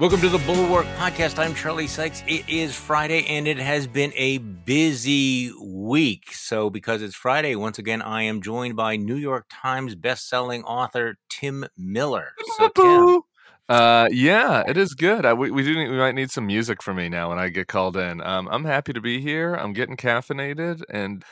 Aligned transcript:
Welcome 0.00 0.22
to 0.22 0.30
the 0.30 0.38
Bulwark 0.38 0.86
Podcast. 0.96 1.38
I'm 1.38 1.54
Charlie 1.54 1.86
Sykes. 1.86 2.24
It 2.26 2.48
is 2.48 2.74
Friday 2.74 3.26
and 3.26 3.46
it 3.46 3.58
has 3.58 3.86
been 3.86 4.14
a 4.16 4.38
busy 4.38 5.52
week. 5.62 6.32
So, 6.32 6.70
because 6.70 7.02
it's 7.02 7.14
Friday, 7.14 7.54
once 7.54 7.78
again, 7.78 8.00
I 8.00 8.22
am 8.22 8.40
joined 8.40 8.76
by 8.76 8.96
New 8.96 9.16
York 9.16 9.44
Times 9.52 9.94
bestselling 9.94 10.62
author 10.64 11.16
Tim 11.28 11.66
Miller. 11.76 12.32
So, 12.56 12.70
Tim. 12.70 13.20
Uh, 13.68 14.08
yeah, 14.10 14.62
it 14.66 14.78
is 14.78 14.94
good. 14.94 15.26
I, 15.26 15.34
we 15.34 15.50
we 15.50 15.62
do 15.62 15.74
need, 15.74 15.90
we 15.90 15.98
might 15.98 16.14
need 16.14 16.30
some 16.30 16.46
music 16.46 16.82
for 16.82 16.94
me 16.94 17.10
now 17.10 17.28
when 17.28 17.38
I 17.38 17.50
get 17.50 17.68
called 17.68 17.98
in. 17.98 18.22
Um, 18.22 18.48
I'm 18.50 18.64
happy 18.64 18.94
to 18.94 19.02
be 19.02 19.20
here. 19.20 19.52
I'm 19.52 19.74
getting 19.74 19.98
caffeinated, 19.98 20.80
and 20.88 21.22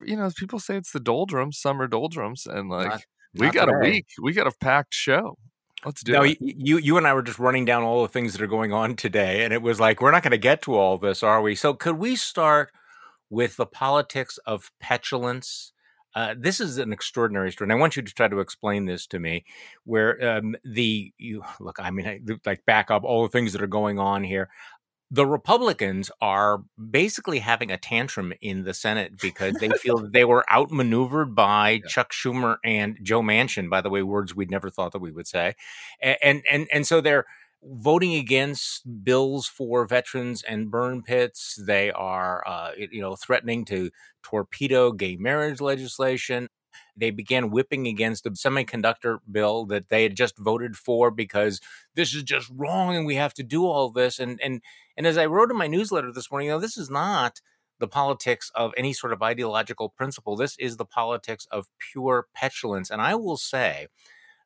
you 0.00 0.16
know, 0.16 0.30
people 0.38 0.58
say 0.58 0.78
it's 0.78 0.90
the 0.90 1.00
doldrums, 1.00 1.58
summer 1.58 1.86
doldrums, 1.86 2.46
and 2.46 2.70
like 2.70 2.88
Not- 2.88 3.04
we 3.34 3.46
not 3.48 3.54
got 3.54 3.68
a 3.68 3.78
week, 3.82 4.06
we 4.22 4.32
got 4.32 4.46
a 4.46 4.52
packed 4.58 4.94
show. 4.94 5.36
Let's 5.86 6.02
do 6.04 6.14
No, 6.14 6.22
it. 6.22 6.38
you, 6.40 6.78
you 6.78 6.98
and 6.98 7.06
I 7.08 7.14
were 7.14 7.22
just 7.22 7.40
running 7.40 7.66
down 7.66 7.84
all 7.84 8.02
the 8.02 8.08
things 8.08 8.34
that 8.34 8.42
are 8.42 8.48
going 8.48 8.72
on 8.74 8.96
today, 8.96 9.44
and 9.44 9.54
it 9.54 9.62
was 9.62 9.80
like 9.80 10.02
we're 10.02 10.12
not 10.12 10.24
going 10.24 10.32
to 10.32 10.38
get 10.38 10.62
to 10.64 10.74
all 10.76 10.98
this, 10.98 11.22
are 11.22 11.42
we? 11.42 11.56
So, 11.56 11.74
could 11.74 11.98
we 11.98 12.16
start 12.16 12.72
with 13.30 13.56
the 13.56 13.66
politics 13.66 14.38
of 14.46 14.72
petulance? 14.80 15.72
Uh, 16.14 16.34
this 16.38 16.60
is 16.60 16.78
an 16.78 16.92
extraordinary 16.92 17.52
story, 17.52 17.66
and 17.66 17.72
I 17.72 17.80
want 17.80 17.96
you 17.96 18.02
to 18.02 18.14
try 18.14 18.28
to 18.28 18.40
explain 18.40 18.86
this 18.86 19.06
to 19.08 19.20
me. 19.20 19.44
Where 19.84 20.38
um, 20.38 20.56
the 20.64 21.12
you 21.18 21.44
look, 21.60 21.78
I 21.80 21.90
mean, 21.92 22.06
I, 22.08 22.20
like 22.46 22.64
back 22.66 22.90
up 22.90 23.04
all 23.04 23.22
the 23.24 23.30
things 23.30 23.52
that 23.54 23.62
are 23.62 23.68
going 23.68 23.98
on 24.00 24.24
here. 24.24 24.50
The 25.10 25.26
Republicans 25.26 26.10
are 26.20 26.64
basically 26.90 27.38
having 27.38 27.70
a 27.70 27.76
tantrum 27.78 28.32
in 28.40 28.64
the 28.64 28.74
Senate 28.74 29.18
because 29.20 29.54
they 29.54 29.68
feel 29.78 29.98
that 29.98 30.12
they 30.12 30.24
were 30.24 30.44
outmaneuvered 30.52 31.34
by 31.34 31.70
Yeah. 31.70 31.86
Chuck 31.88 32.12
Schumer 32.12 32.56
and 32.64 32.98
Joe 33.02 33.22
Manchin. 33.22 33.70
By 33.70 33.80
the 33.80 33.90
way, 33.90 34.02
words 34.02 34.34
we'd 34.34 34.50
never 34.50 34.68
thought 34.70 34.92
that 34.92 35.00
we 35.00 35.12
would 35.12 35.26
say 35.28 35.54
and 36.00 36.42
and 36.50 36.66
and 36.72 36.86
so 36.86 37.00
they're 37.00 37.24
voting 37.62 38.14
against 38.14 39.04
bills 39.04 39.46
for 39.46 39.86
veterans 39.86 40.42
and 40.42 40.70
burn 40.70 41.02
pits. 41.02 41.58
They 41.60 41.90
are, 41.90 42.46
uh, 42.46 42.70
you 42.76 43.00
know, 43.00 43.16
threatening 43.16 43.64
to 43.66 43.90
torpedo 44.22 44.92
gay 44.92 45.16
marriage 45.16 45.60
legislation. 45.60 46.48
They 46.96 47.10
began 47.10 47.50
whipping 47.50 47.86
against 47.86 48.24
the 48.24 48.30
semiconductor 48.30 49.18
bill 49.30 49.66
that 49.66 49.88
they 49.88 50.02
had 50.02 50.16
just 50.16 50.38
voted 50.38 50.76
for 50.76 51.10
because 51.10 51.60
this 51.94 52.14
is 52.14 52.22
just 52.22 52.50
wrong 52.54 52.96
and 52.96 53.06
we 53.06 53.16
have 53.16 53.34
to 53.34 53.42
do 53.42 53.66
all 53.66 53.90
this. 53.90 54.18
And 54.18 54.40
and 54.42 54.62
and 54.96 55.06
as 55.06 55.18
I 55.18 55.26
wrote 55.26 55.50
in 55.50 55.56
my 55.56 55.66
newsletter 55.66 56.12
this 56.12 56.30
morning, 56.30 56.46
you 56.46 56.54
know, 56.54 56.60
this 56.60 56.76
is 56.76 56.90
not 56.90 57.40
the 57.78 57.88
politics 57.88 58.50
of 58.54 58.72
any 58.76 58.92
sort 58.92 59.12
of 59.12 59.22
ideological 59.22 59.90
principle. 59.90 60.36
This 60.36 60.56
is 60.58 60.76
the 60.76 60.84
politics 60.84 61.46
of 61.50 61.68
pure 61.78 62.26
petulance. 62.34 62.90
And 62.90 63.02
I 63.02 63.14
will 63.14 63.36
say 63.36 63.88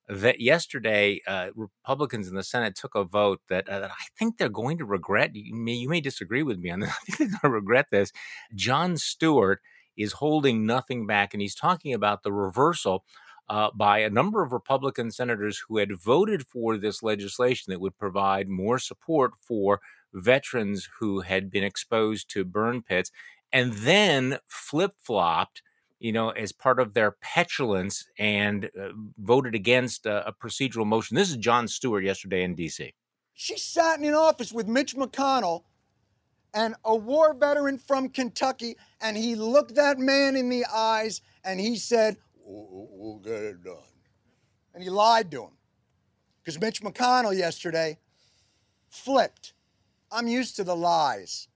that 0.08 0.40
yesterday 0.40 1.20
uh, 1.26 1.50
Republicans 1.54 2.28
in 2.28 2.34
the 2.34 2.42
Senate 2.42 2.74
took 2.74 2.94
a 2.96 3.04
vote 3.04 3.40
that, 3.48 3.68
uh, 3.68 3.80
that 3.80 3.90
I 3.90 4.04
think 4.18 4.36
they're 4.36 4.48
going 4.48 4.78
to 4.78 4.84
regret. 4.84 5.30
You 5.34 5.54
may, 5.54 5.74
you 5.74 5.88
may 5.88 6.00
disagree 6.00 6.42
with 6.42 6.58
me 6.58 6.70
on 6.70 6.80
this. 6.80 6.90
I 7.02 7.04
think 7.04 7.18
they're 7.18 7.28
going 7.28 7.40
to 7.42 7.50
regret 7.50 7.86
this. 7.90 8.10
Jon 8.54 8.96
Stewart 8.96 9.60
is 9.96 10.12
holding 10.12 10.66
nothing 10.66 11.06
back, 11.06 11.34
and 11.34 11.40
he's 11.40 11.54
talking 11.54 11.94
about 11.94 12.22
the 12.22 12.32
reversal. 12.32 13.04
Uh, 13.48 13.68
by 13.74 13.98
a 13.98 14.08
number 14.08 14.44
of 14.44 14.52
Republican 14.52 15.10
senators 15.10 15.64
who 15.66 15.78
had 15.78 16.00
voted 16.00 16.46
for 16.46 16.78
this 16.78 17.02
legislation 17.02 17.72
that 17.72 17.80
would 17.80 17.98
provide 17.98 18.48
more 18.48 18.78
support 18.78 19.32
for 19.42 19.80
veterans 20.12 20.88
who 21.00 21.22
had 21.22 21.50
been 21.50 21.64
exposed 21.64 22.30
to 22.30 22.44
burn 22.44 22.80
pits, 22.80 23.10
and 23.52 23.72
then 23.72 24.38
flip 24.46 24.92
flopped 25.02 25.62
you 26.00 26.12
know, 26.12 26.30
as 26.30 26.50
part 26.50 26.80
of 26.80 26.94
their 26.94 27.12
petulance 27.12 28.08
and 28.18 28.64
uh, 28.64 28.88
voted 29.18 29.54
against 29.54 30.06
a, 30.06 30.26
a 30.26 30.32
procedural 30.32 30.86
motion. 30.86 31.14
This 31.14 31.30
is 31.30 31.36
Jon 31.36 31.68
Stewart 31.68 32.02
yesterday 32.02 32.42
in 32.42 32.54
D.C. 32.54 32.94
She 33.34 33.58
sat 33.58 33.98
in 33.98 34.06
an 34.06 34.14
office 34.14 34.52
with 34.52 34.66
Mitch 34.66 34.96
McConnell 34.96 35.64
and 36.54 36.74
a 36.84 36.94
war 36.94 37.34
veteran 37.34 37.78
from 37.78 38.08
Kentucky, 38.08 38.76
and 39.00 39.16
he 39.16 39.34
looked 39.34 39.74
that 39.74 39.98
man 39.98 40.36
in 40.36 40.48
the 40.48 40.64
eyes 40.66 41.22
and 41.44 41.60
he 41.60 41.76
said, 41.76 42.16
"We'll 42.44 43.18
get 43.18 43.42
it 43.42 43.64
done. 43.64 43.76
And 44.74 44.82
he 44.82 44.90
lied 44.90 45.30
to 45.32 45.44
him. 45.44 45.56
Because 46.42 46.60
Mitch 46.60 46.82
McConnell 46.82 47.36
yesterday 47.36 47.98
flipped. 48.88 49.52
I'm 50.10 50.26
used 50.26 50.56
to 50.56 50.64
the 50.64 50.76
lies, 50.76 51.48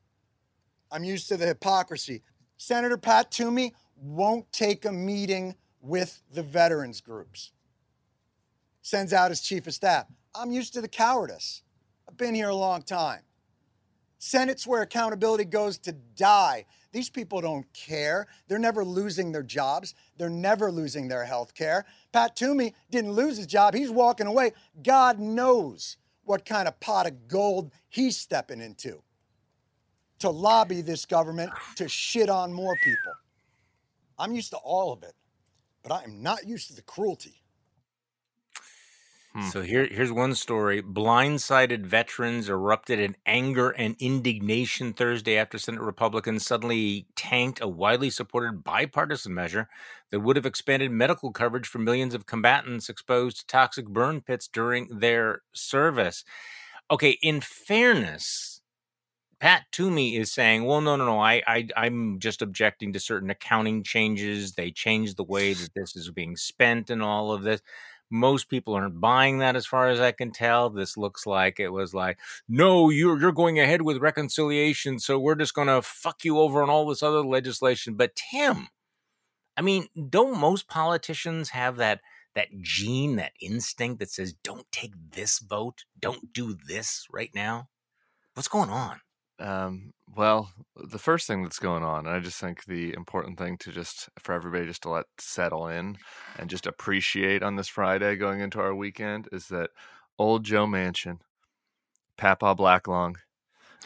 I'm 0.91 1.04
used 1.04 1.28
to 1.28 1.37
the 1.37 1.47
hypocrisy. 1.47 2.22
Senator 2.56 2.97
Pat 2.97 3.31
Toomey 3.31 3.75
won't 3.97 4.50
take 4.53 4.84
a 4.84 4.93
meeting 4.93 5.56
with 5.81 6.22
the 6.33 6.43
veterans 6.43 7.00
groups 7.00 7.53
sends 8.84 9.15
out 9.15 9.31
his 9.31 9.41
chief 9.41 9.66
of 9.66 9.75
staff. 9.75 10.06
I'm 10.34 10.53
used 10.53 10.75
to 10.75 10.83
the 10.83 10.88
cowardice. 10.88 11.62
I've 12.06 12.19
been 12.19 12.34
here 12.34 12.50
a 12.50 12.54
long 12.54 12.83
time. 12.83 13.22
Senate's 14.24 14.66
where 14.66 14.80
accountability 14.80 15.44
goes 15.44 15.76
to 15.76 15.92
die. 15.92 16.64
These 16.92 17.10
people 17.10 17.42
don't 17.42 17.70
care. 17.74 18.26
They're 18.48 18.58
never 18.58 18.82
losing 18.82 19.32
their 19.32 19.42
jobs. 19.42 19.94
They're 20.16 20.30
never 20.30 20.72
losing 20.72 21.08
their 21.08 21.26
health 21.26 21.54
care. 21.54 21.84
Pat 22.10 22.34
Toomey 22.34 22.72
didn't 22.90 23.12
lose 23.12 23.36
his 23.36 23.46
job. 23.46 23.74
He's 23.74 23.90
walking 23.90 24.26
away. 24.26 24.52
God 24.82 25.18
knows 25.18 25.98
what 26.24 26.46
kind 26.46 26.66
of 26.66 26.80
pot 26.80 27.06
of 27.06 27.28
gold 27.28 27.70
he's 27.90 28.16
stepping 28.16 28.62
into 28.62 29.02
to 30.20 30.30
lobby 30.30 30.80
this 30.80 31.04
government 31.04 31.52
to 31.76 31.86
shit 31.86 32.30
on 32.30 32.50
more 32.50 32.76
people. 32.82 33.12
I'm 34.18 34.34
used 34.34 34.50
to 34.52 34.56
all 34.56 34.91
of 34.91 35.02
it, 35.02 35.12
but 35.82 35.92
I 35.92 36.02
am 36.02 36.22
not 36.22 36.46
used 36.46 36.68
to 36.68 36.74
the 36.74 36.82
cruelty. 36.82 37.42
Hmm. 39.34 39.50
So 39.50 39.62
here, 39.62 39.87
here's 39.87 40.12
one 40.12 40.34
story. 40.34 40.81
Blindsided 40.81 41.84
veterans 41.84 42.49
erupted 42.49 42.99
in 43.00 43.17
anger 43.27 43.71
and 43.71 43.97
indignation 43.99 44.93
Thursday 44.93 45.37
after 45.37 45.59
Senate 45.59 45.81
Republicans 45.81 46.47
suddenly 46.47 47.09
tanked 47.17 47.61
a 47.61 47.69
widely 47.69 48.11
supported 48.11 48.62
bipartisan 48.65 49.34
measure 49.34 49.69
that 50.11 50.21
would 50.21 50.37
have 50.37 50.47
expanded 50.47 50.93
medical 50.93 51.33
coverage 51.33 51.67
for 51.67 51.78
millions 51.81 52.15
of 52.15 52.27
combatants 52.27 52.89
exposed 52.89 53.39
to 53.39 53.47
toxic 53.47 53.87
burn 53.89 54.21
pits 54.21 54.47
during 54.49 54.87
their 54.99 55.43
service. 55.53 56.25
Okay, 56.91 57.19
in 57.22 57.41
fairness, 57.41 58.62
Pat 59.41 59.65
Toomey 59.72 60.16
is 60.16 60.33
saying, 60.33 60.65
"Well, 60.65 60.81
no, 60.81 60.97
no, 60.97 61.05
no. 61.06 61.21
I, 61.21 61.43
I, 61.47 61.69
I'm 61.77 62.19
just 62.21 62.41
objecting 62.43 62.93
to 62.95 63.01
certain 63.01 63.31
accounting 63.31 63.83
changes. 63.83 64.55
They 64.55 64.71
changed 64.71 65.16
the 65.16 65.25
way 65.25 65.55
that 65.55 65.75
this 65.75 65.97
is 65.97 66.11
being 66.11 66.37
spent, 66.37 66.91
and 66.91 67.03
all 67.03 67.33
of 67.33 67.43
this." 67.43 67.61
Most 68.10 68.48
people 68.48 68.75
aren't 68.75 69.00
buying 69.00 69.38
that, 69.38 69.56
as 69.56 69.66
far 69.66 69.88
as 69.88 70.00
I 70.00 70.12
can 70.12 70.31
tell. 70.31 70.70
This 70.70 70.97
looks 70.97 71.26
like 71.26 71.59
it 71.59 71.70
was 71.70 71.94
like, 71.94 72.19
"No, 72.48 72.91
you're 72.91 73.19
you're 73.20 73.32
going 73.32 73.59
ahead 73.59 73.82
with 73.82 73.98
reconciliation, 73.98 74.98
so 74.98 75.19
we're 75.19 75.34
just 75.34 75.54
going 75.54 75.69
to 75.69 75.82
fuck 75.82 76.25
you 76.25 76.38
over 76.38 76.62
on 76.62 76.70
all 76.70 76.87
this 76.87 77.03
other 77.03 77.25
legislation." 77.25 77.94
But 77.94 78.16
Tim, 78.16 78.69
I 79.56 79.62
mean, 79.62 79.88
don't 80.10 80.38
most 80.38 80.69
politicians 80.69 81.50
have 81.50 81.76
that 81.76 82.00
that 82.34 82.48
gene, 82.60 83.16
that 83.16 83.32
instinct 83.41 84.00
that 84.00 84.10
says, 84.10 84.32
"Don't 84.32 84.71
take 84.72 84.92
this 85.12 85.38
vote, 85.38 85.84
don't 85.98 86.32
do 86.32 86.56
this 86.66 87.06
right 87.10 87.31
now"? 87.34 87.69
What's 88.34 88.48
going 88.48 88.71
on? 88.71 89.00
Um, 89.39 89.93
well, 90.17 90.53
the 90.77 90.99
first 90.99 91.27
thing 91.27 91.43
that's 91.43 91.59
going 91.59 91.83
on, 91.83 92.06
and 92.06 92.15
I 92.15 92.21
just 92.21 92.41
think 92.41 92.65
the 92.65 92.93
important 92.95 93.37
thing 93.39 93.59
to 93.59 93.72
just 93.72 94.09
for 94.19 94.33
everybody 94.33 94.67
just 94.67 94.83
to 94.83 94.91
let 94.91 95.06
settle 95.19 95.67
in 95.69 95.97
and 96.39 96.49
just 96.49 96.67
appreciate 96.67 97.43
on 97.43 97.56
this 97.56 97.69
Friday 97.69 98.17
going 98.17 98.41
into 98.41 98.61
our 98.61 98.75
weekend 98.75 99.28
is 99.33 99.49
that 99.49 99.71
old 100.19 100.45
Joe 100.45 100.67
Manchin, 100.67 101.19
Papa 102.17 102.55
Blacklong, 102.55 103.17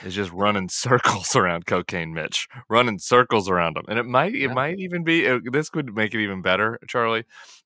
is 0.04 0.14
just 0.14 0.30
running 0.32 0.68
circles 0.70 1.34
around 1.36 1.66
Cocaine 1.66 2.12
Mitch, 2.14 2.48
running 2.68 2.98
circles 2.98 3.48
around 3.48 3.76
him, 3.76 3.84
and 3.88 3.98
it 3.98 4.04
might 4.06 4.34
it 4.34 4.48
Yeah. 4.48 4.54
might 4.54 4.78
even 4.78 5.04
be 5.04 5.24
it, 5.24 5.52
this 5.52 5.70
could 5.70 5.94
make 5.94 6.14
it 6.14 6.20
even 6.22 6.42
better, 6.42 6.78
Charlie. 6.88 7.24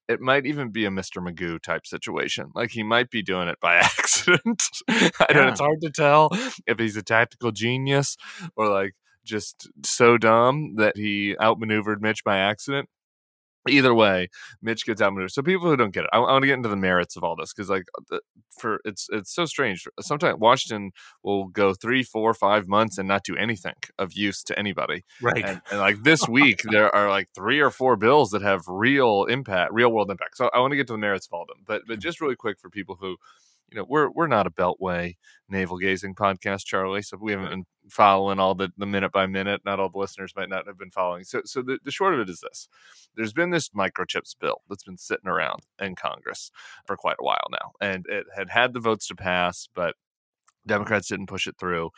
It 0.08 0.20
might 0.20 0.46
even 0.46 0.70
be 0.70 0.84
a 0.84 0.90
Mr. 0.90 1.22
Magoo 1.26 1.60
type 1.62 1.86
situation. 1.86 2.50
Like 2.54 2.70
he 2.72 2.82
might 2.82 3.08
be 3.10 3.22
doing 3.22 3.48
it 3.48 3.58
by 3.60 3.76
accident. 3.82 4.62
I 4.88 5.26
don't. 5.30 5.48
It's 5.48 5.60
hard 5.60 5.80
to 5.82 5.90
tell 5.90 6.30
if 6.66 6.78
he's 6.78 6.96
a 6.96 7.02
tactical 7.02 7.52
genius 7.52 8.16
or 8.56 8.68
like 8.68 8.94
just 9.24 9.68
so 9.84 10.18
dumb 10.18 10.74
that 10.76 10.96
he 10.96 11.36
outmaneuvered 11.40 12.02
Mitch 12.02 12.24
by 12.24 12.38
accident. 12.38 12.88
Either 13.68 13.94
way, 13.94 14.28
Mitch 14.60 14.84
gets 14.84 15.00
outmaneuvered. 15.00 15.30
So 15.30 15.42
people 15.42 15.68
who 15.68 15.76
don't 15.76 15.92
get 15.92 16.04
it, 16.04 16.10
I, 16.12 16.18
I 16.18 16.32
want 16.32 16.42
to 16.42 16.46
get 16.46 16.54
into 16.54 16.68
the 16.68 16.76
merits 16.76 17.16
of 17.16 17.22
all 17.22 17.36
this 17.36 17.52
because, 17.52 17.70
like, 17.70 17.84
the, 18.10 18.20
for 18.50 18.80
it's 18.84 19.08
it's 19.12 19.32
so 19.32 19.44
strange. 19.44 19.86
Sometimes 20.00 20.38
Washington 20.38 20.90
will 21.22 21.46
go 21.46 21.72
three, 21.74 22.02
four, 22.02 22.34
five 22.34 22.66
months 22.68 22.98
and 22.98 23.06
not 23.06 23.24
do 23.24 23.36
anything 23.36 23.74
of 23.98 24.12
use 24.14 24.42
to 24.44 24.58
anybody. 24.58 25.04
Right. 25.20 25.44
And, 25.44 25.60
and 25.70 25.80
like 25.80 26.02
this 26.02 26.28
week, 26.28 26.62
there 26.70 26.94
are 26.94 27.08
like 27.08 27.28
three 27.34 27.60
or 27.60 27.70
four 27.70 27.96
bills 27.96 28.30
that 28.30 28.42
have 28.42 28.62
real 28.66 29.24
impact, 29.24 29.72
real 29.72 29.92
world 29.92 30.10
impact. 30.10 30.36
So 30.36 30.50
I 30.52 30.58
want 30.58 30.72
to 30.72 30.76
get 30.76 30.86
to 30.88 30.94
the 30.94 30.98
merits 30.98 31.26
of 31.26 31.34
all 31.34 31.42
of 31.42 31.48
them, 31.48 31.58
but 31.66 31.82
but 31.86 31.94
mm-hmm. 31.94 32.00
just 32.00 32.20
really 32.20 32.36
quick 32.36 32.58
for 32.58 32.70
people 32.70 32.96
who, 33.00 33.16
you 33.72 33.78
know, 33.78 33.86
we're 33.88 34.10
we're 34.10 34.26
not 34.26 34.46
a 34.46 34.50
Beltway 34.50 35.16
navel 35.48 35.78
gazing 35.78 36.14
podcast, 36.14 36.66
Charlie. 36.66 37.00
So 37.02 37.16
we 37.20 37.32
haven't 37.32 37.48
been 37.48 37.64
following 37.88 38.38
all 38.38 38.54
the, 38.54 38.70
the 38.76 38.84
minute 38.86 39.12
by 39.12 39.26
minute. 39.26 39.62
Not 39.64 39.80
all 39.80 39.88
the 39.88 39.98
listeners 39.98 40.34
might 40.36 40.50
not 40.50 40.66
have 40.66 40.78
been 40.78 40.90
following. 40.90 41.24
So 41.24 41.40
so 41.46 41.62
the, 41.62 41.78
the 41.82 41.90
short 41.90 42.12
of 42.12 42.20
it 42.20 42.28
is 42.28 42.40
this: 42.40 42.68
there's 43.16 43.32
been 43.32 43.50
this 43.50 43.70
microchips 43.70 44.34
bill 44.38 44.60
that's 44.68 44.84
been 44.84 44.98
sitting 44.98 45.28
around 45.28 45.62
in 45.80 45.94
Congress 45.94 46.50
for 46.86 46.96
quite 46.96 47.16
a 47.18 47.24
while 47.24 47.46
now, 47.50 47.72
and 47.80 48.04
it 48.08 48.26
had 48.36 48.50
had 48.50 48.74
the 48.74 48.80
votes 48.80 49.06
to 49.08 49.14
pass, 49.16 49.68
but 49.74 49.94
Democrats 50.66 51.08
didn't 51.08 51.26
push 51.26 51.46
it 51.46 51.56
through. 51.58 51.90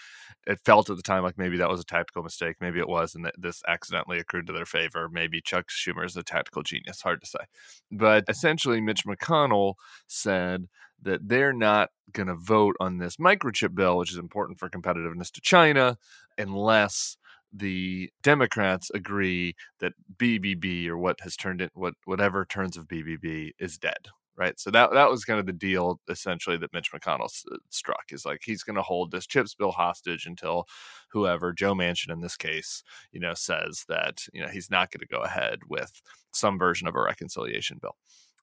It 0.47 0.61
felt 0.65 0.91
at 0.91 0.97
the 0.97 1.03
time 1.03 1.23
like 1.23 1.39
maybe 1.39 1.57
that 1.59 1.69
was 1.69 1.81
a 1.81 1.85
tactical 1.85 2.23
mistake. 2.23 2.57
Maybe 2.61 2.79
it 2.79 2.89
was, 2.89 3.15
and 3.15 3.25
that 3.25 3.35
this 3.39 3.63
accidentally 3.67 4.19
accrued 4.19 4.47
to 4.47 4.53
their 4.53 4.67
favor. 4.67 5.09
Maybe 5.11 5.41
Chuck 5.41 5.67
Schumer 5.69 6.05
is 6.05 6.17
a 6.17 6.23
tactical 6.23 6.63
genius. 6.63 7.03
Hard 7.03 7.21
to 7.23 7.27
say. 7.27 7.45
But 7.91 8.25
essentially, 8.29 8.81
Mitch 8.81 9.05
McConnell 9.05 9.75
said 10.07 10.69
that 11.03 11.29
they're 11.29 11.53
not 11.53 11.91
going 12.13 12.29
to 12.29 12.35
vote 12.35 12.77
on 12.81 12.99
this 12.99 13.17
microchip 13.17 13.75
bill, 13.75 13.99
which 13.99 14.13
is 14.13 14.19
important 14.19 14.59
for 14.59 14.71
competitiveness 14.71 15.31
to 15.33 15.41
China, 15.41 15.99
unless 16.39 17.17
the 17.53 18.11
Democrats 18.23 18.91
agree 18.95 19.55
that 19.81 19.93
BBB 20.17 20.89
or 20.89 20.99
what 20.99 21.21
has 21.21 21.37
turned 21.37 21.61
it, 21.61 21.71
what 21.75 21.95
whatever 22.05 22.45
turns 22.45 22.77
of 22.77 22.89
BBB 22.89 23.53
is 23.59 23.79
dead, 23.79 24.09
right? 24.37 24.59
So 24.59 24.71
that 24.71 24.93
that 24.93 25.11
was 25.11 25.25
kind 25.25 25.41
of 25.41 25.47
the 25.47 25.53
deal 25.53 26.01
essentially 26.09 26.57
that 26.59 26.73
Mitch 26.73 26.93
McConnell 26.93 27.25
s- 27.25 27.45
uh, 27.53 27.57
struck 27.71 28.05
is 28.11 28.25
like 28.25 28.43
he's 28.45 28.63
going 28.63 28.77
to 28.77 28.83
hold 28.83 29.11
this 29.11 29.27
chips 29.27 29.55
bill 29.55 29.73
hostage 29.73 30.27
until 30.27 30.67
whoever 31.11 31.53
Joe 31.53 31.75
Manchin 31.75 32.13
in 32.13 32.21
this 32.21 32.37
case, 32.37 32.83
you 33.13 33.21
know, 33.21 33.35
says 33.35 33.85
that 33.89 34.27
you 34.33 34.43
know 34.43 34.49
he's 34.49 34.71
not 34.71 34.91
going 34.91 35.01
to 35.01 35.07
go 35.07 35.23
ahead 35.23 35.61
with 35.69 36.01
some 36.33 36.59
version 36.59 36.89
of 36.89 36.95
a 36.97 37.01
reconciliation 37.03 37.79
bill. 37.81 37.97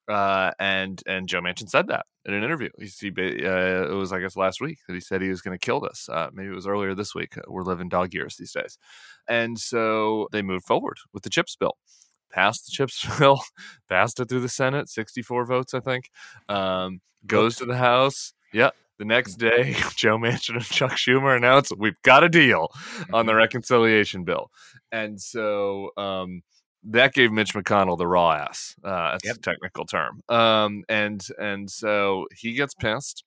Uh, 0.08 0.52
and 0.60 1.02
and 1.06 1.28
Joe 1.28 1.42
Manchin 1.42 1.70
said 1.70 1.88
that 1.88 2.06
in 2.26 2.34
an 2.34 2.44
interview. 2.44 2.70
He, 2.80 2.88
he 2.88 3.10
uh, 3.46 3.92
it 3.92 3.96
was 3.96 4.12
I 4.12 4.20
guess 4.20 4.36
last 4.36 4.60
week 4.60 4.80
that 4.88 4.94
he 4.94 5.00
said 5.00 5.22
he 5.22 5.30
was 5.30 5.42
going 5.42 5.58
to 5.58 5.64
kill 5.66 5.80
this. 5.80 6.10
Uh, 6.12 6.30
maybe 6.34 6.50
it 6.50 6.56
was 6.56 6.68
earlier 6.68 6.96
this 6.96 7.14
week. 7.16 7.36
We're 7.48 7.64
living 7.64 7.88
dog 7.90 8.14
years 8.14 8.36
these 8.36 8.52
days, 8.52 8.78
and 9.28 9.58
so 9.60 10.28
they 10.32 10.42
moved 10.42 10.66
forward 10.66 10.98
with 11.14 11.24
the 11.24 11.30
chips 11.30 11.56
bill 11.56 11.78
passed 12.32 12.66
the 12.66 12.72
chips 12.72 13.06
bill, 13.20 13.42
passed 13.90 14.20
it 14.20 14.30
through 14.30 14.40
the 14.42 14.50
Senate, 14.50 14.90
64 14.90 15.46
votes, 15.46 15.74
I 15.74 15.80
think. 15.80 16.10
Um, 16.50 17.02
goes 17.28 17.56
to 17.58 17.66
the 17.66 17.78
House. 17.78 18.34
Yep. 18.54 18.76
The 19.00 19.06
next 19.06 19.36
day, 19.36 19.76
Joe 19.96 20.18
Manchin 20.18 20.56
and 20.56 20.64
Chuck 20.64 20.92
Schumer 20.92 21.36
announced 21.36 21.74
we've 21.78 22.00
got 22.04 22.24
a 22.24 22.30
deal 22.30 22.68
on 23.12 23.26
the 23.26 23.34
reconciliation 23.34 24.24
bill. 24.24 24.52
And 24.92 25.20
so 25.20 25.90
um, 25.98 26.44
that 26.84 27.14
gave 27.14 27.32
Mitch 27.32 27.54
McConnell 27.56 27.98
the 27.98 28.06
raw 28.08 28.32
ass. 28.34 28.76
Uh, 28.84 29.12
that's 29.14 29.26
Yep. 29.26 29.36
a 29.38 29.40
technical 29.40 29.86
term. 29.86 30.22
Um, 30.30 30.84
and 30.88 31.26
and 31.40 31.70
so 31.72 32.28
he 32.36 32.54
gets 32.54 32.74
pissed. 32.76 33.24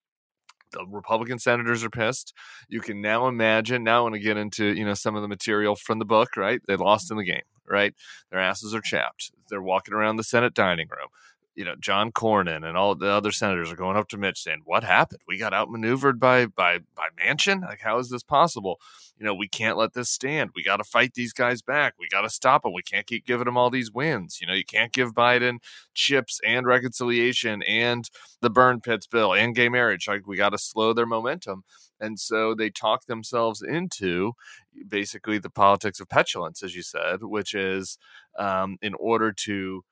The 0.72 0.84
Republican 0.88 1.38
senators 1.38 1.82
are 1.84 1.90
pissed. 1.90 2.34
You 2.68 2.80
can 2.80 3.00
now 3.00 3.26
imagine. 3.28 3.84
Now, 3.84 3.98
I 3.98 4.02
want 4.02 4.14
to 4.16 4.20
get 4.20 4.36
into 4.36 4.66
you 4.76 4.84
know 4.84 4.94
some 4.94 5.14
of 5.16 5.22
the 5.22 5.28
material 5.28 5.74
from 5.76 5.98
the 5.98 6.04
book. 6.04 6.36
Right, 6.36 6.60
they 6.68 6.76
lost 6.76 7.10
in 7.10 7.16
the 7.16 7.24
game. 7.24 7.42
Right, 7.68 7.94
their 8.30 8.40
asses 8.40 8.74
are 8.74 8.80
chapped. 8.80 9.32
They're 9.48 9.62
walking 9.62 9.94
around 9.94 10.16
the 10.16 10.24
Senate 10.24 10.54
dining 10.54 10.88
room. 10.88 11.08
You 11.54 11.64
know, 11.64 11.76
John 11.78 12.10
Cornyn 12.10 12.66
and 12.66 12.76
all 12.76 12.96
the 12.96 13.08
other 13.08 13.30
senators 13.30 13.70
are 13.72 13.76
going 13.76 13.96
up 13.96 14.08
to 14.08 14.16
Mitch 14.18 14.42
saying, 14.42 14.62
"What 14.64 14.82
happened? 14.82 15.20
We 15.28 15.38
got 15.38 15.54
outmaneuvered 15.54 16.18
by 16.18 16.46
by 16.46 16.80
by 16.96 17.08
Manchin. 17.24 17.62
Like, 17.62 17.80
how 17.80 17.98
is 17.98 18.10
this 18.10 18.24
possible? 18.24 18.80
You 19.16 19.24
know, 19.24 19.34
we 19.34 19.46
can't 19.46 19.76
let 19.76 19.92
this 19.92 20.10
stand. 20.10 20.50
We 20.56 20.64
got 20.64 20.78
to 20.78 20.84
fight 20.84 21.14
these 21.14 21.32
guys 21.32 21.62
back. 21.62 21.94
We 21.98 22.08
got 22.08 22.22
to 22.22 22.30
stop 22.30 22.64
them. 22.64 22.72
We 22.72 22.82
can't 22.82 23.06
keep 23.06 23.24
giving 23.24 23.44
them 23.44 23.56
all 23.56 23.70
these 23.70 23.92
wins. 23.92 24.38
You 24.40 24.48
know, 24.48 24.52
you 24.54 24.64
can't 24.64 24.92
give 24.92 25.14
Biden 25.14 25.58
chips 25.94 26.40
and 26.44 26.66
reconciliation 26.66 27.62
and 27.62 28.10
the 28.40 28.50
burn 28.50 28.80
pits 28.80 29.06
bill 29.06 29.32
and 29.32 29.54
gay 29.54 29.68
marriage. 29.68 30.08
Like, 30.08 30.26
we 30.26 30.36
got 30.36 30.50
to 30.50 30.58
slow 30.58 30.92
their 30.92 31.06
momentum." 31.06 31.62
And 32.00 32.18
so 32.18 32.54
they 32.54 32.70
talk 32.70 33.06
themselves 33.06 33.62
into 33.62 34.32
basically 34.88 35.38
the 35.38 35.50
politics 35.50 36.00
of 36.00 36.08
petulance, 36.08 36.62
as 36.62 36.74
you 36.74 36.82
said, 36.82 37.22
which 37.22 37.54
is 37.54 37.98
um, 38.38 38.76
in 38.82 38.94
order 38.94 39.32
to 39.44 39.84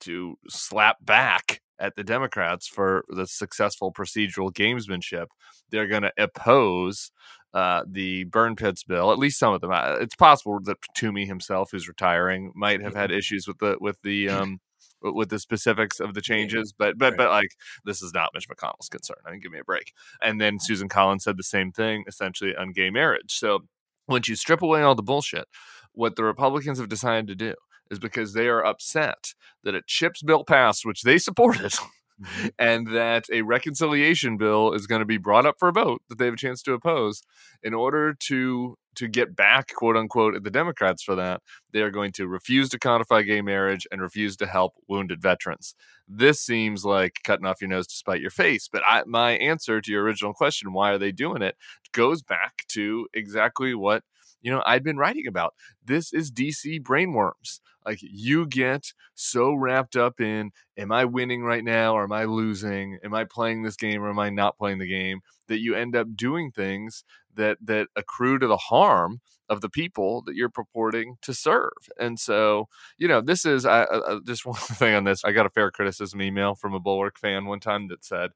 to 0.00 0.38
slap 0.48 0.98
back 1.04 1.60
at 1.80 1.96
the 1.96 2.04
Democrats 2.04 2.66
for 2.66 3.04
the 3.08 3.26
successful 3.26 3.92
procedural 3.92 4.52
gamesmanship, 4.52 5.26
they're 5.70 5.86
going 5.86 6.02
to 6.02 6.12
oppose 6.18 7.10
uh, 7.54 7.82
the 7.88 8.24
burn 8.24 8.56
pits 8.56 8.84
bill. 8.84 9.12
At 9.12 9.18
least 9.18 9.38
some 9.38 9.54
of 9.54 9.60
them. 9.60 9.70
It's 9.72 10.16
possible 10.16 10.58
that 10.64 10.78
Toomey 10.94 11.26
himself, 11.26 11.70
who's 11.72 11.88
retiring, 11.88 12.52
might 12.54 12.82
have 12.82 12.94
had 12.94 13.10
issues 13.10 13.46
with 13.46 13.58
the 13.58 13.76
with 13.80 13.96
the 14.02 14.28
um, 14.28 14.60
with 15.02 15.30
the 15.30 15.38
specifics 15.38 16.00
of 16.00 16.14
the 16.14 16.20
changes, 16.20 16.72
but 16.76 16.98
but 16.98 17.16
but 17.16 17.30
like 17.30 17.50
this 17.84 18.02
is 18.02 18.12
not 18.12 18.30
Mitch 18.34 18.48
McConnell's 18.48 18.88
concern. 18.88 19.18
I 19.26 19.30
mean, 19.30 19.40
give 19.40 19.52
me 19.52 19.60
a 19.60 19.64
break. 19.64 19.92
And 20.22 20.40
then 20.40 20.58
Susan 20.60 20.88
Collins 20.88 21.24
said 21.24 21.36
the 21.36 21.42
same 21.42 21.72
thing, 21.72 22.04
essentially 22.06 22.54
on 22.56 22.72
gay 22.72 22.90
marriage. 22.90 23.38
So 23.38 23.60
once 24.08 24.28
you 24.28 24.36
strip 24.36 24.62
away 24.62 24.82
all 24.82 24.94
the 24.94 25.02
bullshit, 25.02 25.46
what 25.92 26.16
the 26.16 26.24
Republicans 26.24 26.78
have 26.78 26.88
decided 26.88 27.26
to 27.28 27.34
do 27.34 27.54
is 27.90 27.98
because 27.98 28.32
they 28.32 28.48
are 28.48 28.64
upset 28.64 29.34
that 29.64 29.74
a 29.74 29.82
chips 29.86 30.22
bill 30.22 30.44
passed, 30.44 30.84
which 30.84 31.02
they 31.02 31.18
supported, 31.18 31.74
Mm-hmm. 32.20 32.48
and 32.58 32.86
that 32.96 33.26
a 33.32 33.42
reconciliation 33.42 34.38
bill 34.38 34.72
is 34.72 34.88
going 34.88 34.98
to 34.98 35.06
be 35.06 35.18
brought 35.18 35.46
up 35.46 35.54
for 35.56 35.68
a 35.68 35.72
vote 35.72 36.02
that 36.08 36.18
they 36.18 36.24
have 36.24 36.34
a 36.34 36.38
chance 36.38 36.62
to 36.62 36.72
oppose. 36.72 37.22
In 37.62 37.74
order 37.74 38.12
to 38.26 38.76
to 38.96 39.06
get 39.06 39.36
back, 39.36 39.72
quote 39.72 39.96
unquote, 39.96 40.34
at 40.34 40.42
the 40.42 40.50
Democrats 40.50 41.04
for 41.04 41.14
that, 41.14 41.40
they 41.72 41.80
are 41.80 41.92
going 41.92 42.10
to 42.12 42.26
refuse 42.26 42.68
to 42.70 42.78
codify 42.78 43.22
gay 43.22 43.40
marriage 43.40 43.86
and 43.92 44.00
refuse 44.00 44.36
to 44.38 44.46
help 44.46 44.74
wounded 44.88 45.22
veterans. 45.22 45.76
This 46.08 46.40
seems 46.40 46.84
like 46.84 47.18
cutting 47.22 47.46
off 47.46 47.60
your 47.60 47.70
nose 47.70 47.86
to 47.86 47.94
spite 47.94 48.20
your 48.20 48.30
face. 48.30 48.68
But 48.70 48.82
I, 48.84 49.04
my 49.06 49.32
answer 49.32 49.80
to 49.80 49.92
your 49.92 50.02
original 50.02 50.34
question, 50.34 50.72
why 50.72 50.90
are 50.90 50.98
they 50.98 51.12
doing 51.12 51.42
it, 51.42 51.56
goes 51.92 52.22
back 52.22 52.64
to 52.70 53.06
exactly 53.14 53.74
what 53.76 54.02
you 54.40 54.50
know 54.50 54.62
I'd 54.66 54.84
been 54.84 54.96
writing 54.96 55.26
about. 55.26 55.54
This 55.84 56.12
is 56.12 56.30
DC 56.30 56.82
brainworms. 56.82 57.60
Like 57.86 58.00
you 58.02 58.46
get 58.46 58.92
so 59.14 59.54
wrapped 59.54 59.96
up 59.96 60.20
in 60.20 60.50
am 60.76 60.92
I 60.92 61.04
winning 61.06 61.42
right 61.42 61.64
now 61.64 61.94
or 61.94 62.04
am 62.04 62.12
I 62.12 62.24
losing? 62.24 62.98
Am 63.02 63.14
I 63.14 63.24
playing 63.24 63.62
this 63.62 63.76
game 63.76 64.02
or 64.02 64.10
am 64.10 64.18
I 64.18 64.30
not 64.30 64.58
playing 64.58 64.78
the 64.78 64.88
game? 64.88 65.20
That 65.46 65.60
you 65.60 65.74
end 65.74 65.96
up 65.96 66.14
doing 66.14 66.50
things 66.50 67.04
that 67.34 67.56
that 67.62 67.88
accrue 67.96 68.38
to 68.38 68.46
the 68.46 68.58
harm 68.58 69.20
of 69.48 69.60
the 69.62 69.70
people 69.70 70.22
that 70.26 70.34
you're 70.34 70.50
purporting 70.50 71.16
to 71.22 71.32
serve. 71.32 71.72
And 71.98 72.20
so, 72.20 72.68
you 72.98 73.08
know, 73.08 73.22
this 73.22 73.46
is 73.46 73.64
I, 73.64 73.84
I, 73.84 74.18
just 74.26 74.44
one 74.46 74.56
thing 74.56 74.94
on 74.94 75.04
this. 75.04 75.24
I 75.24 75.32
got 75.32 75.46
a 75.46 75.50
fair 75.50 75.70
criticism 75.70 76.20
email 76.20 76.54
from 76.54 76.74
a 76.74 76.80
Bulwark 76.80 77.18
fan 77.18 77.46
one 77.46 77.60
time 77.60 77.88
that 77.88 78.04
said, 78.04 78.30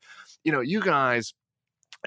you 0.44 0.52
know, 0.52 0.60
you 0.60 0.80
guys 0.80 1.34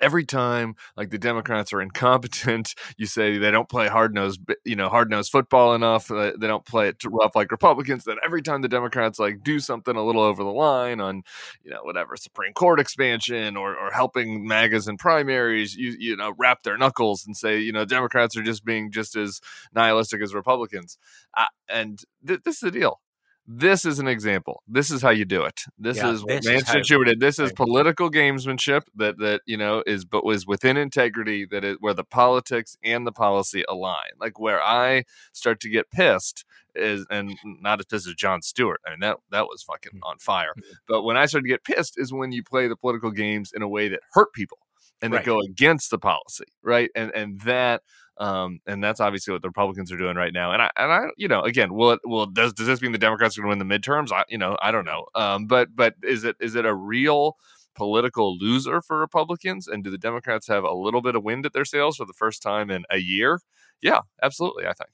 every 0.02 0.26
time 0.26 0.76
like 0.98 1.10
the 1.10 1.18
democrats 1.18 1.74
are 1.74 1.82
incompetent 1.82 2.76
you 2.98 3.06
say 3.06 3.38
they 3.38 3.52
don't 3.52 3.70
play 3.70 3.88
hard 3.88 4.14
nosed 4.14 4.40
you 4.64 4.76
know 4.76 4.90
hard 4.90 5.10
nosed 5.10 5.32
football 5.32 5.74
enough 5.74 6.10
uh, 6.12 6.32
they 6.38 6.48
don't 6.48 6.66
play 6.66 6.88
it 6.88 7.02
rough 7.06 7.36
like 7.36 7.52
republicans 7.52 8.04
then 8.04 8.18
every 8.24 8.42
time 8.42 8.62
the 8.62 8.68
democrats 8.68 9.20
like 9.20 9.44
do 9.44 9.60
something 9.60 9.96
a 9.96 10.06
little 10.06 10.22
over 10.22 10.44
the 10.44 10.50
line 10.50 11.00
on 11.00 11.24
you 11.64 11.72
know 11.72 11.80
whatever 11.84 12.16
supreme 12.16 12.54
court 12.54 12.80
expansion 12.80 13.56
or, 13.56 13.76
or 13.76 13.92
helping 13.92 14.48
magas 14.48 14.88
in 14.88 14.98
primaries 14.98 15.76
you 15.76 15.96
you 16.00 16.16
know 16.16 16.34
wrap 16.38 16.64
their 16.64 16.78
knuckles 16.78 17.26
and 17.26 17.36
say 17.38 17.60
you 17.60 17.72
know 17.72 17.86
democrats 17.86 18.36
are 18.38 18.44
just 18.44 18.66
being 18.66 18.92
just 18.92 19.16
as 19.16 19.42
nihilistic 19.74 20.22
as 20.22 20.34
republicans. 20.34 20.98
Uh, 21.36 21.46
and 21.70 22.04
th- 22.26 22.42
this 22.44 22.56
is 22.56 22.62
the 22.62 22.72
deal 22.72 23.00
this 23.48 23.86
is 23.86 24.00
an 24.00 24.08
example. 24.08 24.64
This 24.68 24.90
is 24.90 25.02
how 25.02 25.12
you 25.12 25.26
do 25.26 25.44
it. 25.44 25.62
This 25.78 25.98
Yeah, 25.98 26.12
is 26.12 26.24
what 26.24 26.42
this 26.42 26.46
is 26.46 26.64
Manchin 26.64 26.82
Schumer 26.82 27.06
did. 27.06 27.20
This 27.20 27.38
is 27.38 27.52
political 27.52 28.10
gamesmanship 28.10 28.84
that 28.96 29.18
that 29.20 29.42
you 29.46 29.58
know 29.58 29.84
is 29.86 30.06
but 30.06 30.26
was 30.26 30.48
within 30.48 30.78
integrity. 30.78 31.46
That 31.46 31.64
is 31.64 31.78
where 31.80 31.94
the 31.94 32.04
politics 32.04 32.76
and 32.84 33.06
the 33.06 33.12
policy 33.12 33.64
align. 33.70 34.12
Like 34.20 34.40
where 34.40 34.62
I 34.62 35.04
start 35.32 35.60
to 35.62 35.70
get 35.70 35.92
pissed 35.92 36.44
is, 36.74 37.06
and 37.10 37.38
not 37.44 37.80
as 37.80 37.86
pissed 37.86 38.08
as 38.08 38.16
Jon 38.16 38.42
Stewart. 38.42 38.82
I 38.86 38.92
mean 38.92 39.00
that 39.02 39.18
that 39.32 39.46
was 39.46 39.62
fucking 39.64 40.00
mm. 40.00 40.10
on 40.10 40.18
fire. 40.18 40.54
Mm. 40.58 40.64
But 40.88 41.04
when 41.04 41.18
I 41.18 41.28
start 41.28 41.44
to 41.44 41.50
get 41.50 41.64
pissed 41.64 41.96
is 41.98 42.12
when 42.12 42.32
you 42.32 42.44
play 42.44 42.68
the 42.68 42.76
political 42.76 43.12
games 43.12 43.52
in 43.56 43.62
a 43.62 43.68
way 43.68 43.90
that 43.90 44.02
hurt 44.14 44.34
people 44.34 44.58
and 45.02 45.14
Right. 45.14 45.24
that 45.24 45.26
go 45.26 45.40
against 45.42 45.92
the 45.92 46.00
policy, 46.00 46.46
right? 46.64 46.90
And 46.96 47.12
and 47.16 47.40
that 47.42 47.82
um, 48.18 48.60
and 48.66 48.84
that's 48.84 49.00
obviously 49.02 49.34
what 49.34 49.42
the 49.42 49.50
Republicans 49.50 49.92
are 49.92 49.98
doing 49.98 50.16
right 50.16 50.34
now. 50.34 50.52
And 50.54 50.62
I, 50.62 50.70
and 50.78 50.92
I, 50.92 51.08
you 51.18 51.28
know, 51.28 51.42
again, 51.42 51.74
will 51.74 51.92
it, 51.92 52.00
will 52.06 52.26
does 52.28 52.54
does 52.54 52.68
this 52.68 52.82
mean 52.82 52.92
the 52.94 52.98
Democrats 52.98 53.38
are 53.38 53.42
going 53.42 53.58
to 53.60 53.64
win 53.64 53.68
the 53.68 53.80
midterms? 53.80 54.12
I, 54.12 54.24
you 54.30 54.38
know, 54.38 54.58
I 54.62 54.72
don't 54.72 54.86
know. 54.86 55.06
Um, 55.16 55.48
but 55.48 55.76
but 55.76 55.96
is 56.04 56.24
it 56.24 56.38
is 56.40 56.56
it 56.56 56.66
a 56.66 56.74
real 56.74 57.36
political 57.76 58.38
loser 58.38 58.82
for 58.82 59.00
Republicans? 59.00 59.68
And 59.68 59.84
do 59.84 59.90
the 59.92 59.98
Democrats 59.98 60.48
have 60.48 60.64
a 60.64 60.74
little 60.74 61.02
bit 61.02 61.16
of 61.16 61.24
wind 61.24 61.46
at 61.46 61.54
their 61.54 61.66
sails 61.66 61.98
for 61.98 62.06
the 62.06 62.14
first 62.14 62.42
time 62.42 62.70
in 62.72 62.86
a 62.90 62.98
year? 63.00 63.42
Yeah, 63.82 64.00
absolutely. 64.24 64.66
I 64.66 64.74
think. 64.74 64.92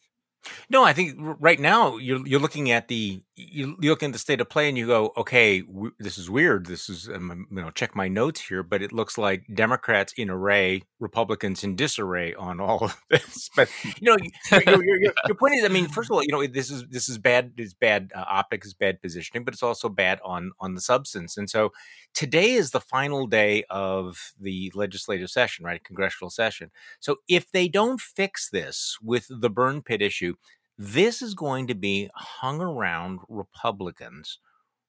No, 0.70 0.84
I 0.84 0.94
think 0.94 1.16
right 1.20 1.60
now 1.60 1.98
you're 1.98 2.26
you're 2.26 2.40
looking 2.40 2.72
at 2.72 2.88
the 2.88 3.22
you 3.52 3.76
you 3.82 3.90
look 3.90 4.04
at 4.04 4.14
the 4.14 4.20
state 4.20 4.42
of 4.42 4.50
play 4.50 4.70
and 4.70 4.78
you 4.78 4.88
go, 4.88 5.12
okay, 5.18 5.62
w- 5.62 5.92
this 6.00 6.18
is 6.18 6.30
weird. 6.30 6.66
This 6.68 6.90
is 6.90 7.10
um, 7.10 7.48
you 7.50 7.62
know 7.62 7.72
check 7.72 7.96
my 7.96 8.08
notes 8.08 8.42
here, 8.42 8.64
but 8.64 8.82
it 8.82 8.92
looks 8.92 9.18
like 9.18 9.46
Democrats 9.54 10.14
in 10.18 10.30
array, 10.30 10.84
Republicans 11.00 11.64
in 11.64 11.76
disarray 11.76 12.34
on 12.36 12.60
all 12.60 12.84
of 12.86 12.98
this. 13.10 13.50
But 13.56 13.70
you 13.84 14.12
know, 14.12 14.18
your, 14.52 14.62
your, 14.64 14.84
your, 14.86 15.14
your- 15.28 15.36
point 15.36 15.56
is, 15.56 15.66
I 15.66 15.70
mean, 15.70 15.88
first 15.88 16.10
of 16.10 16.16
all, 16.16 16.24
you 16.24 16.32
know, 16.32 16.46
this 16.46 16.70
is 16.70 16.86
this 16.90 17.10
is 17.10 17.18
bad. 17.18 17.54
It's 17.58 17.74
bad 17.74 18.12
uh, 18.16 18.24
optics, 18.28 18.68
is 18.68 18.74
bad 18.74 19.02
positioning, 19.02 19.44
but 19.44 19.54
it's 19.54 19.64
also 19.64 19.90
bad 19.90 20.20
on 20.24 20.52
on 20.60 20.76
the 20.76 20.82
substance. 20.82 21.38
And 21.38 21.50
so 21.50 21.72
today 22.14 22.52
is 22.52 22.72
the 22.72 22.82
final 22.82 23.28
day 23.28 23.64
of 23.70 24.34
the 24.40 24.72
legislative 24.76 25.30
session, 25.30 25.66
right? 25.66 25.84
Congressional 25.84 26.30
session. 26.30 26.72
So 27.00 27.18
if 27.28 27.52
they 27.52 27.68
don't 27.68 28.00
fix 28.00 28.50
this 28.50 28.98
with 29.02 29.26
the 29.30 29.50
burn 29.50 29.82
pit 29.82 30.02
issue, 30.02 30.36
this 30.82 31.22
is 31.22 31.36
going 31.36 31.68
to 31.68 31.76
be 31.76 32.10
hung 32.16 32.60
around 32.60 33.20
Republicans 33.30 34.40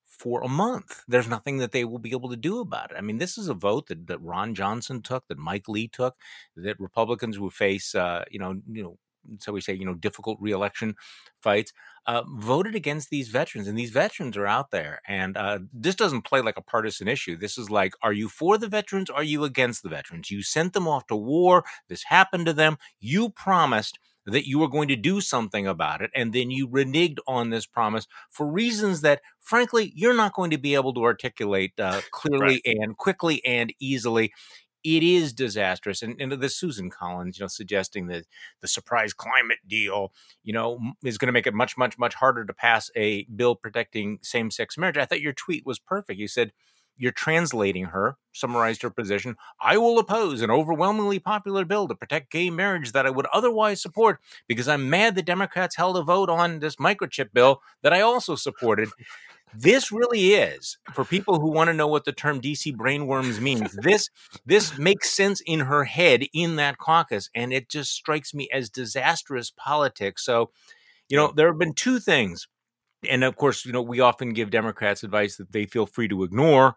for 0.07 0.43
a 0.43 0.49
month. 0.49 1.03
There's 1.07 1.29
nothing 1.29 1.59
that 1.59 1.73
they 1.73 1.85
will 1.85 1.99
be 1.99 2.13
able 2.13 2.31
to 2.31 2.37
do 2.37 2.61
about 2.61 2.91
it. 2.91 2.97
I 2.97 3.03
mean, 3.03 3.19
this 3.19 3.37
is 3.37 3.49
a 3.49 3.55
vote 3.55 3.89
that, 3.89 4.07
that 4.07 4.23
Ron 4.23 4.55
Johnson 4.55 5.03
took, 5.03 5.29
that 5.29 5.37
Mike 5.37 5.69
Lee 5.69 5.89
took, 5.89 6.17
that 6.57 6.81
Republicans 6.81 7.39
will 7.39 7.51
face, 7.51 7.95
uh, 7.95 8.25
you 8.31 8.39
know, 8.39 8.61
you 8.71 8.83
know, 8.83 8.99
so 9.39 9.53
we 9.53 9.61
say, 9.61 9.75
you 9.75 9.85
know, 9.85 9.95
difficult 9.95 10.39
reelection 10.41 10.95
fights, 11.43 11.75
uh, 12.07 12.23
voted 12.27 12.75
against 12.75 13.11
these 13.11 13.29
veterans. 13.29 13.69
And 13.69 13.77
these 13.77 13.91
veterans 13.91 14.37
are 14.39 14.47
out 14.47 14.71
there. 14.71 15.01
And 15.07 15.37
uh, 15.37 15.59
this 15.75 15.95
doesn't 15.95 16.23
play 16.23 16.41
like 16.41 16.57
a 16.57 16.63
partisan 16.63 17.07
issue. 17.07 17.37
This 17.37 17.59
is 17.59 17.71
like, 17.71 17.93
are 18.03 18.15
you 18.15 18.31
for 18.31 18.57
the 18.57 18.67
veterans? 18.67 19.11
Are 19.11 19.23
you 19.23 19.45
against 19.45 19.83
the 19.83 19.91
veterans? 19.91 20.31
You 20.31 20.43
sent 20.43 20.73
them 20.73 20.89
off 20.89 21.07
to 21.09 21.17
war. 21.17 21.65
This 21.89 22.05
happened 22.05 22.47
to 22.47 22.55
them. 22.55 22.79
You 22.99 23.29
promised 23.29 23.99
that 24.27 24.47
you 24.47 24.59
were 24.59 24.69
going 24.69 24.89
to 24.89 24.97
do 24.97 25.21
something 25.21 25.67
about 25.67 26.01
it. 26.01 26.11
And 26.15 26.33
then 26.33 26.51
you 26.51 26.69
reneged 26.69 27.19
on 27.27 27.51
this 27.51 27.67
promise 27.67 28.07
for 28.31 28.47
reasons 28.47 29.01
that, 29.01 29.21
frankly, 29.41 29.93
you're 29.95 30.15
not 30.15 30.35
going 30.35 30.51
to 30.51 30.59
be 30.59 30.75
able 30.75 30.95
to 30.95 31.03
articulate 31.03 31.73
uh, 31.79 32.01
clearly 32.11 32.63
right. 32.65 32.77
and 32.77 32.97
quickly 32.97 33.45
and 33.45 33.73
easily 33.81 34.33
it 34.85 35.03
is 35.03 35.33
disastrous. 35.33 36.03
And, 36.03 36.21
and 36.21 36.33
the 36.33 36.49
Susan 36.49 36.91
Collins, 36.91 37.39
you 37.39 37.45
know, 37.45 37.49
suggesting 37.49 38.09
that 38.09 38.25
the 38.61 38.69
surprise 38.69 39.13
climate 39.13 39.59
deal, 39.67 40.13
you 40.43 40.53
know, 40.53 40.81
is 41.05 41.19
going 41.19 41.29
to 41.29 41.33
make 41.33 41.47
it 41.47 41.55
much, 41.55 41.77
much, 41.77 41.99
much 41.99 42.15
harder 42.15 42.45
to 42.45 42.53
pass 42.53 42.91
a 42.97 43.25
bill 43.25 43.55
protecting 43.55 44.19
same 44.23 44.51
sex 44.51 44.77
marriage. 44.77 44.97
I 44.97 45.05
thought 45.05 45.21
your 45.21 45.33
tweet 45.33 45.65
was 45.65 45.79
perfect. 45.79 46.19
You 46.19 46.29
said, 46.29 46.53
you're 46.97 47.13
translating 47.13 47.87
her, 47.87 48.17
summarized 48.33 48.83
her 48.83 48.91
position. 48.91 49.37
I 49.61 49.79
will 49.79 49.99
oppose 49.99 50.43
an 50.43 50.51
overwhelmingly 50.51 51.19
popular 51.19 51.65
bill 51.65 51.89
to 51.89 51.95
protect 51.95 52.31
gay 52.31 52.51
marriage 52.51 52.93
that 52.93 53.07
I 53.07 53.11
would 53.11 53.27
otherwise 53.33 53.81
support 53.83 54.21
because 54.47 54.69
I'm 54.69 54.91
mad 54.91 55.15
the 55.15 55.23
Democrats 55.23 55.77
held 55.77 55.97
a 55.97 56.03
vote 56.03 56.29
on 56.29 56.61
this 56.61 56.77
microchip 56.77 57.33
bill 57.33 57.61
that 57.83 57.93
I 57.93 58.01
also 58.01 58.37
supported. 58.37 58.89
This 59.55 59.93
really 59.93 60.33
is 60.33 60.79
for 60.95 61.05
people 61.05 61.39
who 61.39 61.51
want 61.51 61.69
to 61.69 61.75
know 61.75 61.87
what 61.87 62.05
the 62.05 62.13
term 62.13 62.41
DC 62.41 62.75
brainworms 62.75 63.39
means. 63.39 63.73
This 63.73 64.09
this 64.47 64.79
makes 64.79 65.11
sense 65.11 65.43
in 65.45 65.61
her 65.61 65.85
head 65.85 66.25
in 66.33 66.57
that 66.57 66.79
caucus, 66.79 67.29
and 67.35 67.53
it 67.53 67.69
just 67.69 67.93
strikes 67.93 68.33
me 68.33 68.49
as 68.53 68.71
disastrous 68.71 69.51
politics. 69.51 70.25
So, 70.25 70.51
you 71.09 71.19
know, 71.19 71.33
there 71.37 71.49
have 71.49 71.59
been 71.59 71.75
two 71.75 71.99
things 72.01 72.49
and 73.09 73.25
of 73.25 73.37
course, 73.37 73.65
you 73.65 73.73
know, 73.73 73.83
we 73.83 74.01
often 74.01 74.33
give 74.33 74.51
Democrats 74.51 75.03
advice 75.03 75.37
that 75.37 75.53
they 75.53 75.67
feel 75.67 75.87
free 75.87 76.09
to 76.09 76.23
ignore. 76.23 76.77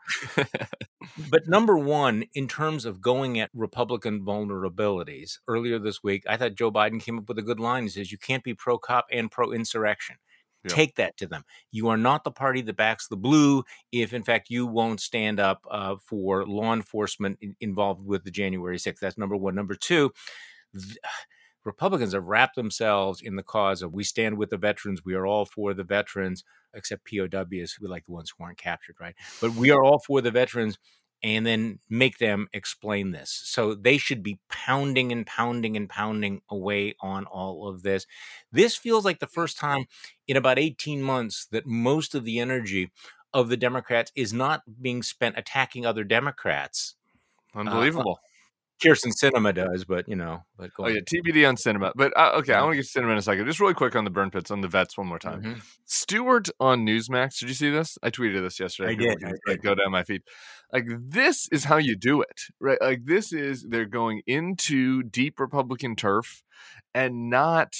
but 1.29 1.43
number 1.47 1.77
one, 1.77 2.25
in 2.33 2.47
terms 2.47 2.85
of 2.85 3.01
going 3.01 3.39
at 3.39 3.49
Republican 3.53 4.21
vulnerabilities, 4.21 5.39
earlier 5.47 5.79
this 5.79 6.03
week, 6.03 6.23
I 6.27 6.37
thought 6.37 6.55
Joe 6.55 6.71
Biden 6.71 7.01
came 7.01 7.17
up 7.19 7.27
with 7.27 7.37
a 7.37 7.43
good 7.43 7.59
line. 7.59 7.83
He 7.83 7.89
says, 7.89 8.11
You 8.11 8.17
can't 8.17 8.43
be 8.43 8.53
pro 8.53 8.77
cop 8.77 9.05
and 9.11 9.29
pro 9.29 9.51
insurrection. 9.51 10.17
Take 10.67 10.95
that 10.95 11.15
to 11.17 11.27
them. 11.27 11.43
You 11.71 11.89
are 11.89 11.97
not 11.97 12.23
the 12.23 12.31
party 12.31 12.61
that 12.61 12.75
backs 12.75 13.07
the 13.07 13.17
blue 13.17 13.63
if, 13.91 14.13
in 14.13 14.23
fact, 14.23 14.49
you 14.49 14.65
won't 14.65 14.99
stand 14.99 15.39
up 15.39 15.63
uh, 15.69 15.95
for 16.03 16.45
law 16.45 16.73
enforcement 16.73 17.37
in- 17.41 17.55
involved 17.61 18.03
with 18.03 18.23
the 18.23 18.31
January 18.31 18.77
6th. 18.77 18.99
That's 18.99 19.17
number 19.17 19.35
one. 19.35 19.53
Number 19.53 19.75
two, 19.75 20.11
th- 20.73 20.97
Republicans 21.65 22.13
have 22.13 22.27
wrapped 22.27 22.55
themselves 22.55 23.21
in 23.21 23.35
the 23.35 23.43
cause 23.43 23.81
of 23.81 23.93
we 23.93 24.03
stand 24.03 24.37
with 24.37 24.51
the 24.51 24.57
veterans. 24.57 25.03
We 25.03 25.15
are 25.15 25.25
all 25.25 25.45
for 25.45 25.73
the 25.73 25.83
veterans, 25.83 26.43
except 26.73 27.09
POWs, 27.09 27.79
we 27.81 27.87
like 27.87 28.05
the 28.05 28.11
ones 28.11 28.31
who 28.37 28.43
aren't 28.43 28.57
captured, 28.57 28.95
right? 28.99 29.15
But 29.41 29.55
we 29.55 29.71
are 29.71 29.83
all 29.83 29.99
for 29.99 30.21
the 30.21 30.31
veterans 30.31 30.77
and 31.23 31.45
then 31.45 31.79
make 31.89 32.19
them 32.19 32.47
explain 32.53 33.11
this. 33.11 33.31
So 33.45 33.73
they 33.73 33.97
should 33.97 34.21
be 34.21 34.39
pounding 34.47 35.11
and 35.11 35.25
pounding 35.25 35.75
and 35.75 35.89
pounding 35.89 36.41
away 36.49 36.95
on 37.01 37.25
all 37.25 37.67
of 37.67 37.81
this. 37.81 38.05
This 38.51 38.75
feels 38.75 39.05
like 39.05 39.19
the 39.19 39.25
first 39.25 39.57
time 39.57 39.85
in 40.27 40.37
about 40.37 40.59
18 40.59 41.01
months 41.01 41.47
that 41.51 41.65
most 41.65 42.13
of 42.13 42.25
the 42.25 42.39
energy 42.39 42.91
of 43.33 43.49
the 43.49 43.57
Democrats 43.57 44.11
is 44.15 44.33
not 44.33 44.61
being 44.81 45.01
spent 45.01 45.37
attacking 45.37 45.85
other 45.85 46.03
Democrats. 46.03 46.95
Uh, 47.55 47.59
Unbelievable. 47.59 48.19
Uh, 48.21 48.27
Kyrsten 48.83 49.11
Sinema 49.11 49.55
does, 49.55 49.85
but 49.85 50.07
you 50.09 50.15
know, 50.15 50.43
but 50.57 50.71
oh 50.79 50.87
yeah, 50.87 50.99
TBD 50.99 51.47
on 51.47 51.55
Sinema. 51.55 51.93
But 51.95 52.15
uh, 52.17 52.33
okay. 52.39 52.53
I 52.53 52.61
want 52.61 52.73
to 52.73 52.77
get 52.77 52.85
to 52.85 52.99
Sinema 52.99 53.13
in 53.13 53.17
a 53.17 53.21
second. 53.21 53.45
Just 53.45 53.59
really 53.59 53.73
quick 53.73 53.95
on 53.95 54.03
the 54.03 54.09
burn 54.09 54.31
pits 54.31 54.51
on 54.51 54.61
the 54.61 54.67
vets 54.67 54.97
one 54.97 55.07
more 55.07 55.19
time. 55.19 55.41
Mm-hmm. 55.41 55.59
Stewart 55.85 56.49
on 56.59 56.85
Newsmax. 56.85 57.39
Did 57.39 57.49
you 57.49 57.55
see 57.55 57.69
this? 57.69 57.97
I 58.03 58.09
tweeted 58.09 58.41
this 58.41 58.59
yesterday. 58.59 58.91
I 58.91 58.95
did. 58.95 59.23
I 59.23 59.31
did. 59.47 59.61
Go 59.61 59.75
down 59.75 59.91
my 59.91 60.03
feed. 60.03 60.23
Like 60.73 60.85
this 60.99 61.47
is 61.51 61.63
how 61.63 61.77
you 61.77 61.95
do 61.95 62.21
it, 62.21 62.41
right? 62.59 62.79
Like 62.81 63.05
this 63.05 63.31
is 63.31 63.65
they're 63.69 63.85
going 63.85 64.21
into 64.27 65.03
deep 65.03 65.39
Republican 65.39 65.95
turf 65.95 66.43
and 66.93 67.29
not, 67.29 67.73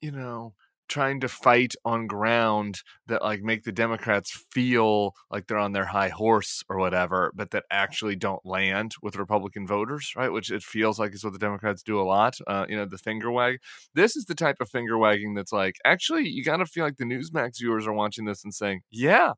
you 0.00 0.12
know, 0.12 0.54
trying 0.92 1.20
to 1.20 1.28
fight 1.28 1.72
on 1.86 2.06
ground 2.06 2.82
that 3.06 3.22
like 3.22 3.40
make 3.42 3.64
the 3.64 3.72
Democrats 3.72 4.30
feel 4.50 5.14
like 5.30 5.46
they're 5.46 5.56
on 5.56 5.72
their 5.72 5.86
high 5.86 6.10
horse 6.10 6.62
or 6.68 6.76
whatever, 6.76 7.32
but 7.34 7.50
that 7.50 7.64
actually 7.70 8.14
don't 8.14 8.44
land 8.44 8.92
with 9.02 9.16
Republican 9.16 9.66
voters, 9.66 10.12
right? 10.14 10.30
Which 10.30 10.50
it 10.50 10.62
feels 10.62 10.98
like 10.98 11.14
is 11.14 11.24
what 11.24 11.32
the 11.32 11.38
Democrats 11.38 11.82
do 11.82 11.98
a 11.98 12.04
lot. 12.04 12.34
Uh, 12.46 12.66
you 12.68 12.76
know, 12.76 12.84
the 12.84 12.98
finger 12.98 13.30
wag. 13.30 13.58
This 13.94 14.16
is 14.16 14.26
the 14.26 14.34
type 14.34 14.56
of 14.60 14.68
finger 14.68 14.98
wagging 14.98 15.32
that's 15.32 15.52
like 15.52 15.76
actually 15.82 16.28
you 16.28 16.44
got 16.44 16.58
to 16.58 16.66
feel 16.66 16.84
like 16.84 16.98
the 16.98 17.04
Newsmax 17.04 17.58
viewers 17.58 17.86
are 17.86 17.94
watching 17.94 18.26
this 18.26 18.44
and 18.44 18.52
saying, 18.52 18.82
yeah. 18.90 19.32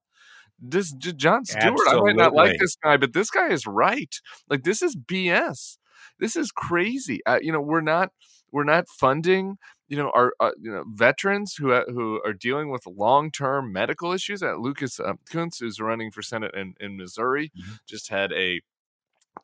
This 0.61 0.93
Jon 0.93 1.45
Stewart, 1.45 1.65
Absolutely. 1.65 1.93
I 1.93 2.01
might 2.01 2.17
not 2.17 2.33
like 2.33 2.57
this 2.61 2.77
guy, 2.83 2.97
but 2.97 3.13
this 3.13 3.31
guy 3.31 3.51
is 3.51 3.67
right. 3.67 4.15
Like 4.49 4.63
this 4.65 4.83
is 4.83 4.97
BS. 4.97 5.79
This 6.21 6.37
is 6.37 6.51
crazy. 6.53 7.21
Uh, 7.27 7.39
you 7.43 7.53
know, 7.53 7.61
we're 7.61 7.81
not 7.81 8.11
we're 8.55 8.65
not 8.65 8.89
funding 8.89 9.57
you 9.89 9.97
know 9.97 10.11
our 10.15 10.33
uh, 10.41 10.51
you 10.61 10.71
know 10.71 10.85
veterans 10.89 11.55
who 11.55 11.73
uh, 11.73 11.85
who 11.89 12.21
are 12.25 12.33
dealing 12.33 12.71
with 12.71 12.87
long 12.87 13.31
term 13.31 13.73
medical 13.73 14.13
issues. 14.13 14.43
At 14.43 14.61
Lucas 14.61 15.01
uh, 15.01 15.15
Kunce, 15.31 15.61
who's 15.61 15.81
running 15.81 16.11
for 16.11 16.23
senate 16.23 16.55
in 16.55 16.75
in 16.81 16.97
Missouri, 16.97 17.51
mm-hmm. 17.57 17.75
just 17.87 18.09
had 18.09 18.33
a 18.33 18.61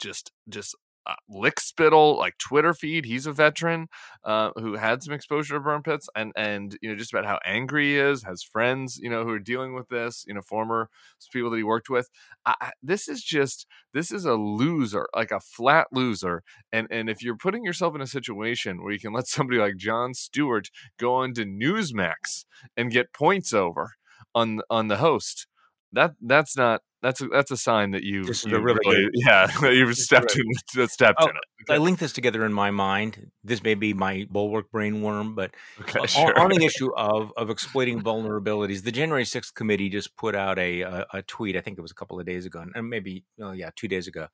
just 0.01 0.33
just 0.49 0.75
uh, 1.07 1.15
lickspittle 1.31 2.19
like 2.19 2.37
Twitter 2.39 2.75
feed. 2.75 3.05
He's 3.05 3.27
a 3.27 3.33
veteran 3.33 3.89
uh, 4.25 4.51
who 4.57 4.77
had 4.77 5.03
some 5.03 5.15
exposure 5.15 5.55
to 5.55 5.61
burn 5.61 5.83
pits, 5.83 6.09
and 6.15 6.33
and 6.37 6.77
you 6.83 6.91
know 6.91 6.97
just 6.97 7.13
about 7.13 7.27
how 7.27 7.39
angry 7.45 7.93
he 7.93 7.99
is. 7.99 8.23
Has 8.23 8.43
friends 8.43 8.99
you 9.03 9.11
know 9.11 9.25
who 9.25 9.31
are 9.31 9.39
dealing 9.39 9.75
with 9.75 9.89
this. 9.89 10.25
You 10.27 10.35
know 10.35 10.43
former 10.43 10.89
people 11.33 11.51
that 11.51 11.57
he 11.57 11.63
worked 11.63 11.91
with. 11.91 12.09
I, 12.47 12.73
this 12.83 13.09
is 13.09 13.23
just 13.23 13.67
this 13.95 14.11
is 14.11 14.25
a 14.25 14.35
loser, 14.35 15.09
like 15.15 15.31
a 15.31 15.41
flat 15.41 15.89
loser. 15.93 16.43
And 16.73 16.87
and 16.91 17.09
if 17.09 17.23
you're 17.23 17.37
putting 17.37 17.65
yourself 17.65 17.95
in 17.95 18.01
a 18.01 18.07
situation 18.07 18.83
where 18.83 18.93
you 18.93 19.01
can 19.01 19.13
let 19.13 19.27
somebody 19.29 19.59
like 19.59 19.77
Jon 19.77 20.15
Stewart 20.15 20.69
go 20.99 21.15
on 21.15 21.35
to 21.35 21.45
Newsmax 21.45 22.45
and 22.77 22.91
get 22.91 23.13
points 23.13 23.53
over 23.53 23.93
on 24.35 24.61
on 24.71 24.89
the 24.89 24.99
host, 24.99 25.47
that 25.93 26.13
that's 26.21 26.57
not 26.57 26.83
that's 27.03 27.21
a, 27.21 27.29
that's 27.29 27.51
a 27.51 27.57
sign 27.57 27.93
that 27.93 28.03
you, 28.03 28.25
you 28.25 28.59
really, 28.59 28.79
really 28.87 29.09
yeah 29.15 29.47
you've 29.71 29.97
stepped 29.97 30.37
in 30.37 30.89
stepped 30.89 31.19
oh, 31.21 31.25
in 31.25 31.37
it. 31.37 31.43
Okay. 31.63 31.75
I 31.75 31.79
link 31.79 31.99
this 31.99 32.13
together 32.13 32.45
in 32.47 32.53
my 32.53 32.71
mind. 32.71 33.31
This 33.45 33.63
may 33.63 33.75
be 33.75 33.93
my 33.93 34.27
bulwark 34.31 34.71
brainworm, 34.73 35.35
but 35.35 35.51
okay, 35.81 36.07
sure. 36.07 36.39
on, 36.39 36.53
on, 36.53 36.59
the 36.59 36.65
issue 36.65 36.91
of 36.97 37.33
of 37.37 37.51
exploiting 37.51 38.03
vulnerabilities, 38.03 38.83
the 38.83 38.93
January 38.93 39.25
6th 39.25 39.55
committee 39.55 39.89
just 39.89 40.17
put 40.17 40.35
out 40.35 40.59
a, 40.59 40.81
a, 40.83 41.07
a 41.15 41.23
tweet. 41.23 41.57
I 41.57 41.61
think 41.61 41.79
it 41.79 41.83
was 41.83 41.91
a 41.91 41.95
couple 41.95 42.19
of 42.19 42.27
days 42.27 42.47
ago, 42.47 42.65
and 42.75 42.91
maybe 42.91 43.25
oh 43.41 43.53
yeah, 43.53 43.71
two 43.77 43.89
days 43.89 44.07
ago, 44.07 44.29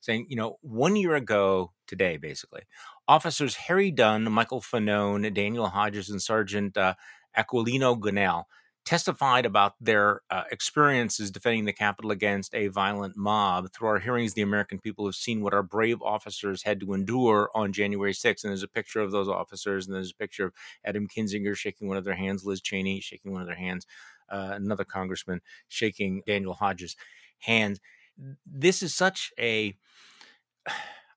saying 0.00 0.26
you 0.28 0.36
know 0.36 0.58
one 0.60 0.96
year 0.96 1.14
ago 1.14 1.72
today, 1.86 2.16
basically, 2.16 2.62
officers 3.06 3.54
Harry 3.54 3.90
Dunn, 3.90 4.30
Michael 4.30 4.60
Fanone, 4.60 5.32
Daniel 5.32 5.68
Hodges, 5.68 6.10
and 6.10 6.20
Sergeant 6.20 6.76
uh, 6.76 6.94
Aquilino 7.36 7.98
Gonell 7.98 8.44
testified 8.84 9.46
about 9.46 9.74
their 9.80 10.22
uh, 10.30 10.44
experiences 10.50 11.30
defending 11.30 11.64
the 11.64 11.72
Capitol 11.72 12.10
against 12.10 12.54
a 12.54 12.68
violent 12.68 13.16
mob. 13.16 13.72
Through 13.72 13.88
our 13.88 13.98
hearings, 13.98 14.34
the 14.34 14.42
American 14.42 14.80
people 14.80 15.06
have 15.06 15.14
seen 15.14 15.42
what 15.42 15.54
our 15.54 15.62
brave 15.62 16.02
officers 16.02 16.64
had 16.64 16.80
to 16.80 16.92
endure 16.92 17.50
on 17.54 17.72
January 17.72 18.12
6th. 18.12 18.42
And 18.42 18.50
there's 18.50 18.62
a 18.62 18.68
picture 18.68 19.00
of 19.00 19.12
those 19.12 19.28
officers, 19.28 19.86
and 19.86 19.94
there's 19.94 20.10
a 20.10 20.16
picture 20.16 20.46
of 20.46 20.52
Adam 20.84 21.06
Kinzinger 21.06 21.56
shaking 21.56 21.88
one 21.88 21.96
of 21.96 22.04
their 22.04 22.14
hands, 22.14 22.44
Liz 22.44 22.60
Cheney 22.60 23.00
shaking 23.00 23.32
one 23.32 23.40
of 23.40 23.46
their 23.46 23.56
hands, 23.56 23.86
uh, 24.28 24.50
another 24.54 24.84
congressman 24.84 25.40
shaking 25.68 26.22
Daniel 26.26 26.54
Hodges' 26.54 26.96
hand. 27.38 27.78
This 28.44 28.82
is 28.82 28.94
such 28.94 29.32
a 29.38 29.76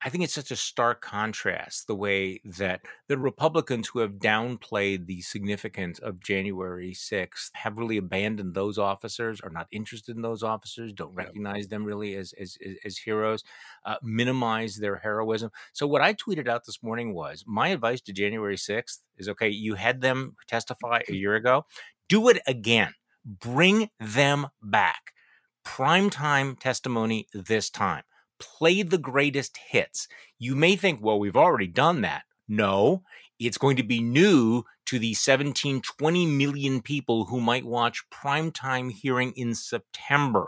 I 0.06 0.10
think 0.10 0.24
it's 0.24 0.36
such 0.36 0.52
a 0.52 0.56
stark 0.56 1.02
contrast 1.02 1.88
the 1.88 1.96
way 1.96 2.40
that 2.46 2.82
the 3.08 3.18
Republicans 3.18 3.88
who 3.88 4.00
have 4.00 4.20
downplayed 4.20 5.08
the 5.08 5.22
significance 5.22 5.98
of 5.98 6.20
January 6.20 6.94
6th 6.94 7.50
have 7.54 7.80
really 7.80 7.98
abandoned 7.98 8.54
those 8.54 8.78
officers, 8.78 9.42
are 9.42 9.50
not 9.50 9.66
interested 9.72 10.16
in 10.16 10.22
those 10.22 10.44
officers, 10.44 10.94
don't 10.94 11.16
recognize 11.16 11.70
them 11.70 11.84
really 11.84 12.16
as 12.16 12.36
as, 12.40 12.56
as 12.86 13.00
heroes, 13.00 13.44
uh, 13.84 13.96
minimize 14.04 14.76
their 14.76 14.98
heroism. 14.98 15.50
So 15.74 15.88
what 15.88 16.04
I 16.04 16.14
tweeted 16.14 16.48
out 16.48 16.66
this 16.66 16.84
morning 16.84 17.16
was 17.16 17.44
my 17.48 17.70
advice 17.70 18.02
to 18.02 18.14
January 18.14 18.58
6th 18.58 19.00
is 19.18 19.28
okay, 19.28 19.50
you 19.50 19.74
had 19.74 20.02
them 20.02 20.36
testify 20.46 21.02
a 21.10 21.14
year 21.14 21.34
ago, 21.34 21.66
do 22.08 22.30
it 22.30 22.40
again. 22.46 22.94
Bring 23.26 23.90
them 24.00 24.50
back. 24.62 25.14
Prime 25.64 26.12
time 26.12 26.56
testimony 26.58 27.28
this 27.34 27.72
time 27.72 28.04
play 28.40 28.82
the 28.82 28.98
greatest 28.98 29.58
hits. 29.70 30.08
You 30.40 30.56
may 30.56 30.76
think, 30.76 31.02
well, 31.02 31.20
we've 31.20 31.38
already 31.38 31.68
done 31.68 32.02
that. 32.02 32.24
No, 32.48 33.04
it's 33.40 33.58
going 33.58 33.78
to 33.78 33.84
be 33.84 34.02
new 34.02 34.64
to 34.88 35.00
the 35.00 35.14
17, 35.14 35.82
20 35.82 36.26
million 36.26 36.82
people 36.82 37.26
who 37.26 37.42
might 37.42 37.66
watch 37.66 38.04
primetime 38.12 38.92
hearing 38.92 39.34
in 39.36 39.56
September. 39.56 40.48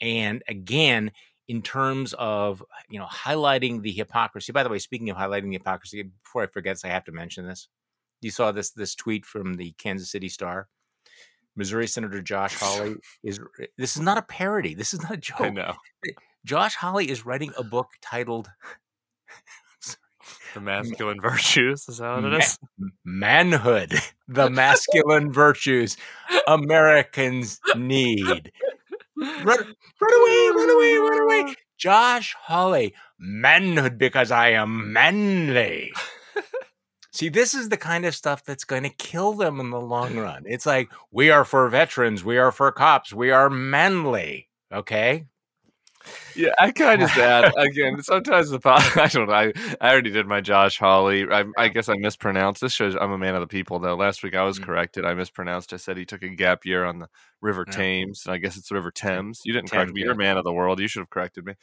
And 0.00 0.42
again, 0.48 1.12
in 1.48 1.62
terms 1.62 2.14
of 2.18 2.62
you 2.88 2.98
know 2.98 3.06
highlighting 3.06 3.82
the 3.82 3.92
hypocrisy. 3.92 4.52
By 4.52 4.62
the 4.62 4.68
way, 4.68 4.78
speaking 4.78 5.10
of 5.10 5.16
highlighting 5.16 5.50
the 5.50 5.54
hypocrisy, 5.54 6.02
before 6.22 6.42
I 6.42 6.46
forget, 6.46 6.78
I 6.84 6.88
have 6.88 7.04
to 7.04 7.12
mention 7.12 7.46
this. 7.46 7.68
You 8.20 8.30
saw 8.30 8.52
this 8.52 8.70
this 8.70 8.94
tweet 8.94 9.26
from 9.26 9.54
the 9.54 9.72
Kansas 9.78 10.10
City 10.10 10.28
Star. 10.28 10.68
Missouri 11.56 11.86
Senator 11.86 12.20
Josh 12.20 12.54
Hawley 12.58 12.96
is 13.22 13.40
this 13.76 13.96
is 13.96 14.02
not 14.02 14.18
a 14.18 14.22
parody. 14.22 14.74
This 14.74 14.94
is 14.94 15.02
not 15.02 15.12
a 15.12 15.16
joke. 15.16 15.40
I 15.40 15.50
know. 15.50 15.74
Josh 16.44 16.74
Hawley 16.74 17.10
is 17.10 17.24
writing 17.24 17.52
a 17.56 17.64
book 17.64 17.90
titled 18.02 18.50
The 20.54 20.60
Masculine 20.60 21.20
Virtues. 21.20 21.88
Is 21.88 21.98
that 21.98 22.22
what 22.22 22.32
it 22.32 22.42
is? 22.42 22.58
Manhood. 23.04 23.94
The 24.26 24.48
masculine 24.48 25.30
virtues 25.30 25.98
Americans 26.48 27.60
need. 27.76 28.50
Run, 29.18 29.44
run 29.44 29.54
away, 29.54 30.50
run 30.56 30.70
away, 30.70 30.96
run 30.96 31.20
away. 31.20 31.54
Josh 31.76 32.34
Hawley, 32.40 32.94
manhood 33.18 33.98
because 33.98 34.30
I 34.30 34.52
am 34.52 34.94
manly. 34.94 35.92
See, 37.12 37.28
this 37.28 37.52
is 37.52 37.68
the 37.68 37.76
kind 37.76 38.06
of 38.06 38.14
stuff 38.14 38.44
that's 38.46 38.64
going 38.64 38.84
to 38.84 38.88
kill 38.88 39.34
them 39.34 39.60
in 39.60 39.68
the 39.68 39.80
long 39.80 40.16
run. 40.16 40.44
It's 40.46 40.64
like, 40.64 40.90
we 41.10 41.30
are 41.30 41.44
for 41.44 41.68
veterans, 41.68 42.24
we 42.24 42.38
are 42.38 42.50
for 42.50 42.72
cops, 42.72 43.12
we 43.12 43.30
are 43.30 43.50
manly. 43.50 44.48
Okay. 44.72 45.26
Yeah, 46.34 46.50
I 46.58 46.70
kind 46.72 47.02
of 47.02 47.10
sad 47.10 47.52
again. 47.56 48.02
Sometimes 48.02 48.50
the 48.50 48.60
I 48.64 49.08
don't 49.08 49.28
know. 49.28 49.34
I, 49.34 49.52
I 49.80 49.92
already 49.92 50.10
did 50.10 50.26
my 50.26 50.40
Josh 50.40 50.78
Hawley. 50.78 51.26
I, 51.30 51.44
I, 51.56 51.68
guess 51.68 51.88
I 51.88 51.94
mispronounced. 51.94 52.60
This 52.60 52.72
shows 52.72 52.96
I'm 52.96 53.12
a 53.12 53.18
man 53.18 53.34
of 53.34 53.40
the 53.40 53.46
people. 53.46 53.78
Though 53.78 53.94
last 53.94 54.22
week 54.22 54.34
I 54.34 54.42
was 54.42 54.56
mm-hmm. 54.56 54.66
corrected. 54.66 55.04
I 55.04 55.14
mispronounced. 55.14 55.72
I 55.72 55.76
said 55.76 55.96
he 55.96 56.04
took 56.04 56.22
a 56.22 56.28
gap 56.28 56.64
year 56.64 56.84
on 56.84 56.98
the 56.98 57.08
River 57.40 57.64
yeah. 57.66 57.72
Thames, 57.72 58.22
and 58.26 58.34
I 58.34 58.38
guess 58.38 58.56
it's 58.56 58.70
River 58.70 58.90
Thames. 58.90 59.42
You 59.44 59.52
didn't 59.52 59.68
Thames, 59.68 59.78
correct 59.78 59.94
me. 59.94 60.02
You're 60.02 60.12
a 60.12 60.16
man 60.16 60.36
of 60.36 60.44
the 60.44 60.52
world. 60.52 60.80
You 60.80 60.88
should 60.88 61.00
have 61.00 61.10
corrected 61.10 61.44
me. 61.44 61.54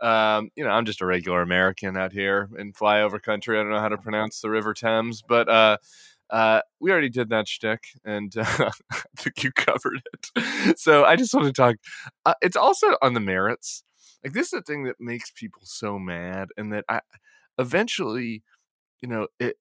Um, 0.00 0.50
you 0.56 0.64
know, 0.64 0.70
I'm 0.70 0.86
just 0.86 1.02
a 1.02 1.06
regular 1.06 1.42
American 1.42 1.96
out 1.96 2.12
here 2.12 2.48
in 2.58 2.72
flyover 2.72 3.20
country. 3.20 3.58
I 3.58 3.62
don't 3.62 3.72
know 3.72 3.80
how 3.80 3.88
to 3.88 3.98
pronounce 3.98 4.40
the 4.40 4.50
River 4.50 4.72
Thames, 4.72 5.22
but 5.26 5.48
uh, 5.48 5.76
uh, 6.30 6.60
we 6.78 6.90
already 6.90 7.10
did 7.10 7.28
that 7.30 7.48
shtick, 7.48 7.84
and 8.04 8.34
uh, 8.38 8.70
I 8.92 8.98
think 9.16 9.42
you 9.44 9.52
covered 9.52 10.00
it. 10.12 10.78
So 10.78 11.04
I 11.04 11.16
just 11.16 11.34
want 11.34 11.46
to 11.46 11.52
talk. 11.52 11.76
Uh, 12.24 12.34
it's 12.40 12.56
also 12.56 12.96
on 13.02 13.14
the 13.14 13.20
merits 13.20 13.82
like 14.24 14.32
this 14.32 14.46
is 14.46 14.50
the 14.50 14.62
thing 14.62 14.84
that 14.84 15.00
makes 15.00 15.30
people 15.30 15.62
so 15.64 15.98
mad, 15.98 16.48
and 16.56 16.72
that 16.72 16.84
I 16.88 17.00
eventually, 17.58 18.42
you 19.00 19.08
know, 19.08 19.28
it. 19.38 19.56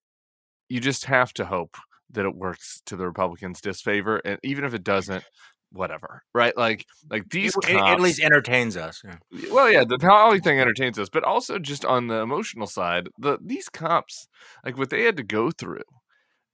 You 0.71 0.79
just 0.79 1.05
have 1.05 1.33
to 1.33 1.45
hope 1.45 1.77
that 2.11 2.25
it 2.25 2.35
works 2.35 2.83
to 2.85 2.95
the 2.95 3.07
Republicans' 3.07 3.59
disfavor, 3.59 4.17
and 4.17 4.37
even 4.43 4.63
if 4.63 4.75
it 4.75 4.83
doesn't, 4.83 5.23
whatever, 5.71 6.21
right? 6.31 6.55
Like, 6.55 6.85
like 7.09 7.27
these 7.29 7.55
it, 7.55 7.63
cops, 7.63 7.91
at 7.91 7.99
least 7.99 8.21
entertains 8.21 8.77
us. 8.77 9.01
Yeah. 9.03 9.15
Well, 9.51 9.71
yeah, 9.71 9.83
the 9.83 9.97
Hawley 9.99 10.39
thing 10.39 10.59
entertains 10.59 10.99
us, 10.99 11.09
but 11.09 11.23
also 11.23 11.57
just 11.57 11.85
on 11.85 12.05
the 12.05 12.21
emotional 12.21 12.67
side, 12.67 13.09
the 13.17 13.39
these 13.43 13.67
cops, 13.67 14.27
like 14.63 14.77
what 14.77 14.91
they 14.91 15.01
had 15.05 15.17
to 15.17 15.23
go 15.23 15.49
through, 15.49 15.81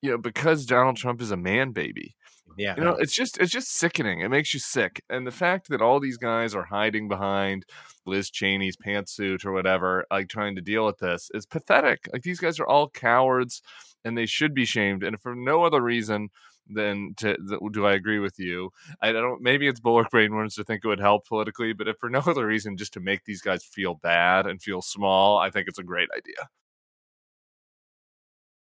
you 0.01 0.11
know, 0.11 0.17
because 0.17 0.65
Donald 0.65 0.95
Trump 0.95 1.21
is 1.21 1.31
a 1.31 1.37
man 1.37 1.71
baby. 1.71 2.15
Yeah, 2.57 2.75
you 2.77 2.83
know, 2.83 2.95
it's 2.95 3.13
just 3.13 3.37
it's 3.37 3.51
just 3.51 3.71
sickening. 3.71 4.21
It 4.21 4.29
makes 4.29 4.53
you 4.53 4.59
sick, 4.59 5.03
and 5.09 5.27
the 5.27 5.31
fact 5.31 5.69
that 5.69 5.81
all 5.81 5.99
these 5.99 6.17
guys 6.17 6.55
are 6.55 6.63
hiding 6.63 7.07
behind 7.07 7.65
Liz 8.05 8.31
Cheney's 8.31 8.77
pantsuit 8.77 9.45
or 9.45 9.51
whatever, 9.51 10.05
like 10.09 10.29
trying 10.29 10.55
to 10.55 10.61
deal 10.61 10.85
with 10.85 10.99
this, 10.99 11.29
is 11.33 11.45
pathetic. 11.45 12.07
Like 12.13 12.23
these 12.23 12.39
guys 12.39 12.59
are 12.59 12.67
all 12.67 12.89
cowards, 12.89 13.61
and 14.05 14.17
they 14.17 14.25
should 14.25 14.53
be 14.53 14.65
shamed. 14.65 15.03
And 15.03 15.19
for 15.19 15.35
no 15.35 15.63
other 15.63 15.81
reason 15.81 16.29
than 16.67 17.13
to 17.17 17.37
do 17.71 17.85
I 17.85 17.93
agree 17.93 18.19
with 18.19 18.39
you? 18.39 18.71
I 19.01 19.11
don't. 19.11 19.41
Maybe 19.41 19.67
it's 19.67 19.79
bulwark 19.79 20.11
brainworms 20.11 20.55
to 20.55 20.63
think 20.63 20.83
it 20.83 20.87
would 20.87 20.99
help 20.99 21.27
politically, 21.27 21.73
but 21.73 21.87
if 21.87 21.97
for 21.97 22.09
no 22.09 22.19
other 22.25 22.45
reason, 22.45 22.77
just 22.77 22.93
to 22.93 22.99
make 22.99 23.25
these 23.25 23.41
guys 23.41 23.63
feel 23.63 23.95
bad 23.95 24.47
and 24.47 24.61
feel 24.61 24.81
small, 24.81 25.37
I 25.37 25.49
think 25.49 25.67
it's 25.67 25.79
a 25.79 25.83
great 25.83 26.09
idea. 26.15 26.49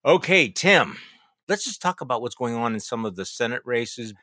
Okay, 0.04 0.48
Tim 0.48 0.96
let's 1.50 1.64
just 1.64 1.82
talk 1.82 2.00
about 2.00 2.22
what's 2.22 2.36
going 2.36 2.54
on 2.56 2.74
in 2.74 2.80
some 2.80 3.04
of 3.04 3.16
the 3.16 3.26
Senate 3.26 3.62
races. 3.66 4.14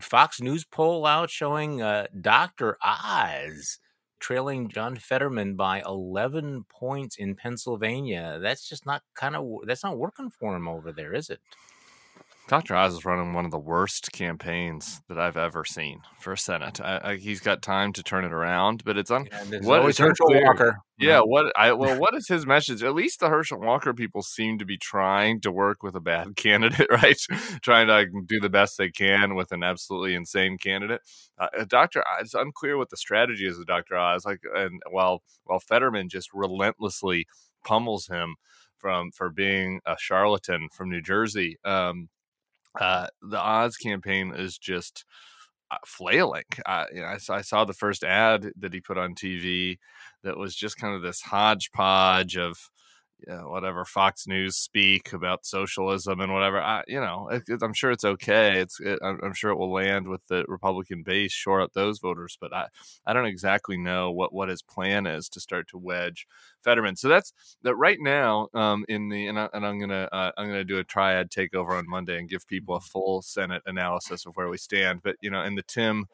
Fox 0.00 0.42
News 0.42 0.64
poll 0.66 1.06
out 1.06 1.30
showing 1.30 1.82
uh, 1.82 2.08
Dr. 2.20 2.76
Oz 2.84 3.78
trailing 4.20 4.68
John 4.68 4.96
Fetterman 4.96 5.56
by 5.56 5.82
11 5.86 6.66
points 6.68 7.16
in 7.16 7.36
Pennsylvania. 7.36 8.38
That's 8.42 8.68
just 8.68 8.86
not 8.86 9.02
kind 9.14 9.36
of 9.36 9.46
that's 9.66 9.84
not 9.84 9.98
working 9.98 10.30
for 10.30 10.56
him 10.56 10.68
over 10.68 10.92
there, 10.92 11.14
is 11.14 11.30
it? 11.30 11.40
Dr. 12.52 12.76
Oz 12.76 12.92
is 12.92 13.06
running 13.06 13.32
one 13.32 13.46
of 13.46 13.50
the 13.50 13.58
worst 13.58 14.12
campaigns 14.12 15.00
that 15.08 15.18
I've 15.18 15.38
ever 15.38 15.64
seen 15.64 16.02
for 16.20 16.36
Senate. 16.36 16.82
I, 16.82 17.00
I, 17.02 17.16
he's 17.16 17.40
got 17.40 17.62
time 17.62 17.94
to 17.94 18.02
turn 18.02 18.26
it 18.26 18.32
around, 18.34 18.84
but 18.84 18.98
it's 18.98 19.10
on. 19.10 19.26
What 19.62 19.88
is 19.88 19.96
Herschel 19.96 20.26
Walker? 20.28 20.76
Yeah, 20.98 21.20
what 21.20 21.50
I 21.56 21.72
well, 21.72 21.98
what 21.98 22.14
is 22.14 22.28
his 22.28 22.44
message? 22.44 22.82
At 22.82 22.94
least 22.94 23.20
the 23.20 23.30
Herschel 23.30 23.58
Walker 23.58 23.94
people 23.94 24.20
seem 24.20 24.58
to 24.58 24.66
be 24.66 24.76
trying 24.76 25.40
to 25.40 25.50
work 25.50 25.82
with 25.82 25.94
a 25.94 26.00
bad 26.00 26.36
candidate, 26.36 26.90
right? 26.90 27.16
trying 27.62 27.86
to 27.86 27.94
like, 27.94 28.08
do 28.26 28.38
the 28.38 28.50
best 28.50 28.76
they 28.76 28.90
can 28.90 29.34
with 29.34 29.50
an 29.50 29.62
absolutely 29.62 30.14
insane 30.14 30.58
candidate. 30.58 31.00
Uh, 31.38 31.48
uh 31.58 31.64
Dr. 31.64 32.04
It's 32.20 32.34
unclear 32.34 32.76
what 32.76 32.90
the 32.90 32.98
strategy 32.98 33.46
is 33.46 33.58
of 33.58 33.64
Dr. 33.64 33.96
Oz. 33.96 34.26
Like, 34.26 34.40
and 34.54 34.82
while 34.90 35.22
while 35.44 35.60
Fetterman 35.60 36.10
just 36.10 36.28
relentlessly 36.34 37.24
pummels 37.64 38.08
him 38.08 38.36
from 38.76 39.10
for 39.10 39.30
being 39.30 39.80
a 39.86 39.96
charlatan 39.98 40.68
from 40.70 40.90
New 40.90 41.00
Jersey. 41.00 41.56
Um, 41.64 42.10
uh, 42.80 43.06
the 43.22 43.40
Oz 43.40 43.76
campaign 43.76 44.32
is 44.34 44.58
just 44.58 45.04
uh, 45.70 45.76
flailing. 45.86 46.44
Uh, 46.66 46.84
you 46.92 47.00
know, 47.00 47.06
I, 47.06 47.18
I, 47.32 47.40
saw 47.40 47.64
the 47.64 47.72
first 47.72 48.04
ad 48.04 48.52
that 48.58 48.74
he 48.74 48.80
put 48.80 48.98
on 48.98 49.14
TV 49.14 49.78
that 50.22 50.36
was 50.36 50.54
just 50.54 50.76
kind 50.76 50.94
of 50.94 51.02
this 51.02 51.20
hodgepodge 51.22 52.36
of 52.36 52.58
whatever 53.28 53.84
Fox 53.84 54.26
News 54.26 54.56
speak 54.56 55.12
about 55.12 55.46
socialism 55.46 56.20
and 56.20 56.32
whatever. 56.32 56.60
I, 56.60 56.82
you 56.86 57.00
know, 57.00 57.28
it, 57.30 57.42
it, 57.48 57.62
I'm 57.62 57.72
sure 57.72 57.90
it's 57.90 58.04
okay. 58.04 58.60
It's, 58.60 58.80
it, 58.80 58.98
I'm, 59.02 59.20
I'm, 59.22 59.34
sure 59.34 59.50
it 59.50 59.58
will 59.58 59.72
land 59.72 60.08
with 60.08 60.26
the 60.28 60.44
Republican 60.48 61.02
base, 61.02 61.32
shore 61.32 61.60
up 61.60 61.72
those 61.72 61.98
voters. 61.98 62.36
But 62.40 62.52
I, 62.52 62.66
I 63.06 63.12
don't 63.12 63.26
exactly 63.26 63.76
know 63.76 64.10
what 64.10 64.32
what 64.32 64.48
his 64.48 64.62
plan 64.62 65.06
is 65.06 65.28
to 65.30 65.40
start 65.40 65.68
to 65.68 65.78
wedge 65.78 66.26
Fetterman. 66.62 66.96
So 66.96 67.08
that's 67.08 67.32
that 67.62 67.76
right 67.76 67.98
now. 68.00 68.48
Um, 68.54 68.84
in 68.88 69.08
the 69.08 69.26
and, 69.26 69.38
I, 69.38 69.48
and 69.52 69.66
I'm 69.66 69.78
gonna 69.78 70.08
uh, 70.12 70.32
I'm 70.36 70.46
gonna 70.46 70.64
do 70.64 70.78
a 70.78 70.84
triad 70.84 71.30
takeover 71.30 71.72
on 71.72 71.88
Monday 71.88 72.18
and 72.18 72.28
give 72.28 72.46
people 72.46 72.76
a 72.76 72.80
full 72.80 73.22
Senate 73.22 73.62
analysis 73.66 74.26
of 74.26 74.34
where 74.34 74.48
we 74.48 74.58
stand. 74.58 75.02
But 75.02 75.16
you 75.20 75.30
know, 75.30 75.42
in 75.42 75.54
the 75.54 75.62
Tim 75.62 76.06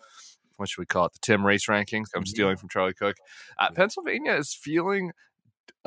what 0.59 0.69
should 0.69 0.81
we 0.81 0.87
call 0.87 1.07
it? 1.07 1.13
The 1.13 1.21
Tim 1.23 1.47
race 1.47 1.67
rankings. 1.67 2.09
I'm 2.15 2.23
mm-hmm. 2.23 2.27
stealing 2.27 2.57
from 2.57 2.69
Charlie 2.69 2.93
Cook. 2.93 3.17
Uh, 3.59 3.71
Pennsylvania 3.71 4.35
is 4.35 4.53
feeling 4.53 5.13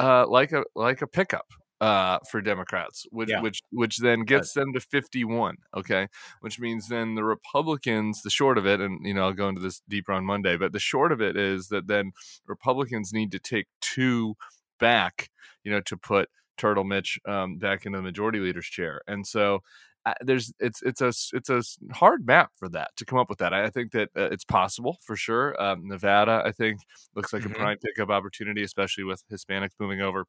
uh, 0.01 0.25
like 0.27 0.51
a 0.51 0.63
like 0.75 1.01
a 1.01 1.07
pickup 1.07 1.47
uh, 1.81 2.19
for 2.29 2.41
Democrats, 2.41 3.05
which 3.11 3.29
yeah. 3.29 3.41
which 3.41 3.61
which 3.71 3.97
then 3.97 4.21
gets 4.21 4.53
them 4.53 4.73
to 4.73 4.79
51. 4.79 5.57
Okay, 5.75 6.07
which 6.41 6.59
means 6.59 6.87
then 6.87 7.15
the 7.15 7.23
Republicans, 7.23 8.21
the 8.21 8.29
short 8.29 8.57
of 8.57 8.65
it, 8.67 8.79
and 8.79 9.05
you 9.05 9.13
know 9.13 9.25
I'll 9.25 9.33
go 9.33 9.49
into 9.49 9.61
this 9.61 9.81
deeper 9.89 10.13
on 10.13 10.25
Monday, 10.25 10.57
but 10.57 10.73
the 10.73 10.79
short 10.79 11.11
of 11.11 11.21
it 11.21 11.35
is 11.35 11.67
that 11.69 11.87
then 11.87 12.11
Republicans 12.45 13.11
need 13.13 13.31
to 13.31 13.39
take 13.39 13.67
two 13.81 14.35
back, 14.79 15.29
you 15.63 15.71
know, 15.71 15.81
to 15.81 15.97
put 15.97 16.29
Turtle 16.57 16.83
Mitch 16.83 17.19
um, 17.27 17.57
back 17.57 17.85
into 17.85 17.97
the 17.97 18.03
majority 18.03 18.39
leader's 18.39 18.67
chair, 18.67 19.01
and 19.07 19.25
so 19.25 19.61
there's 20.21 20.53
it's 20.59 20.81
it's 20.81 21.01
a 21.01 21.13
it's 21.33 21.49
a 21.49 21.61
hard 21.93 22.25
map 22.25 22.51
for 22.55 22.69
that 22.69 22.91
to 22.97 23.05
come 23.05 23.19
up 23.19 23.29
with 23.29 23.39
that. 23.39 23.53
I, 23.53 23.69
think 23.69 23.91
that 23.91 24.09
uh, 24.17 24.29
it's 24.31 24.43
possible 24.43 24.97
for 25.01 25.15
sure. 25.15 25.61
Um, 25.61 25.87
Nevada, 25.87 26.41
I 26.45 26.51
think, 26.51 26.81
looks 27.15 27.33
like 27.33 27.43
mm-hmm. 27.43 27.53
a 27.53 27.55
prime 27.55 27.77
pickup 27.77 28.09
opportunity, 28.09 28.63
especially 28.63 29.03
with 29.03 29.23
Hispanics 29.31 29.71
moving 29.79 30.01
over. 30.01 30.25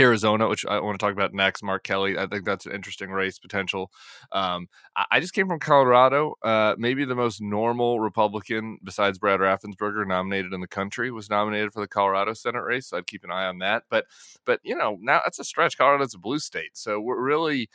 Arizona, 0.00 0.48
which 0.48 0.64
I 0.64 0.80
want 0.80 0.98
to 0.98 1.04
talk 1.04 1.12
about 1.12 1.34
next, 1.34 1.62
Mark 1.62 1.84
Kelly. 1.84 2.16
I 2.16 2.26
think 2.26 2.46
that's 2.46 2.64
an 2.64 2.72
interesting 2.72 3.10
race 3.10 3.38
potential. 3.38 3.90
Um, 4.32 4.68
I, 4.96 5.04
I, 5.12 5.20
just 5.20 5.34
came 5.34 5.48
from 5.48 5.58
Colorado. 5.58 6.34
Uh, 6.42 6.74
maybe 6.78 7.04
the 7.04 7.14
most 7.14 7.42
normal 7.42 8.00
Republican 8.00 8.78
besides 8.82 9.18
Brad 9.18 9.40
Raffensperger 9.40 10.06
nominated 10.06 10.54
in 10.54 10.62
the 10.62 10.66
country 10.66 11.10
was 11.10 11.28
nominated 11.28 11.74
for 11.74 11.80
the 11.80 11.88
Colorado 11.88 12.32
Senate 12.32 12.62
race. 12.62 12.88
So 12.88 12.96
I'd 12.96 13.06
keep 13.06 13.22
an 13.22 13.30
eye 13.30 13.44
on 13.44 13.58
that. 13.58 13.82
But, 13.90 14.06
but 14.46 14.60
you 14.62 14.74
know, 14.74 14.96
now 14.98 15.20
that's 15.24 15.38
a 15.38 15.44
stretch. 15.44 15.76
Colorado's 15.76 16.14
a 16.14 16.18
blue 16.18 16.38
state, 16.38 16.70
so 16.72 16.98
we're 16.98 17.20
really 17.20 17.68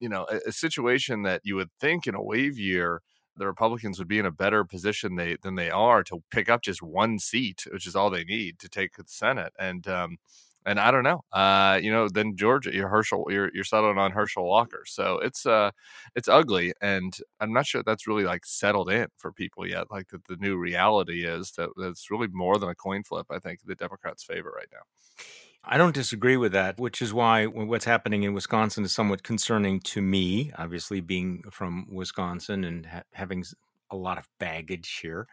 you 0.00 0.08
know, 0.08 0.26
a, 0.30 0.48
a 0.48 0.52
situation 0.52 1.22
that 1.22 1.42
you 1.44 1.56
would 1.56 1.70
think 1.80 2.06
in 2.06 2.14
a 2.14 2.22
wave 2.22 2.58
year 2.58 3.02
the 3.38 3.46
Republicans 3.46 3.98
would 3.98 4.08
be 4.08 4.18
in 4.18 4.26
a 4.26 4.32
better 4.32 4.64
position 4.64 5.14
they, 5.16 5.36
than 5.42 5.54
they 5.54 5.70
are 5.70 6.02
to 6.04 6.22
pick 6.30 6.48
up 6.48 6.62
just 6.62 6.82
one 6.82 7.18
seat, 7.18 7.64
which 7.70 7.86
is 7.86 7.94
all 7.96 8.10
they 8.10 8.24
need 8.24 8.58
to 8.58 8.68
take 8.68 8.94
the 8.94 9.04
Senate. 9.06 9.52
And 9.58 9.86
um, 9.88 10.18
and 10.66 10.78
I 10.78 10.90
don't 10.90 11.04
know, 11.04 11.22
uh, 11.32 11.78
you 11.82 11.90
know, 11.90 12.08
then 12.08 12.36
Georgia, 12.36 12.74
you're 12.74 12.88
Herschel, 12.88 13.24
you're 13.30 13.50
you're 13.54 13.64
settling 13.64 13.96
on 13.96 14.10
Herschel 14.10 14.44
Walker, 14.44 14.82
so 14.86 15.18
it's 15.18 15.46
uh, 15.46 15.70
it's 16.14 16.28
ugly, 16.28 16.74
and 16.82 17.16
I'm 17.40 17.52
not 17.54 17.66
sure 17.66 17.82
that's 17.82 18.06
really 18.06 18.24
like 18.24 18.44
settled 18.44 18.90
in 18.90 19.06
for 19.16 19.32
people 19.32 19.66
yet. 19.66 19.90
Like 19.90 20.08
that, 20.08 20.26
the 20.26 20.36
new 20.36 20.56
reality 20.58 21.24
is 21.24 21.52
that 21.52 21.70
it's 21.78 22.10
really 22.10 22.28
more 22.32 22.58
than 22.58 22.68
a 22.68 22.74
coin 22.74 23.02
flip. 23.02 23.26
I 23.30 23.38
think 23.38 23.60
the 23.64 23.76
Democrats' 23.76 24.24
favor 24.24 24.52
right 24.54 24.68
now. 24.70 24.80
I 25.64 25.76
don't 25.76 25.94
disagree 25.94 26.36
with 26.36 26.52
that, 26.52 26.78
which 26.78 27.02
is 27.02 27.12
why 27.12 27.46
what's 27.46 27.84
happening 27.84 28.22
in 28.22 28.32
Wisconsin 28.32 28.84
is 28.84 28.92
somewhat 28.92 29.22
concerning 29.22 29.80
to 29.80 30.00
me, 30.00 30.52
obviously 30.56 31.00
being 31.00 31.42
from 31.50 31.86
Wisconsin 31.90 32.64
and 32.64 32.86
ha- 32.86 33.02
having 33.12 33.44
a 33.90 33.96
lot 33.96 34.18
of 34.18 34.28
baggage 34.38 35.00
here. 35.02 35.26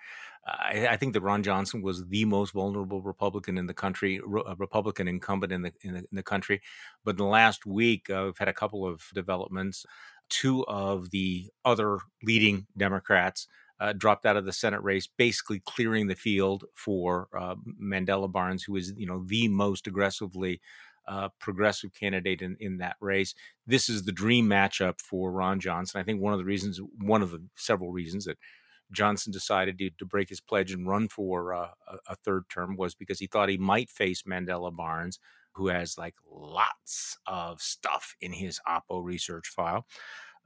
I, 0.45 0.87
I, 0.91 0.97
think 0.97 1.13
that 1.13 1.21
Ron 1.21 1.41
Johnson 1.41 1.81
was 1.81 2.05
the 2.05 2.25
most 2.25 2.53
vulnerable 2.53 3.01
Republican 3.01 3.57
in 3.57 3.65
the 3.65 3.73
country, 3.73 4.21
Republican 4.23 5.07
incumbent 5.07 5.51
in 5.51 5.63
the, 5.63 5.73
in 5.81 5.93
the, 5.93 5.99
in 5.99 6.07
the 6.11 6.23
country. 6.23 6.61
But 7.03 7.11
in 7.11 7.17
the 7.17 7.25
last 7.25 7.65
week, 7.65 8.09
uh, 8.09 8.23
we've 8.25 8.37
had 8.37 8.47
a 8.47 8.53
couple 8.53 8.85
of 8.85 9.01
developments. 9.15 9.85
Two 10.29 10.63
of 10.67 11.09
the 11.09 11.49
other 11.63 11.99
leading 12.23 12.67
Democrats 12.77 13.47
uh, 13.79 13.93
dropped 13.93 14.25
out 14.25 14.37
of 14.37 14.45
the 14.45 14.53
Senate 14.53 14.81
race, 14.83 15.07
basically 15.07 15.61
clearing 15.65 16.07
the 16.07 16.15
field 16.15 16.65
for 16.73 17.27
uh, 17.37 17.55
Mandela 17.81 18.31
Barnes, 18.31 18.63
who 18.63 18.75
is 18.75 18.93
you 18.97 19.05
know 19.05 19.23
the 19.25 19.47
most 19.47 19.87
aggressively 19.87 20.61
uh, 21.07 21.29
progressive 21.39 21.93
candidate 21.93 22.41
in, 22.41 22.57
in 22.59 22.77
that 22.77 22.95
race. 22.99 23.35
This 23.67 23.89
is 23.89 24.03
the 24.03 24.11
dream 24.11 24.47
matchup 24.47 24.99
for 25.01 25.31
Ron 25.31 25.59
Johnson. 25.59 25.99
I 25.99 26.03
think 26.03 26.21
one 26.21 26.33
of 26.33 26.39
the 26.39 26.45
reasons, 26.45 26.79
one 26.99 27.21
of 27.21 27.31
the 27.31 27.43
several 27.55 27.91
reasons 27.91 28.25
that 28.25 28.37
Johnson 28.91 29.31
decided 29.31 29.77
to, 29.79 29.89
to 29.97 30.05
break 30.05 30.29
his 30.29 30.41
pledge 30.41 30.71
and 30.71 30.87
run 30.87 31.07
for 31.07 31.53
uh, 31.53 31.69
a, 31.87 32.13
a 32.13 32.15
third 32.15 32.45
term 32.49 32.75
was 32.75 32.95
because 32.95 33.19
he 33.19 33.27
thought 33.27 33.49
he 33.49 33.57
might 33.57 33.89
face 33.89 34.23
Mandela 34.23 34.75
Barnes, 34.75 35.19
who 35.53 35.67
has 35.67 35.97
like 35.97 36.15
lots 36.29 37.17
of 37.27 37.61
stuff 37.61 38.15
in 38.21 38.33
his 38.33 38.59
Oppo 38.67 39.03
research 39.03 39.47
file. 39.47 39.85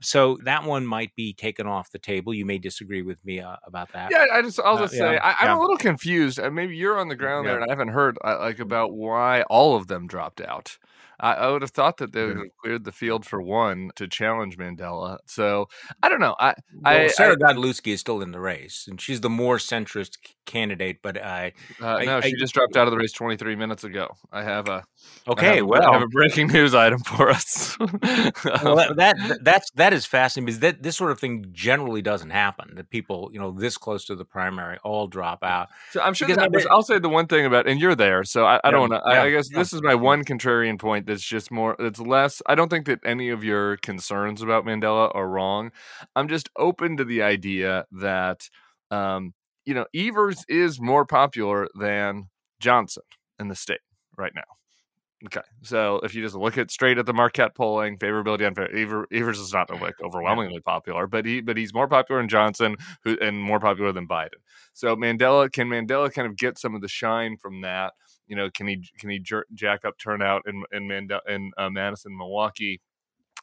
So 0.02 0.38
that 0.44 0.64
one 0.64 0.86
might 0.86 1.16
be 1.16 1.34
taken 1.34 1.68
off 1.68 1.92
the 1.92 2.00
table. 2.00 2.34
You 2.34 2.46
may 2.46 2.58
disagree 2.58 3.02
with 3.02 3.24
me 3.26 3.42
uh, 3.42 3.58
about 3.66 3.92
that. 3.94 4.12
Yeah, 4.12 4.26
I 4.32 4.42
just 4.42 4.60
I'll 4.60 4.78
uh, 4.78 4.82
just 4.82 4.94
say 4.94 5.14
yeah, 5.14 5.20
I, 5.22 5.46
am 5.46 5.50
yeah. 5.50 5.58
a 5.58 5.60
little 5.60 5.78
confused. 5.78 6.40
Uh, 6.40 6.50
maybe 6.50 6.76
you're 6.76 6.98
on 6.98 7.10
the 7.10 7.16
ground 7.16 7.46
yeah. 7.46 7.52
there, 7.52 7.62
and 7.62 7.70
I 7.70 7.74
haven't 7.74 7.90
heard 7.90 8.18
uh, 8.24 8.38
like 8.40 8.60
about 8.60 8.94
why 8.94 9.42
all 9.44 9.76
of 9.76 9.88
them 9.88 10.08
dropped 10.08 10.42
out. 10.42 10.78
I, 11.20 11.34
I 11.34 11.52
would 11.52 11.62
have 11.62 11.72
thought 11.72 11.98
that 11.98 12.14
they 12.14 12.26
would 12.26 12.38
have 12.38 12.58
cleared 12.62 12.84
the 12.86 12.92
field 12.92 13.26
for 13.26 13.42
one 13.42 13.92
to 13.96 14.08
challenge 14.08 14.58
Mandela. 14.58 15.18
So 15.26 15.68
I 16.02 16.10
don't 16.10 16.20
know. 16.20 16.36
I, 16.40 16.56
well, 16.74 16.94
I 16.96 17.08
Sarah 17.08 17.36
Godlewski 17.36 17.94
is 17.94 18.00
still 18.00 18.22
in 18.22 18.32
the 18.32 18.40
race, 18.40 18.86
and 18.88 19.00
she's 19.00 19.22
the 19.22 19.30
more 19.30 19.58
centrist 19.58 20.18
candidate. 20.46 21.02
But 21.02 21.24
I, 21.24 21.54
uh, 21.82 22.00
no, 22.00 22.22
she 22.22 22.34
just 22.36 22.54
dropped 22.54 22.78
out 22.78 22.88
of 22.88 22.92
the 22.92 22.98
race 22.98 23.12
23 23.12 23.56
minutes 23.56 23.84
ago. 23.84 24.16
I 24.32 24.44
have 24.44 24.68
a 24.70 24.84
okay. 25.28 25.58
Have, 25.58 25.66
well, 25.66 25.90
I 25.90 25.94
have 25.94 26.04
a 26.04 26.08
breaking 26.08 26.48
news 26.48 26.74
item 26.74 27.00
for 27.00 27.30
us. 27.30 27.78
well, 27.80 28.76
that, 28.76 28.94
that 28.96 29.40
that's 29.42 29.70
that 29.72 29.94
is 29.94 30.06
fascinating 30.06 30.46
because 30.46 30.60
that 30.60 30.84
this 30.84 30.98
sort 30.98 31.12
of 31.12 31.20
thing 31.20 31.46
generally 31.52 32.02
doesn't 32.02 32.32
happen. 32.32 32.76
That 32.76 32.90
people, 32.90 33.30
you 33.34 33.40
know, 33.40 33.52
this 33.52 33.78
close 33.78 34.06
to 34.06 34.16
the 34.16 34.26
primary 34.26 34.78
all 34.84 35.08
drop 35.08 35.44
out. 35.44 35.70
So 35.92 36.02
I'm 36.02 36.14
sure. 36.14 36.28
Because, 36.28 36.68
I'll 36.70 36.84
say 36.84 37.00
the 37.00 37.10
one 37.10 37.28
thing 37.28 37.46
about, 37.46 37.68
and 37.68 37.80
you're 37.80 37.96
there, 37.96 38.24
so 38.24 38.46
I, 38.46 38.60
I 38.64 38.72
don't 38.72 38.90
want 38.90 39.04
to. 39.04 39.10
Yeah, 39.10 39.24
I, 39.24 39.32
guess 39.32 39.52
yeah. 39.52 39.60
this 39.60 39.74
is 39.74 39.82
my 39.82 39.96
one 39.96 40.24
contrarian 40.24 40.80
point 40.80 41.06
that's 41.10 41.24
just 41.24 41.52
more 41.52 41.76
it's 41.80 42.00
less 42.00 42.42
I 42.46 42.56
don't 42.56 42.70
think 42.70 42.86
that 42.86 43.00
any 43.06 43.30
of 43.30 43.44
your 43.44 43.78
concerns 43.78 44.42
about 44.42 44.66
Mandela 44.66 45.14
are 45.14 45.28
wrong. 45.28 45.72
I'm 46.16 46.28
just 46.28 46.50
open 46.56 46.98
to 46.98 47.04
the 47.04 47.22
idea 47.22 47.86
that 47.92 48.50
um, 48.92 49.34
you 49.66 49.74
know, 49.74 49.86
Evers 49.94 50.46
is 50.48 50.82
more 50.82 51.06
popular 51.06 51.68
than 51.80 52.30
Johnson 52.60 53.04
in 53.40 53.50
the 53.50 53.56
state 53.56 53.82
right 54.18 54.32
now. 54.36 54.42
Okay, 55.26 55.46
so 55.62 56.00
if 56.02 56.16
you 56.16 56.24
just 56.24 56.36
look 56.36 56.58
at 56.58 56.72
straight 56.72 56.98
at 56.98 57.06
the 57.06 57.14
Marquette 57.14 57.54
polling, 57.54 57.98
favorability 57.98 58.48
on 58.48 58.56
Evers, 58.74 59.06
Evers 59.12 59.38
is 59.38 59.52
not 59.52 59.70
like 59.82 59.96
overwhelmingly 60.04 60.62
popular, 60.62 61.08
but 61.08 61.26
he 61.26 61.42
but 61.42 61.58
he's 61.58 61.74
more 61.74 61.90
popular 61.90 62.22
than 62.22 62.30
Johnson, 62.30 62.78
who 63.04 63.18
and 63.22 63.44
more 63.44 63.60
popular 63.60 63.92
than 63.92 64.08
Biden. 64.08 64.40
So 64.74 64.96
Mandela 64.96 65.52
can 65.52 65.68
Mandela 65.68 66.12
kind 66.14 66.26
of 66.26 66.38
get 66.38 66.58
some 66.58 66.74
of 66.74 66.82
the 66.82 66.88
shine 66.88 67.36
from 67.36 67.62
that 67.62 67.94
you 68.30 68.36
know, 68.36 68.50
can 68.54 68.68
he 68.68 68.84
can 68.98 69.10
he 69.10 69.20
jer- 69.20 69.48
jack 69.54 69.84
up 69.84 69.98
turnout 69.98 70.44
in 70.48 70.64
in, 70.72 71.10
in 71.28 71.52
uh, 71.58 71.70
Madison, 71.70 72.18
Milwaukee? 72.18 72.80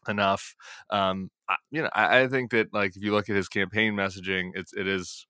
enough. 0.09 0.55
Um, 0.91 1.31
I, 1.49 1.57
you 1.71 1.83
know, 1.83 1.91
I, 1.93 2.21
I, 2.21 2.29
think 2.29 2.53
that 2.53 2.73
like 2.73 2.97
if 2.97 3.03
you 3.03 3.13
look 3.13 3.29
at 3.29 3.35
his 3.35 3.49
campaign 3.49 3.95
messaging, 3.95 4.51
it's 4.55 4.73
it 4.73 4.87
is 4.87 5.27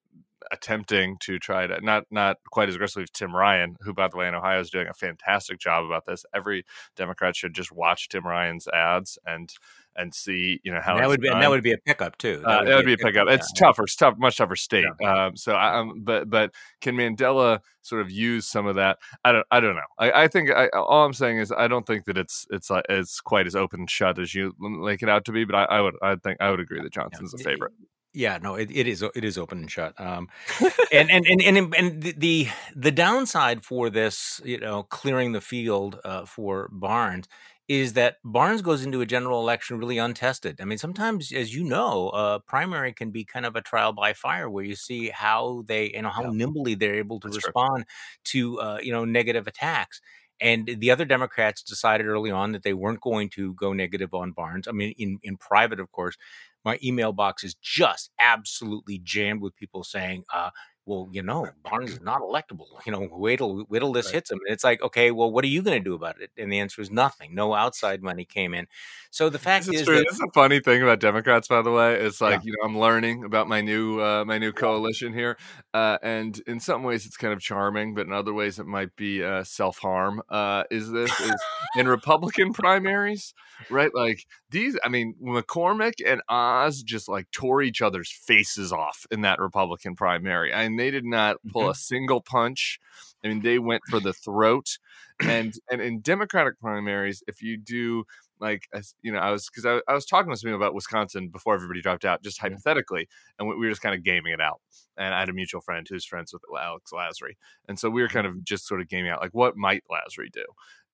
attempting 0.53 1.17
to 1.21 1.39
try 1.39 1.67
to 1.67 1.81
not 1.81 2.05
not 2.11 2.37
quite 2.51 2.69
as 2.69 2.75
aggressively 2.75 3.05
as 3.05 3.11
Tim 3.11 3.35
Ryan, 3.35 3.77
who 3.81 3.93
by 3.93 4.09
the 4.09 4.17
way 4.17 4.29
in 4.29 4.35
Ohio 4.35 4.61
is 4.61 4.71
doing 4.71 4.89
a 4.89 4.95
fantastic 4.95 5.59
job 5.59 5.85
about 5.85 6.05
this. 6.07 6.25
Every 6.35 6.65
Democrat 6.97 7.37
should 7.37 7.55
just 7.55 7.73
watch 7.73 8.09
Tim 8.09 8.27
Ryan's 8.27 8.69
ads 8.69 9.19
and 9.27 9.51
and 9.97 10.15
see 10.15 10.61
you 10.63 10.73
know 10.73 10.81
how 10.81 10.97
that 10.97 11.09
would 11.09 11.21
be 11.21 11.29
and 11.29 11.43
that 11.43 11.51
would 11.51 11.63
be 11.63 11.73
a 11.73 11.79
pickup 11.79 12.19
too. 12.19 12.43
That, 12.45 12.49
uh, 12.49 12.59
would, 12.59 12.69
that 12.69 12.77
would, 12.77 12.87
be 12.87 12.93
a 12.93 12.97
pickup. 12.97 13.27
pickup. 13.27 13.41
It's 13.41 13.53
yeah. 13.55 13.67
tougher. 13.67 13.85
It's 13.85 13.97
tough, 13.97 14.15
much 14.19 14.37
tougher 14.37 14.57
state. 14.57 14.87
Yeah. 15.01 15.27
Um, 15.27 15.37
so, 15.37 15.53
I, 15.55 15.79
um, 15.79 16.03
but 16.03 16.29
but 16.31 16.53
can 16.81 16.97
Mandela 16.97 17.61
sort 17.83 18.03
of 18.03 18.11
use 18.11 18.47
some 18.47 18.67
of 18.67 18.77
that? 18.77 18.99
I 19.25 19.33
don't. 19.33 19.47
I 19.51 19.61
don't 19.61 19.75
know. 19.75 19.83
I, 19.99 20.25
I 20.25 20.29
think 20.29 20.51
I, 20.51 20.69
all 20.69 21.05
I'm 21.05 21.13
saying 21.13 21.39
is 21.39 21.53
I 21.53 21.69
don't 21.69 21.87
think 21.87 22.05
that 22.07 22.19
it's 22.19 22.47
it's 22.51 22.71
uh, 22.71 22.83
it's 22.89 23.21
quite 23.21 23.47
as 23.47 23.57
open 23.57 23.81
and 23.81 23.91
shut 23.91 24.19
as 24.19 24.35
you 24.35 24.55
make 24.59 25.03
it 25.03 25.09
out 25.09 25.25
to 25.27 25.33
be. 25.33 25.45
But 25.45 25.57
I, 25.57 25.65
I 25.65 25.81
would 25.81 25.95
I 26.03 26.17
think 26.17 26.39
I 26.41 26.51
would 26.51 26.61
agree 26.61 26.83
that 26.83 26.93
Johnson's 26.93 27.35
yeah. 27.37 27.43
a 27.43 27.45
favorite. 27.45 27.73
Yeah, 28.17 28.39
no, 28.43 28.55
it, 28.55 28.71
it 28.71 28.87
is 28.87 29.03
it 29.03 29.25
is 29.25 29.37
open 29.37 29.59
and 29.59 29.71
shut. 29.71 29.93
Um, 30.01 30.29
and, 30.93 31.11
and 31.11 31.27
and 31.27 31.43
and 31.43 31.75
and 31.75 32.03
the 32.03 32.49
the 32.75 32.91
downside 32.91 33.63
for 33.63 33.91
this, 33.91 34.41
you 34.43 34.59
know, 34.59 34.85
clearing 34.85 35.33
the 35.33 35.43
field 35.43 36.01
uh, 36.03 36.25
for 36.25 36.71
Barnes 36.73 37.29
is 37.69 37.95
that 37.95 38.17
Barnes 38.25 38.63
goes 38.63 38.85
into 38.85 39.01
a 39.01 39.07
general 39.07 39.41
election 39.41 39.79
really 39.79 39.99
untested. 39.99 40.61
I 40.61 40.65
mean, 40.65 40.79
sometimes, 40.79 41.33
as 41.33 41.53
you 41.55 41.65
know, 41.65 42.11
a 42.11 42.41
primary 42.41 42.93
can 42.93 43.11
be 43.11 43.25
kind 43.25 43.45
of 43.45 43.57
a 43.57 43.61
trial 43.61 43.93
by 43.93 44.13
fire 44.13 44.49
where 44.49 44.63
you 44.63 44.77
see 44.77 45.09
how 45.09 45.65
they, 45.67 45.91
you 45.93 46.03
know, 46.03 46.11
how 46.11 46.25
yeah. 46.25 46.31
nimbly 46.33 46.77
they're 46.77 46.95
able 46.95 47.19
to 47.21 47.29
That's 47.29 47.45
respond 47.45 47.87
true. 48.25 48.57
to, 48.57 48.61
uh, 48.61 48.79
you 48.83 48.93
know, 48.93 49.05
negative 49.05 49.49
attacks. 49.49 50.01
And 50.41 50.77
the 50.79 50.91
other 50.91 51.05
Democrats 51.05 51.63
decided 51.63 52.07
early 52.07 52.31
on 52.31 52.53
that 52.53 52.63
they 52.63 52.75
weren't 52.75 53.01
going 53.01 53.31
to 53.31 53.55
go 53.55 53.73
negative 53.73 54.15
on 54.15 54.33
Barnes. 54.33 54.69
I 54.69 54.73
mean, 54.73 54.95
in, 54.99 55.19
in 55.23 55.37
private, 55.37 55.81
of 55.81 55.91
course, 55.91 56.17
my 56.65 56.79
email 56.85 57.13
box 57.13 57.43
is 57.43 57.55
just 57.55 58.11
absolutely 58.21 59.01
jammed 59.03 59.41
with 59.41 59.57
people 59.57 59.83
saying, 59.83 60.25
uh, 60.33 60.51
well, 60.87 61.09
you 61.11 61.23
know, 61.23 61.49
Barnes 61.65 61.91
is 61.91 62.01
not 62.01 62.21
electable. 62.21 62.67
You 62.87 62.93
know, 62.93 63.09
wait 63.11 63.39
till 63.39 63.67
wait 63.69 63.81
till 63.81 63.93
this 63.93 64.07
right. 64.07 64.15
hits 64.17 64.31
him. 64.31 64.39
And 64.47 64.55
it's 64.55 64.63
like, 64.63 64.81
okay, 64.81 65.11
well, 65.11 65.31
what 65.33 65.45
are 65.45 65.49
you 65.49 65.61
going 65.61 65.77
to 65.77 65.83
do 65.83 65.95
about 65.95 66.21
it? 66.21 66.31
And 66.39 66.53
the 66.53 66.61
answer 66.61 66.81
is 66.81 66.89
nothing. 66.89 67.35
No 67.35 67.53
outside 67.53 68.01
money 68.01 68.25
came 68.25 68.55
in. 68.55 68.69
So 69.11 69.29
the 69.29 69.41
fact 69.41 69.67
this 69.67 69.77
is, 69.77 69.81
is, 69.81 69.87
that, 69.89 70.05
this 70.05 70.15
is 70.15 70.21
a 70.21 70.31
funny 70.33 70.61
thing 70.61 70.83
about 70.83 71.01
Democrats, 71.01 71.49
by 71.49 71.63
the 71.63 71.73
way. 71.73 71.97
It's 71.97 72.21
like 72.21 72.35
yeah. 72.35 72.41
you 72.45 72.53
know, 72.53 72.69
I'm 72.69 72.79
learning 72.79 73.25
about 73.25 73.49
my 73.49 73.61
new 73.61 74.01
uh, 74.01 74.25
my 74.25 74.39
new 74.39 74.53
coalition 74.53 75.13
here, 75.13 75.37
uh, 75.75 75.99
and 76.03 76.41
in 76.47 76.61
some 76.61 76.85
ways 76.85 77.07
it's 77.07 77.17
kind 77.17 77.33
of 77.33 77.41
charming, 77.41 77.95
but 77.95 78.07
in 78.07 78.13
other 78.13 78.33
ways 78.33 78.61
it 78.61 78.67
might 78.67 78.95
be 78.95 79.25
uh, 79.25 79.43
self 79.43 79.79
harm. 79.79 80.23
Uh, 80.29 80.63
is 80.71 80.93
this 80.93 81.19
is 81.19 81.35
in 81.77 81.89
Republican 81.89 82.53
primaries, 82.53 83.35
right? 83.69 83.91
Like 83.93 84.27
these, 84.57 84.79
I 84.83 84.89
mean, 84.89 85.15
McCormick 85.23 85.95
and 86.05 86.23
Oz 86.31 86.83
just 86.83 87.11
like 87.11 87.31
tore 87.31 87.61
each 87.61 87.83
other's 87.83 88.11
faces 88.11 88.73
off 88.73 89.07
in 89.11 89.21
that 89.21 89.39
Republican 89.39 89.95
primary. 89.95 90.55
I 90.55 90.67
they 90.75 90.91
did 90.91 91.05
not 91.05 91.37
pull 91.53 91.63
mm-hmm. 91.63 91.73
a 91.73 91.75
single 91.75 92.23
punch. 92.23 92.81
I 93.23 93.29
mean, 93.29 93.43
they 93.43 93.59
went 93.59 93.83
for 93.91 94.01
the 94.01 94.15
throat. 94.15 94.79
And 95.21 95.55
and 95.71 95.83
in 95.83 96.01
Democratic 96.01 96.59
primaries, 96.59 97.23
if 97.27 97.43
you 97.43 97.59
do 97.59 98.05
like 98.41 98.63
you 99.03 99.13
know, 99.13 99.19
I 99.19 99.31
was 99.31 99.47
because 99.47 99.67
I, 99.67 99.81
I, 99.91 99.95
was 99.95 100.07
talking 100.07 100.31
to 100.31 100.37
somebody 100.37 100.57
about 100.57 100.75
Wisconsin 100.75 101.29
before 101.29 101.55
everybody 101.55 101.83
dropped 101.83 102.05
out, 102.05 102.23
just 102.23 102.41
hypothetically, 102.41 103.09
and 103.39 103.49
we, 103.49 103.57
we 103.57 103.67
were 103.67 103.73
just 103.73 103.83
kind 103.83 103.95
of 103.95 104.05
gaming 104.05 104.33
it 104.33 104.41
out. 104.41 104.61
And 104.97 105.15
I 105.15 105.21
had 105.21 105.29
a 105.29 105.35
mutual 105.35 105.61
friend 105.61 105.87
who's 105.89 106.05
friends 106.05 106.33
with 106.33 106.43
Alex 106.59 106.93
Lasry, 106.93 107.37
and 107.69 107.79
so 107.79 107.89
we 107.89 108.03
were 108.03 108.09
kind 108.09 108.27
of 108.27 108.45
just 108.45 108.67
sort 108.67 108.81
of 108.81 108.89
gaming 108.89 109.11
out 109.11 109.23
like, 109.23 109.35
what 109.35 109.57
might 109.57 109.85
Lasry 109.91 110.31
do? 110.33 110.45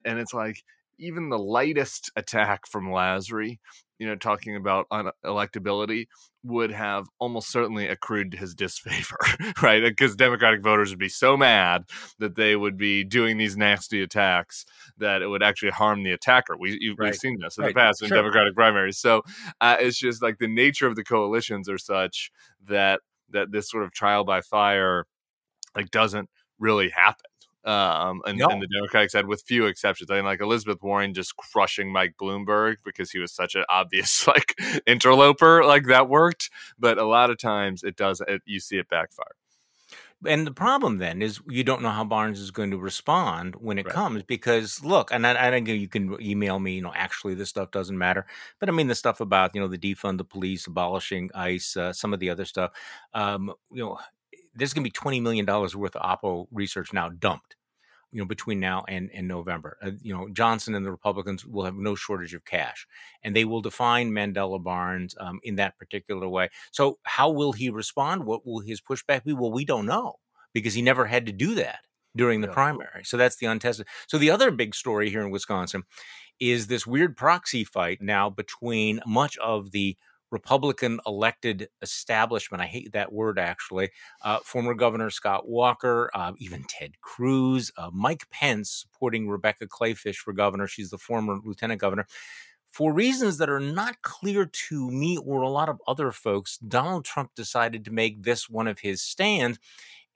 And 0.05 0.19
it's 0.19 0.35
like 0.35 0.63
even 0.99 1.29
the 1.29 1.39
lightest 1.39 2.11
attack 2.17 2.67
from 2.67 2.89
Lasry, 2.89 3.59
you 3.99 4.07
know, 4.07 4.17
talking 4.17 4.57
about 4.57 4.87
electability, 5.25 6.07
would 6.45 6.73
have 6.73 7.07
almost 7.21 7.51
certainly 7.51 7.87
accrued 7.87 8.33
to 8.33 8.37
his 8.37 8.55
disfavor, 8.55 9.19
right? 9.63 9.83
Because 9.83 10.17
Democratic 10.17 10.63
voters 10.63 10.91
would 10.91 10.99
be 10.99 11.09
so 11.09 11.37
mad 11.37 11.85
that 12.19 12.35
they 12.35 12.57
would 12.57 12.77
be 12.77 13.05
doing 13.05 13.39
these 13.39 13.57
nasty 13.57 14.03
attacks 14.03 14.65
that 14.99 15.23
it 15.23 15.29
would 15.29 15.43
actually 15.43 15.71
harm 15.71 16.03
the 16.03 16.13
attacker. 16.13 16.57
We, 16.57 16.95
right. 16.99 17.07
We've 17.07 17.17
seen 17.17 17.39
this 17.41 17.59
in 17.59 17.65
right. 17.65 17.71
the 17.71 17.79
past 17.79 18.03
in. 18.03 18.09
Democratic 18.09 18.55
primaries. 18.55 18.99
So 18.99 19.23
uh, 19.61 19.77
it's 19.79 19.99
just 19.99 20.23
like 20.23 20.39
the 20.39 20.49
nature 20.49 20.87
of 20.87 20.97
the 20.97 21.05
coalitions 21.05 21.69
are 21.69 21.79
such 21.79 22.31
that 22.67 23.01
that 23.31 23.51
this 23.51 23.71
sort 23.71 23.83
of 23.83 23.93
trial 23.93 24.25
by 24.25 24.43
fire 24.43 25.07
like 25.75 25.91
doesn't 25.91 26.29
really 26.59 26.91
happen 26.91 27.32
um, 27.65 28.23
and, 28.27 28.39
no. 28.39 28.49
and, 28.49 28.63
the 28.63 28.67
Democratic 28.67 29.11
side, 29.11 29.27
with 29.27 29.43
few 29.43 29.67
exceptions. 29.67 30.11
I 30.11 30.17
mean, 30.17 30.25
like 30.25 30.41
Elizabeth 30.41 30.83
Warren 30.83 31.15
just 31.15 31.37
crushing 31.37 31.93
Mike 31.93 32.15
Bloomberg 32.21 32.77
because 32.85 33.11
he 33.11 33.19
was 33.19 33.33
such 33.33 33.55
an 33.55 33.65
obvious 33.69 34.27
like 34.27 34.55
interloper, 34.87 35.65
like 35.65 35.87
that 35.87 36.09
worked. 36.09 36.51
But 36.79 36.99
a 36.99 37.05
lot 37.05 37.31
of 37.31 37.39
times 37.39 37.83
it 37.83 37.97
does. 37.97 38.21
It, 38.27 38.43
you 38.47 38.61
see 38.61 38.79
it 38.79 38.89
backfire. 38.89 39.37
And 40.25 40.47
the 40.47 40.53
problem 40.53 40.99
then 40.99 41.21
is 41.21 41.41
you 41.49 41.65
don't 41.65 41.83
know 41.83 41.91
how 41.91 42.05
Barnes 42.05 42.39
is 42.39 42.53
going 42.53 42.71
to 42.71 42.79
respond 42.79 43.57
when 43.57 43.79
it 43.79 43.87
right. 43.87 43.95
comes 43.95 44.23
because 44.23 44.83
look, 44.85 45.11
and 45.13 45.27
I, 45.27 45.49
I 45.49 45.51
don't 45.51 45.65
think 45.65 45.81
you 45.81 45.89
can 45.89 46.17
email 46.23 46.61
me, 46.61 46.77
you 46.77 46.83
know, 46.83 46.93
actually 46.95 47.35
this 47.35 47.49
stuff 47.49 47.73
doesn't 47.73 47.99
matter, 47.99 48.27
but 48.61 48.69
I 48.69 48.73
mean 48.73 48.87
the 48.87 48.95
stuff 48.95 49.21
about 49.21 49.55
you 49.55 49.61
know 49.61 49.67
the 49.67 49.79
defund 49.79 50.19
the 50.19 50.25
police, 50.25 50.67
abolishing 50.67 51.31
ICE, 51.35 51.77
uh, 51.77 51.93
some 51.93 52.13
of 52.13 52.21
the 52.21 52.31
other 52.31 52.45
stuff, 52.45 52.71
um, 53.15 53.53
you 53.73 53.83
know, 53.83 53.99
there's 54.55 54.73
going 54.73 54.85
to 54.85 54.91
be 54.91 54.93
$20 54.93 55.23
million 55.23 55.47
worth 55.47 55.97
of 55.97 56.03
Oppo 56.03 56.47
research 56.53 56.93
now 56.93 57.09
dumped. 57.09 57.57
you 58.13 58.21
know, 58.21 58.27
between 58.27 58.61
now 58.61 58.85
and, 58.89 59.11
and 59.15 59.27
November. 59.27 59.79
Uh, 59.83 59.93
you 60.03 60.15
know, 60.15 60.29
Johnson 60.31 60.75
and 60.75 60.85
the 60.85 60.91
Republicans 60.91 61.47
will 61.47 61.65
have 61.65 61.75
no 61.75 61.95
shortage 61.95 62.35
of 62.35 62.45
cash, 62.45 62.87
and 63.23 63.35
they 63.35 63.47
will 63.47 63.63
define 63.63 64.11
Mandela 64.13 64.63
Barnes 64.63 65.15
um, 65.19 65.41
in 65.43 65.57
that 65.57 65.79
particular 65.79 66.29
way. 66.29 66.51
So, 66.73 66.99
how 67.05 67.31
will 67.31 67.53
he 67.53 67.71
respond? 67.71 68.25
What 68.27 68.47
will 68.47 68.61
his 68.61 68.81
pushback 68.83 69.25
be? 69.25 69.33
Well, 69.33 69.51
we 69.51 69.65
don't 69.65 69.87
know 69.87 70.17
because 70.53 70.75
he 70.75 70.83
never 70.83 71.07
had 71.07 71.27
to 71.27 71.33
do 71.33 71.55
that 71.55 71.81
during 72.17 72.41
the 72.41 72.49
yeah. 72.49 72.55
primary. 72.55 73.05
So 73.05 73.17
that's 73.17 73.37
the 73.37 73.47
untested. 73.47 73.87
So 74.07 74.19
the 74.19 74.31
other 74.31 74.51
big 74.51 74.75
story 74.75 75.11
here 75.11 75.23
in 75.23 75.31
Wisconsin 75.31 75.85
is 76.41 76.67
this 76.67 76.87
weird 76.87 77.17
proxy 77.17 77.65
fight 77.65 78.03
now 78.03 78.29
between 78.29 79.01
much 79.07 79.39
of 79.39 79.71
the 79.71 79.97
Republican 80.33 80.99
elected 81.07 81.69
establishment. 81.83 82.63
I 82.63 82.67
hate 82.67 82.93
that 82.93 83.13
word 83.13 83.39
actually. 83.39 83.91
Uh, 84.23 84.39
former 84.39 84.75
Governor 84.75 85.11
Scott 85.11 85.47
Walker, 85.47 86.11
uh, 86.15 86.33
even 86.39 86.65
Ted 86.69 87.01
Cruz, 87.03 87.71
uh, 87.77 87.91
Mike 87.93 88.29
Pence 88.31 88.71
supporting 88.71 89.29
Rebecca 89.29 89.67
Kleefisch 89.67 90.17
for 90.17 90.33
governor. 90.33 90.67
She's 90.67 90.91
the 90.91 90.99
former 90.99 91.39
lieutenant 91.45 91.81
governor. 91.81 92.07
For 92.73 92.95
reasons 92.95 93.37
that 93.37 93.51
are 93.51 93.61
not 93.61 94.01
clear 94.01 94.47
to 94.47 94.91
me 94.91 95.19
or 95.19 95.43
a 95.43 95.51
lot 95.51 95.69
of 95.69 95.81
other 95.87 96.11
folks, 96.11 96.57
Donald 96.57 97.05
Trump 97.05 97.33
decided 97.37 97.85
to 97.85 97.91
make 97.91 98.23
this 98.23 98.49
one 98.49 98.67
of 98.67 98.79
his 98.79 99.03
stands. 99.03 99.59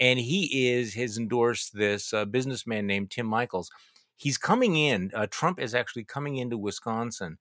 And 0.01 0.19
he 0.19 0.69
is 0.71 0.95
has 0.95 1.19
endorsed 1.19 1.75
this 1.75 2.15
uh, 2.15 2.25
businessman 2.25 2.87
named 2.87 3.11
Tim 3.11 3.27
Michels. 3.27 3.71
He's 4.17 4.39
coming 4.39 4.77
in. 4.77 5.11
Uh, 5.15 5.27
Trump 5.31 5.61
is 5.61 5.75
actually 5.75 6.05
coming 6.05 6.37
into 6.37 6.57
Wisconsin 6.57 7.37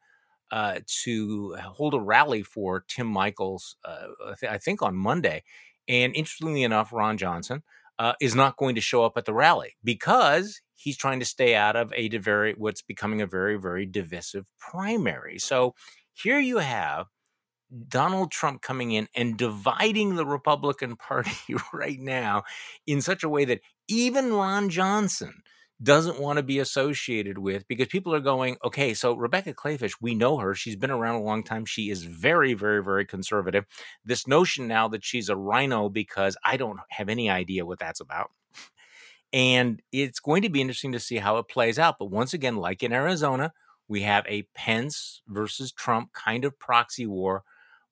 uh, 0.52 0.80
to 1.04 1.56
hold 1.56 1.94
a 1.94 2.00
rally 2.00 2.44
for 2.44 2.86
Tim 2.88 3.08
Michels, 3.08 3.76
uh, 3.84 4.08
I 4.50 4.58
think 4.58 4.82
on 4.82 4.96
Monday. 4.96 5.44
And 5.88 6.16
interestingly 6.16 6.64
enough, 6.64 6.92
Ron 6.92 7.18
Johnson 7.18 7.64
uh, 8.00 8.14
is 8.22 8.36
not 8.36 8.58
going 8.58 8.76
to 8.76 8.82
show 8.82 9.04
up 9.04 9.18
at 9.18 9.26
the 9.26 9.34
rally 9.34 9.76
because 9.84 10.62
he's 10.76 10.98
trying 10.98 11.20
to 11.20 11.26
stay 11.26 11.56
out 11.56 11.76
of 11.76 11.94
a 11.94 12.10
very 12.18 12.54
what's 12.58 12.82
becoming 12.82 13.22
a 13.22 13.28
very 13.28 13.58
very 13.58 13.86
divisive 13.86 14.46
primary. 14.60 15.40
So 15.40 15.74
here 16.14 16.40
you 16.40 16.58
have 16.58 17.08
Donald 17.88 18.32
Trump 18.32 18.62
coming 18.62 18.92
in 18.92 19.08
and 19.16 19.38
dividing 19.38 20.16
the 20.16 20.26
Republican 20.26 20.96
Party 21.08 21.56
right 21.74 22.00
now 22.00 22.44
in 22.86 23.02
such 23.02 23.24
a 23.24 23.30
way 23.30 23.46
that 23.46 23.62
even 23.88 24.34
Ron 24.34 24.70
Johnson 24.70 25.34
doesn't 25.84 26.20
want 26.20 26.38
to 26.38 26.44
be 26.44 26.60
associated 26.60 27.38
with 27.38 27.68
because 27.68 27.88
people 27.88 28.14
are 28.14 28.22
going, 28.22 28.58
okay, 28.64 28.94
so 28.94 29.14
Rebecca 29.14 29.54
Kleefisch, 29.54 29.96
we 30.00 30.16
know 30.16 30.38
her. 30.38 30.56
She's 30.56 30.76
been 30.76 30.92
around 30.92 31.16
a 31.16 31.24
long 31.24 31.44
time. 31.44 31.66
She 31.66 31.90
is 31.90 32.04
very, 32.04 32.54
very, 32.54 32.84
very 32.84 33.06
conservative. 33.06 33.66
This 34.04 34.28
notion 34.28 34.68
now 34.68 34.88
that 34.90 35.04
she's 35.04 35.30
a 35.30 35.36
RINO 35.36 35.90
because 35.90 36.38
I 36.44 36.58
don't 36.58 36.80
have 36.90 37.10
any 37.10 37.30
idea 37.30 37.66
what 37.66 37.80
that's 37.80 38.00
about. 38.00 38.32
And 39.34 39.82
it's 39.92 40.22
going 40.22 40.44
to 40.44 40.50
be 40.50 40.62
interesting 40.62 40.94
to 40.94 41.00
see 41.00 41.18
how 41.18 41.38
it 41.38 41.50
plays 41.50 41.78
out. 41.78 41.96
But 42.00 42.12
once 42.12 42.34
again, 42.34 42.56
like 42.56 42.82
in 42.82 42.94
Arizona, 42.94 43.52
we 43.88 44.02
have 44.04 44.26
a 44.28 44.44
Pence 44.56 45.22
versus 45.28 45.74
Trump 45.74 46.14
kind 46.14 46.46
of 46.46 46.58
proxy 46.58 47.06
war, 47.06 47.44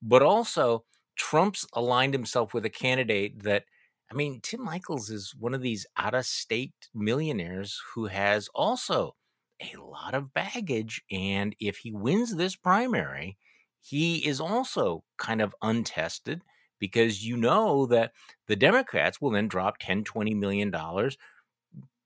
but 0.02 0.22
also 0.22 0.86
Trump's 1.18 1.68
aligned 1.74 2.14
himself 2.14 2.54
with 2.54 2.66
a 2.66 2.70
candidate 2.70 3.44
that 3.44 3.66
I 4.14 4.16
mean, 4.16 4.42
Tim 4.42 4.64
Michels 4.64 5.10
is 5.10 5.34
one 5.36 5.56
of 5.56 5.62
these 5.62 5.88
out 5.98 6.14
of 6.14 6.26
state 6.28 6.74
millionaires 6.94 7.82
who 7.94 8.06
has 8.06 8.48
also 8.54 9.16
a 9.60 9.76
lot 9.78 10.14
of 10.14 10.34
baggage. 10.34 11.02
And 11.12 11.56
if 11.60 11.78
he 11.78 11.92
wins 11.92 12.36
this 12.36 12.56
primary, 12.56 13.38
he 13.82 14.26
is 14.28 14.40
also 14.40 15.04
kind 15.18 15.42
of 15.42 15.56
untested 15.64 16.44
because 16.80 17.26
you 17.26 17.38
know 17.38 17.88
that 17.88 18.12
the 18.48 18.56
Democrats 18.56 19.20
will 19.20 19.32
then 19.32 19.48
drop 19.48 19.78
10, 19.80 20.04
20 20.04 20.36
million 20.36 20.70
dollars 20.70 21.18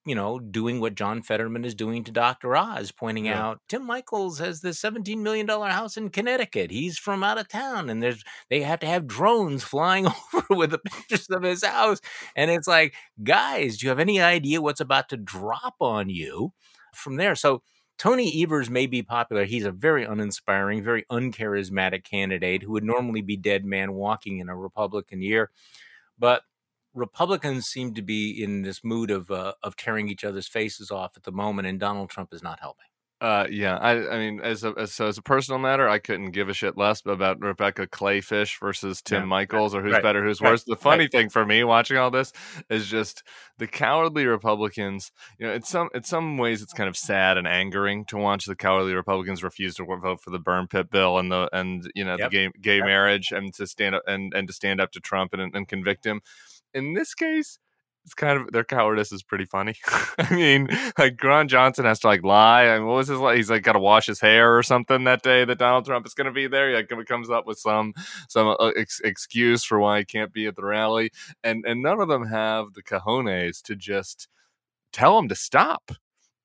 you 0.07 0.15
know, 0.15 0.39
doing 0.39 0.79
what 0.79 0.95
John 0.95 1.21
Fetterman 1.21 1.65
is 1.65 1.75
doing 1.75 2.03
to 2.05 2.11
Dr. 2.11 2.55
Oz, 2.55 2.91
pointing 2.91 3.25
yeah. 3.25 3.41
out 3.41 3.59
Tim 3.67 3.85
Michels 3.85 4.39
has 4.39 4.61
this 4.61 4.81
$17 4.81 5.17
million 5.17 5.47
house 5.47 5.97
in 5.97 6.09
Connecticut. 6.09 6.71
He's 6.71 6.97
from 6.97 7.23
out 7.23 7.37
of 7.37 7.49
town, 7.49 7.89
and 7.89 8.01
there's 8.01 8.23
they 8.49 8.61
have 8.61 8.79
to 8.79 8.87
have 8.87 9.05
drones 9.05 9.63
flying 9.63 10.07
over 10.33 10.45
with 10.49 10.71
the 10.71 10.77
pictures 10.79 11.27
of 11.29 11.43
his 11.43 11.63
house. 11.63 11.99
And 12.35 12.49
it's 12.49 12.67
like, 12.67 12.93
guys, 13.21 13.77
do 13.77 13.85
you 13.85 13.89
have 13.89 13.99
any 13.99 14.21
idea 14.21 14.61
what's 14.61 14.79
about 14.79 15.09
to 15.09 15.17
drop 15.17 15.75
on 15.81 16.09
you 16.09 16.53
from 16.93 17.17
there? 17.17 17.35
So 17.35 17.61
Tony 17.97 18.43
Evers 18.43 18.69
may 18.69 18.85
be 18.85 19.01
popular. 19.01 19.43
He's 19.43 19.65
a 19.65 19.71
very 19.71 20.05
uninspiring, 20.05 20.83
very 20.83 21.03
uncharismatic 21.11 22.03
candidate 22.03 22.63
who 22.63 22.71
would 22.71 22.83
normally 22.83 23.21
be 23.21 23.35
dead 23.35 23.65
man 23.65 23.93
walking 23.93 24.39
in 24.39 24.49
a 24.49 24.55
Republican 24.55 25.21
year. 25.21 25.49
But 26.17 26.43
Republicans 26.97 27.67
seem 27.67 27.93
to 27.93 28.01
be 28.01 28.43
in 28.43 28.63
this 28.63 28.83
mood 28.83 29.11
of 29.11 29.29
uh, 29.31 29.53
of 29.63 29.75
tearing 29.75 30.09
each 30.09 30.23
other's 30.23 30.47
faces 30.47 30.91
off 30.91 31.15
at 31.15 31.23
the 31.23 31.31
moment, 31.31 31.67
and 31.67 31.79
Donald 31.79 32.09
Trump 32.09 32.33
is 32.33 32.43
not 32.43 32.59
helping. 32.59 32.87
Uh, 33.19 33.47
yeah, 33.49 33.77
I, 33.77 34.09
I 34.09 34.19
mean, 34.19 34.41
as 34.41 34.63
a 34.63 34.75
as, 34.77 34.93
so 34.93 35.07
as 35.07 35.17
a 35.17 35.23
personal 35.23 35.57
matter, 35.57 35.89
I 35.89 35.97
couldn't 35.97 36.31
give 36.31 36.49
a 36.49 36.53
shit 36.53 36.77
less 36.77 37.01
about 37.03 37.39
Rebecca 37.39 37.87
Kleefisch 37.87 38.59
versus 38.59 39.01
Tim 39.01 39.23
yeah, 39.23 39.25
Michels 39.25 39.73
or 39.73 39.81
who's 39.81 39.93
right, 39.93 40.03
better, 40.03 40.23
who's 40.23 40.39
right, 40.39 40.51
worse. 40.51 40.63
The 40.65 40.75
funny 40.75 41.05
right. 41.05 41.11
thing 41.11 41.29
for 41.29 41.43
me 41.43 41.63
watching 41.63 41.97
all 41.97 42.11
this 42.11 42.31
is 42.69 42.85
just 42.87 43.23
the 43.57 43.65
cowardly 43.65 44.27
Republicans. 44.27 45.11
You 45.39 45.47
know, 45.47 45.53
in 45.53 45.63
some 45.63 45.89
in 45.95 46.03
some 46.03 46.37
ways, 46.37 46.61
it's 46.61 46.73
kind 46.73 46.87
of 46.87 46.95
sad 46.95 47.37
and 47.37 47.47
angering 47.47 48.05
to 48.05 48.17
watch 48.17 48.45
the 48.45 48.55
cowardly 48.55 48.93
Republicans 48.93 49.43
refuse 49.43 49.73
to 49.75 49.85
vote 49.85 50.21
for 50.21 50.29
the 50.29 50.39
burn 50.39 50.67
pit 50.67 50.91
bill 50.91 51.17
and 51.17 51.31
the 51.31 51.49
and 51.51 51.89
you 51.95 52.05
know 52.05 52.17
yep. 52.19 52.29
the 52.29 52.37
gay 52.37 52.51
gay 52.61 52.77
yep. 52.77 52.85
marriage 52.85 53.31
and 53.31 53.51
to 53.55 53.65
stand 53.65 53.95
up 53.95 54.03
and 54.05 54.31
and 54.35 54.47
to 54.47 54.53
stand 54.53 54.79
up 54.79 54.91
to 54.91 54.99
Trump 54.99 55.33
and 55.33 55.55
and 55.55 55.67
convict 55.67 56.05
him 56.05 56.21
in 56.77 56.93
this 56.93 57.13
case, 57.13 57.59
it's 58.07 58.13
kind 58.13 58.39
of 58.39 58.53
their 58.53 58.63
cowardice 58.63 59.11
is 59.11 59.21
pretty 59.21 59.43
funny. 59.43 59.75
I 60.17 60.33
mean, 60.33 60.69
like 60.97 61.21
Ron 61.21 61.49
Johnson 61.49 61.83
has 61.83 61.99
to 61.99 62.07
like 62.07 62.23
lie. 62.23 62.67
I 62.67 62.77
mean, 62.77 62.87
what 62.87 62.95
was 62.95 63.09
his 63.09 63.19
like? 63.19 63.35
He's 63.35 63.49
like 63.49 63.63
got 63.63 63.73
to 63.73 63.79
wash 63.79 64.05
his 64.05 64.21
hair 64.21 64.57
or 64.57 64.63
something 64.63 65.03
that 65.03 65.23
day 65.23 65.43
that 65.43 65.57
Donald 65.57 65.85
Trump 65.85 66.05
is 66.05 66.13
going 66.13 66.25
to 66.27 66.31
be 66.31 66.47
there. 66.47 66.69
He 66.69 66.75
like 66.75 66.87
comes 67.05 67.29
up 67.29 67.45
with 67.45 67.59
some 67.59 67.93
some 68.29 68.55
uh, 68.61 68.71
ex- 68.77 69.01
excuse 69.03 69.65
for 69.65 69.77
why 69.77 69.99
he 69.99 70.05
can't 70.05 70.31
be 70.31 70.45
at 70.45 70.55
the 70.55 70.63
rally, 70.63 71.11
and 71.43 71.65
and 71.67 71.81
none 71.81 71.99
of 71.99 72.07
them 72.07 72.27
have 72.27 72.73
the 72.75 72.81
cojones 72.81 73.61
to 73.63 73.75
just 73.75 74.29
tell 74.93 75.19
him 75.19 75.27
to 75.27 75.35
stop. 75.35 75.91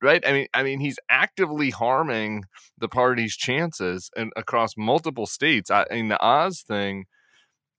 Right? 0.00 0.26
I 0.26 0.32
mean, 0.32 0.46
I 0.52 0.64
mean, 0.64 0.80
he's 0.80 0.98
actively 1.08 1.70
harming 1.70 2.46
the 2.76 2.88
party's 2.88 3.36
chances 3.36 4.10
and 4.16 4.32
across 4.34 4.76
multiple 4.76 5.26
states. 5.26 5.70
I, 5.70 5.86
I 5.88 5.94
mean, 5.94 6.08
the 6.08 6.20
Oz 6.20 6.62
thing 6.62 7.04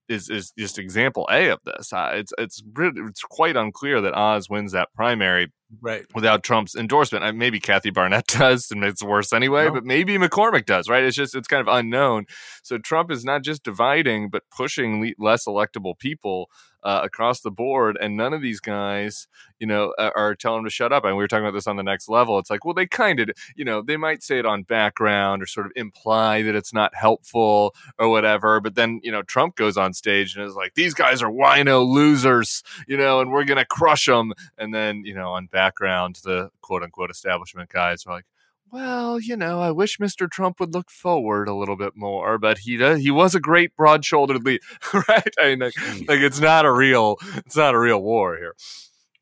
is 0.09 0.29
is 0.29 0.51
just 0.57 0.77
example 0.79 1.27
A 1.31 1.49
of 1.49 1.59
this. 1.65 1.91
Uh, 1.93 2.11
it's 2.13 2.33
it's 2.37 2.61
it's 2.75 3.21
quite 3.23 3.55
unclear 3.55 4.01
that 4.01 4.13
Oz 4.13 4.49
wins 4.49 4.71
that 4.73 4.89
primary 4.95 5.51
right 5.81 6.05
without 6.13 6.43
Trump's 6.43 6.75
endorsement. 6.75 7.35
Maybe 7.35 7.59
Kathy 7.59 7.89
Barnett 7.89 8.27
does, 8.27 8.69
and 8.71 8.83
it's 8.83 9.03
worse 9.03 9.33
anyway. 9.33 9.65
No. 9.65 9.73
But 9.73 9.85
maybe 9.85 10.17
McCormick 10.17 10.65
does. 10.65 10.89
Right? 10.89 11.03
It's 11.03 11.15
just 11.15 11.35
it's 11.35 11.47
kind 11.47 11.67
of 11.67 11.73
unknown. 11.73 12.25
So 12.63 12.77
Trump 12.77 13.11
is 13.11 13.23
not 13.23 13.43
just 13.43 13.63
dividing, 13.63 14.29
but 14.29 14.43
pushing 14.55 15.01
le- 15.01 15.25
less 15.25 15.45
electable 15.45 15.97
people 15.97 16.49
uh, 16.83 17.01
across 17.03 17.41
the 17.41 17.51
board, 17.51 17.97
and 17.99 18.17
none 18.17 18.33
of 18.33 18.41
these 18.41 18.59
guys, 18.59 19.27
you 19.59 19.67
know, 19.67 19.93
are, 19.97 20.15
are 20.15 20.35
telling 20.35 20.59
him 20.59 20.65
to 20.65 20.69
shut 20.69 20.91
up. 20.91 21.05
And 21.05 21.15
we 21.15 21.23
were 21.23 21.27
talking 21.27 21.45
about 21.45 21.53
this 21.53 21.67
on 21.67 21.77
the 21.77 21.83
next 21.83 22.09
level. 22.09 22.39
It's 22.39 22.49
like, 22.49 22.65
well, 22.65 22.73
they 22.73 22.85
kind 22.85 23.19
of, 23.19 23.29
you 23.55 23.65
know, 23.65 23.81
they 23.81 23.97
might 23.97 24.23
say 24.23 24.39
it 24.39 24.45
on 24.45 24.63
background 24.63 25.41
or 25.41 25.45
sort 25.45 25.65
of 25.65 25.71
imply 25.75 26.41
that 26.41 26.55
it's 26.55 26.73
not 26.73 26.93
helpful 26.95 27.73
or 27.97 28.09
whatever. 28.09 28.59
But 28.59 28.75
then, 28.75 28.99
you 29.03 29.11
know, 29.11 29.21
Trump 29.21 29.55
goes 29.55 29.77
on 29.77 29.93
stage 29.93 30.35
and 30.35 30.45
is 30.45 30.55
like, 30.55 30.73
these 30.75 30.93
guys 30.93 31.21
are 31.21 31.31
wino 31.31 31.87
losers, 31.87 32.63
you 32.87 32.97
know, 32.97 33.21
and 33.21 33.31
we're 33.31 33.45
gonna 33.45 33.65
crush 33.65 34.05
them. 34.05 34.33
And 34.57 34.73
then, 34.73 35.03
you 35.05 35.13
know, 35.13 35.31
on 35.31 35.47
background, 35.47 36.19
the 36.23 36.49
quote 36.61 36.83
unquote 36.83 37.11
establishment 37.11 37.69
guys 37.69 38.05
are 38.05 38.13
like, 38.13 38.25
well, 38.73 39.19
you 39.19 39.37
know, 39.37 39.61
I 39.61 39.69
wish 39.69 39.99
Mr. 39.99 40.27
Trump 40.27 40.59
would 40.59 40.73
look 40.73 40.89
forward 40.89 41.47
a 41.47 41.53
little 41.53 41.75
bit 41.75 41.95
more, 41.95 42.39
but 42.39 42.57
he 42.57 42.75
does, 42.75 43.01
he 43.01 43.11
was 43.11 43.35
a 43.35 43.39
great 43.39 43.75
broad-shouldered 43.75 44.43
leader, 44.43 44.63
right? 45.07 45.33
I 45.39 45.49
mean, 45.49 45.59
like, 45.59 45.77
like, 46.07 46.19
it's 46.21 46.39
not 46.39 46.65
a 46.65 46.71
real 46.71 47.17
it's 47.35 47.55
not 47.55 47.75
a 47.75 47.79
real 47.79 48.01
war 48.01 48.35
here. 48.35 48.55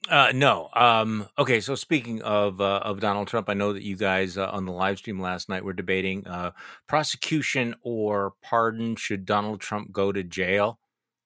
Uh, 0.09 0.31
no. 0.33 0.69
Um, 0.73 1.27
okay. 1.37 1.59
So 1.59 1.75
speaking 1.75 2.21
of 2.21 2.61
uh, 2.61 2.79
of 2.83 3.01
Donald 3.01 3.27
Trump, 3.27 3.49
I 3.49 3.53
know 3.53 3.73
that 3.73 3.83
you 3.83 3.97
guys 3.97 4.37
uh, 4.37 4.49
on 4.49 4.65
the 4.65 4.71
live 4.71 4.97
stream 4.97 5.19
last 5.19 5.49
night 5.49 5.65
were 5.65 5.73
debating 5.73 6.25
uh, 6.25 6.51
prosecution 6.87 7.75
or 7.83 8.33
pardon. 8.41 8.95
Should 8.95 9.25
Donald 9.25 9.59
Trump 9.59 9.91
go 9.91 10.13
to 10.13 10.23
jail? 10.23 10.79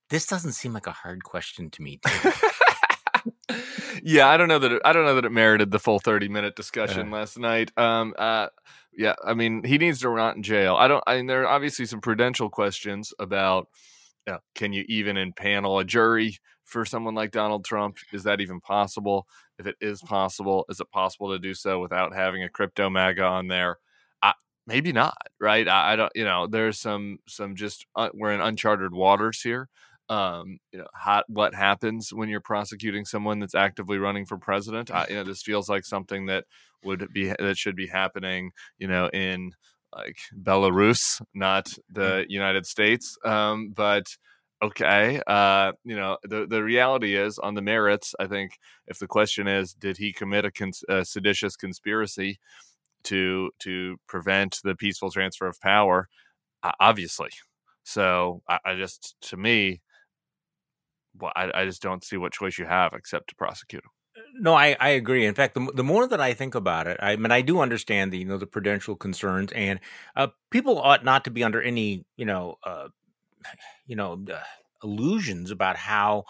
This 0.09 0.25
doesn't 0.25 0.53
seem 0.53 0.73
like 0.73 0.87
a 0.87 0.91
hard 0.91 1.23
question 1.23 1.69
to 1.69 1.81
me. 1.81 1.99
yeah, 4.07 4.27
I 4.27 4.37
don't 4.37 4.47
know 4.47 4.59
that 4.59 4.71
it, 4.71 4.81
I 4.85 4.93
don't 4.93 5.05
know 5.05 5.15
that 5.15 5.25
it 5.25 5.31
merited 5.31 5.71
the 5.71 5.79
full 5.79 5.99
thirty 5.99 6.29
minute 6.29 6.55
discussion 6.55 7.11
uh, 7.11 7.17
last 7.17 7.39
night. 7.39 7.71
Um, 7.75 8.13
uh, 8.19 8.49
yeah, 8.95 9.15
I 9.25 9.33
mean, 9.33 9.63
he 9.63 9.79
needs 9.79 9.99
to 10.01 10.09
rot 10.09 10.35
in 10.35 10.43
jail. 10.43 10.75
I 10.75 10.87
don't. 10.87 11.03
I 11.07 11.17
mean, 11.17 11.25
there 11.25 11.41
are 11.41 11.47
obviously 11.47 11.87
some 11.87 12.01
prudential 12.01 12.49
questions 12.49 13.13
about. 13.17 13.67
Yeah, 14.27 14.37
can 14.53 14.73
you 14.73 14.85
even 14.87 15.15
impanel 15.15 15.81
a 15.81 15.83
jury 15.83 16.37
for 16.65 16.85
someone 16.85 17.15
like 17.15 17.31
Donald 17.31 17.65
Trump? 17.65 17.97
Is 18.13 18.23
that 18.23 18.41
even 18.41 18.61
possible? 18.61 19.25
If 19.57 19.65
it 19.65 19.75
is 19.81 20.01
possible, 20.01 20.65
is 20.69 20.79
it 20.79 20.91
possible 20.91 21.31
to 21.31 21.39
do 21.39 21.55
so 21.55 21.79
without 21.79 22.13
having 22.13 22.43
a 22.43 22.49
crypto 22.49 22.91
MAGA 22.91 23.23
on 23.23 23.47
there? 23.47 23.77
I, 24.21 24.33
maybe 24.67 24.91
not, 24.91 25.17
right? 25.39 25.67
I, 25.67 25.93
I, 25.93 25.95
don't. 25.95 26.11
You 26.13 26.25
know, 26.25 26.45
there's 26.45 26.79
some 26.79 27.17
some 27.27 27.55
just 27.55 27.87
uh, 27.95 28.09
we're 28.13 28.33
in 28.33 28.41
uncharted 28.41 28.93
waters 28.93 29.41
here. 29.41 29.67
Um, 30.09 30.59
you 30.71 30.79
know, 30.79 30.87
how, 30.93 31.23
what 31.27 31.55
happens 31.55 32.13
when 32.13 32.29
you're 32.29 32.41
prosecuting 32.41 33.05
someone 33.05 33.39
that's 33.39 33.55
actively 33.55 33.97
running 33.97 34.25
for 34.25 34.37
president. 34.37 34.91
I, 34.91 35.07
you 35.09 35.15
know, 35.15 35.23
this 35.23 35.41
feels 35.41 35.69
like 35.69 35.85
something 35.85 36.27
that 36.27 36.45
would 36.83 37.07
be 37.13 37.33
that 37.39 37.57
should 37.57 37.75
be 37.75 37.87
happening, 37.87 38.51
you 38.77 38.87
know, 38.87 39.09
in 39.09 39.51
like 39.95 40.17
Belarus, 40.39 41.21
not 41.33 41.73
the 41.89 42.23
mm. 42.23 42.25
United 42.29 42.65
States. 42.65 43.17
Um, 43.25 43.71
but 43.75 44.05
okay, 44.61 45.21
uh, 45.25 45.71
you 45.83 45.95
know, 45.95 46.17
the 46.23 46.45
the 46.47 46.63
reality 46.63 47.15
is 47.15 47.39
on 47.39 47.55
the 47.55 47.61
merits. 47.61 48.13
I 48.19 48.27
think 48.27 48.51
if 48.87 48.99
the 48.99 49.07
question 49.07 49.47
is, 49.47 49.73
did 49.73 49.97
he 49.97 50.13
commit 50.13 50.45
a, 50.45 50.51
cons- 50.51 50.85
a 50.87 51.03
seditious 51.03 51.55
conspiracy 51.55 52.39
to 53.05 53.49
to 53.59 53.97
prevent 54.07 54.59
the 54.63 54.75
peaceful 54.75 55.11
transfer 55.11 55.47
of 55.47 55.59
power? 55.61 56.09
Uh, 56.61 56.71
obviously. 56.79 57.29
So 57.83 58.41
I, 58.49 58.59
I 58.65 58.75
just, 58.75 59.15
to 59.29 59.37
me, 59.37 59.81
well, 61.19 61.31
I, 61.35 61.51
I 61.53 61.65
just 61.65 61.81
don't 61.81 62.03
see 62.03 62.17
what 62.17 62.33
choice 62.33 62.57
you 62.57 62.65
have 62.65 62.93
except 62.93 63.29
to 63.29 63.35
prosecute 63.35 63.83
him. 63.83 63.91
No, 64.37 64.53
I, 64.53 64.75
I 64.79 64.89
agree. 64.89 65.25
In 65.25 65.33
fact, 65.33 65.53
the, 65.53 65.71
the 65.73 65.83
more 65.83 66.07
that 66.07 66.19
I 66.19 66.33
think 66.33 66.55
about 66.55 66.87
it, 66.87 66.97
I 67.01 67.15
mean, 67.15 67.31
I 67.31 67.41
do 67.41 67.59
understand 67.59 68.11
the 68.11 68.17
you 68.17 68.25
know 68.25 68.37
the 68.37 68.47
prudential 68.47 68.95
concerns, 68.95 69.51
and 69.53 69.79
uh, 70.15 70.27
people 70.51 70.79
ought 70.79 71.03
not 71.03 71.23
to 71.25 71.31
be 71.31 71.43
under 71.43 71.61
any 71.61 72.05
you 72.17 72.25
know 72.25 72.57
uh, 72.63 72.89
you 73.87 73.95
know 73.95 74.23
uh, 74.31 74.39
illusions 74.83 75.51
about 75.51 75.77
how 75.77 76.25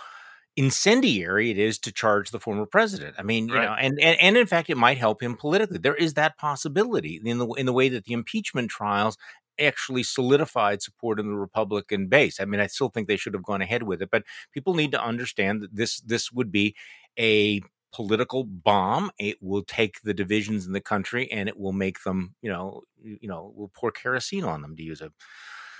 incendiary 0.57 1.51
it 1.51 1.57
is 1.57 1.77
to 1.79 1.91
charge 1.91 2.31
the 2.31 2.39
former 2.39 2.65
president. 2.65 3.15
I 3.19 3.23
mean, 3.23 3.49
you 3.49 3.55
right. 3.55 3.65
know, 3.65 3.73
and, 3.73 3.99
and 3.99 4.19
and 4.19 4.37
in 4.37 4.47
fact, 4.47 4.69
it 4.69 4.77
might 4.77 4.97
help 4.97 5.21
him 5.21 5.35
politically. 5.35 5.79
There 5.79 5.95
is 5.95 6.13
that 6.13 6.37
possibility 6.37 7.21
in 7.23 7.37
the 7.37 7.47
in 7.53 7.65
the 7.65 7.73
way 7.73 7.89
that 7.89 8.05
the 8.05 8.13
impeachment 8.13 8.71
trials 8.71 9.17
actually 9.59 10.03
solidified 10.03 10.81
support 10.81 11.19
in 11.19 11.27
the 11.27 11.37
Republican 11.37 12.07
base. 12.07 12.39
I 12.39 12.45
mean, 12.45 12.59
I 12.59 12.67
still 12.67 12.89
think 12.89 13.07
they 13.07 13.17
should 13.17 13.33
have 13.33 13.43
gone 13.43 13.61
ahead 13.61 13.83
with 13.83 14.01
it, 14.01 14.09
but 14.11 14.23
people 14.51 14.73
need 14.73 14.91
to 14.91 15.03
understand 15.03 15.61
that 15.61 15.75
this 15.75 15.99
this 16.01 16.31
would 16.31 16.51
be 16.51 16.75
a 17.19 17.61
political 17.93 18.43
bomb. 18.43 19.11
It 19.17 19.37
will 19.41 19.63
take 19.63 20.01
the 20.01 20.13
divisions 20.13 20.65
in 20.65 20.73
the 20.73 20.81
country 20.81 21.31
and 21.31 21.47
it 21.47 21.57
will 21.57 21.71
make 21.71 22.03
them, 22.03 22.35
you 22.41 22.51
know, 22.51 22.81
you 23.01 23.27
know, 23.27 23.53
will 23.55 23.71
pour 23.73 23.91
kerosene 23.91 24.43
on 24.43 24.61
them 24.61 24.75
to 24.75 24.83
use 24.83 25.01
a 25.01 25.11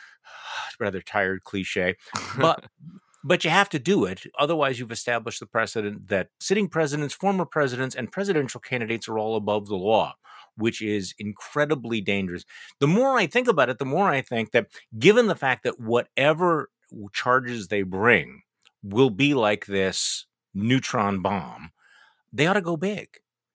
rather 0.79 1.01
tired 1.01 1.43
cliche. 1.43 1.95
But 2.37 2.65
but 3.23 3.43
you 3.43 3.49
have 3.49 3.69
to 3.69 3.79
do 3.79 4.05
it. 4.05 4.21
Otherwise, 4.37 4.79
you've 4.79 4.91
established 4.91 5.39
the 5.39 5.47
precedent 5.47 6.07
that 6.09 6.29
sitting 6.39 6.69
presidents, 6.69 7.13
former 7.13 7.45
presidents, 7.45 7.95
and 7.95 8.11
presidential 8.11 8.61
candidates 8.61 9.09
are 9.09 9.17
all 9.17 9.35
above 9.35 9.67
the 9.67 9.75
law 9.75 10.15
which 10.57 10.81
is 10.81 11.13
incredibly 11.19 12.01
dangerous. 12.01 12.45
The 12.79 12.87
more 12.87 13.17
I 13.17 13.27
think 13.27 13.47
about 13.47 13.69
it, 13.69 13.79
the 13.79 13.85
more 13.85 14.09
I 14.09 14.21
think 14.21 14.51
that 14.51 14.67
given 14.97 15.27
the 15.27 15.35
fact 15.35 15.63
that 15.63 15.79
whatever 15.79 16.69
charges 17.13 17.67
they 17.67 17.83
bring 17.83 18.41
will 18.83 19.09
be 19.09 19.33
like 19.33 19.65
this 19.65 20.25
neutron 20.53 21.21
bomb, 21.21 21.71
they 22.31 22.47
ought 22.47 22.53
to 22.53 22.61
go 22.61 22.77
big 22.77 23.09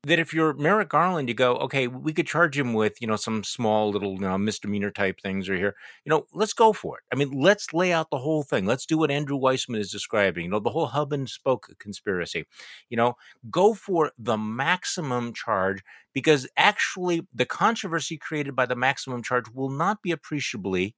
that 0.05 0.19
if 0.19 0.33
you're 0.33 0.55
Merrick 0.55 0.89
Garland, 0.89 1.29
you 1.29 1.35
go, 1.35 1.57
okay, 1.57 1.87
we 1.87 2.15
could 2.15 2.27
charge 2.27 2.59
him 2.59 2.73
with, 2.73 3.01
you 3.03 3.07
know, 3.07 3.17
some 3.17 3.45
small 3.45 3.91
little 3.91 4.15
you 4.15 4.21
know, 4.21 4.39
misdemeanor 4.39 4.91
type 4.91 5.21
things 5.21 5.49
are 5.49 5.57
here. 5.57 5.75
You 6.05 6.11
know, 6.11 6.27
let's 6.33 6.55
go 6.55 6.73
for 6.73 6.99
it. 6.99 7.05
I 7.13 7.17
mean, 7.17 7.31
let's 7.33 7.75
lay 7.75 7.93
out 7.93 8.09
the 8.11 8.19
whole 8.19 8.43
thing. 8.43 8.65
Let's 8.65 8.87
do 8.87 8.97
what 8.97 9.11
Andrew 9.11 9.39
Weissmann 9.39 9.79
is 9.79 9.91
describing, 9.93 10.45
you 10.45 10.51
know, 10.51 10.59
the 10.59 10.71
whole 10.71 10.87
hub 10.87 11.13
and 11.13 11.29
spoke 11.29 11.69
conspiracy. 11.79 12.47
You 12.89 12.97
know, 12.97 13.17
go 13.51 13.75
for 13.75 14.13
the 14.19 14.39
maximum 14.39 15.35
charge 15.35 15.83
because 16.15 16.49
actually 16.57 17.27
the 17.35 17.47
controversy 17.47 18.17
created 18.17 18.57
by 18.57 18.65
the 18.65 18.77
maximum 18.77 19.23
charge 19.23 19.51
will 19.53 19.71
not 19.71 20.03
be 20.03 20.13
appreciably 20.13 20.97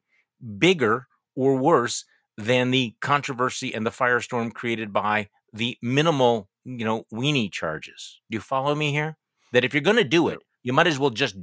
bigger 0.58 1.08
or 1.34 1.56
worse 1.56 2.04
than 2.38 2.70
the 2.70 2.94
controversy 3.00 3.74
and 3.74 3.84
the 3.84 3.90
firestorm 3.90 4.52
created 4.52 4.92
by 4.92 5.28
the 5.52 5.76
minimal 5.82 6.48
you 6.64 6.85
know, 6.85 7.05
weenie 7.12 7.51
charges. 7.51 8.20
Do 8.31 8.37
you 8.37 8.40
follow 8.40 8.75
me 8.75 8.90
here? 8.92 9.16
That 9.53 9.64
if 9.64 9.75
you're 9.75 9.83
going 9.83 9.96
to 9.96 10.05
do 10.05 10.29
it, 10.29 10.38
you 10.62 10.72
might 10.72 10.87
as 10.87 10.98
well 10.98 11.11
just 11.11 11.37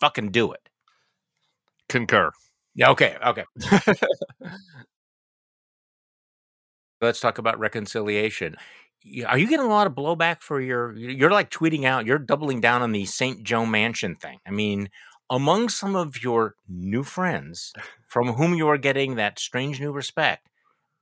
fucking 0.00 0.30
do 0.30 0.52
it. 0.52 0.68
Concur. 1.88 2.30
Yeah. 2.74 2.90
Okay. 2.90 3.16
Okay. 3.24 3.44
Let's 7.00 7.20
talk 7.20 7.38
about 7.38 7.58
reconciliation. 7.58 8.56
Are 9.26 9.38
you 9.38 9.48
getting 9.48 9.64
a 9.64 9.70
lot 9.70 9.86
of 9.86 9.94
blowback 9.94 10.42
for 10.42 10.60
your? 10.60 10.94
You're 10.94 11.30
like 11.30 11.50
tweeting 11.50 11.84
out. 11.84 12.04
You're 12.06 12.18
doubling 12.18 12.60
down 12.60 12.82
on 12.82 12.92
the 12.92 13.06
St. 13.06 13.42
Joe 13.42 13.64
Manchin 13.64 14.20
thing. 14.20 14.38
I 14.46 14.50
mean, 14.50 14.90
among 15.30 15.70
some 15.70 15.96
of 15.96 16.22
your 16.22 16.54
new 16.68 17.02
friends 17.02 17.72
from 18.06 18.34
whom 18.34 18.54
you 18.54 18.68
are 18.68 18.76
getting 18.76 19.14
that 19.14 19.38
strange 19.38 19.80
new 19.80 19.92
respect, 19.92 20.48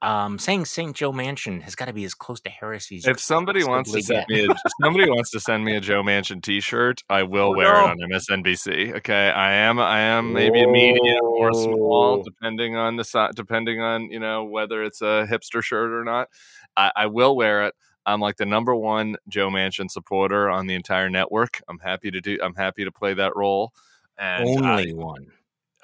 um, 0.01 0.39
saying 0.39 0.65
St. 0.65 0.95
Joe 0.95 1.13
Manchin 1.13 1.63
has 1.63 1.75
got 1.75 1.87
to 1.87 1.93
be 1.93 2.05
as 2.05 2.15
close 2.15 2.41
to 2.43 2.51
heresy. 2.51 3.01
if 3.05 3.19
somebody 3.19 3.65
wants 3.65 3.91
to 3.93 4.03
send 4.03 4.27
me, 4.29 4.47
a, 4.47 4.49
somebody 4.81 5.11
wants 5.11 5.31
to 5.31 5.41
send 5.41 5.65
me 5.65 5.77
a 5.77 5.81
Joe 5.81 6.03
Manchin 6.03 6.43
T-shirt, 6.43 7.03
I 7.09 7.25
will 7.25 7.53
oh, 7.53 7.57
wear 7.57 7.73
no. 7.73 7.87
it 7.87 7.91
on 7.91 7.99
MSNBC. 7.99 8.97
Okay, 8.99 9.31
I 9.31 9.53
am, 9.53 9.79
I 9.79 10.01
am 10.01 10.33
maybe 10.33 10.63
a 10.63 10.69
medium 10.69 11.25
or 11.25 11.53
small, 11.53 12.23
depending 12.23 12.77
on 12.77 12.97
the 12.97 13.33
depending 13.35 13.81
on 13.81 14.11
you 14.11 14.21
know 14.21 14.45
whether 14.45 14.85
it's 14.85 15.03
a 15.03 15.27
hipster 15.29 15.63
shirt 15.63 15.91
or 15.93 16.05
not. 16.05 16.29
I, 16.77 16.93
I 16.95 17.07
will 17.07 17.35
wear 17.35 17.67
it. 17.67 17.75
I'm 18.07 18.21
like 18.21 18.37
the 18.37 18.47
number 18.47 18.75
one 18.75 19.17
Joe 19.29 19.51
Manchin 19.51 19.91
supporter 19.91 20.49
on 20.49 20.67
the 20.67 20.75
entire 20.75 21.11
network. 21.11 21.61
I'm 21.69 21.79
happy 21.79 22.11
to 22.11 22.21
do. 22.21 22.39
I'm 22.43 22.55
happy 22.55 22.85
to 22.85 22.93
play 22.93 23.15
that 23.15 23.37
role. 23.37 23.73
And 24.17 24.49
only 24.49 24.93
I, 24.93 24.95
one 24.95 25.27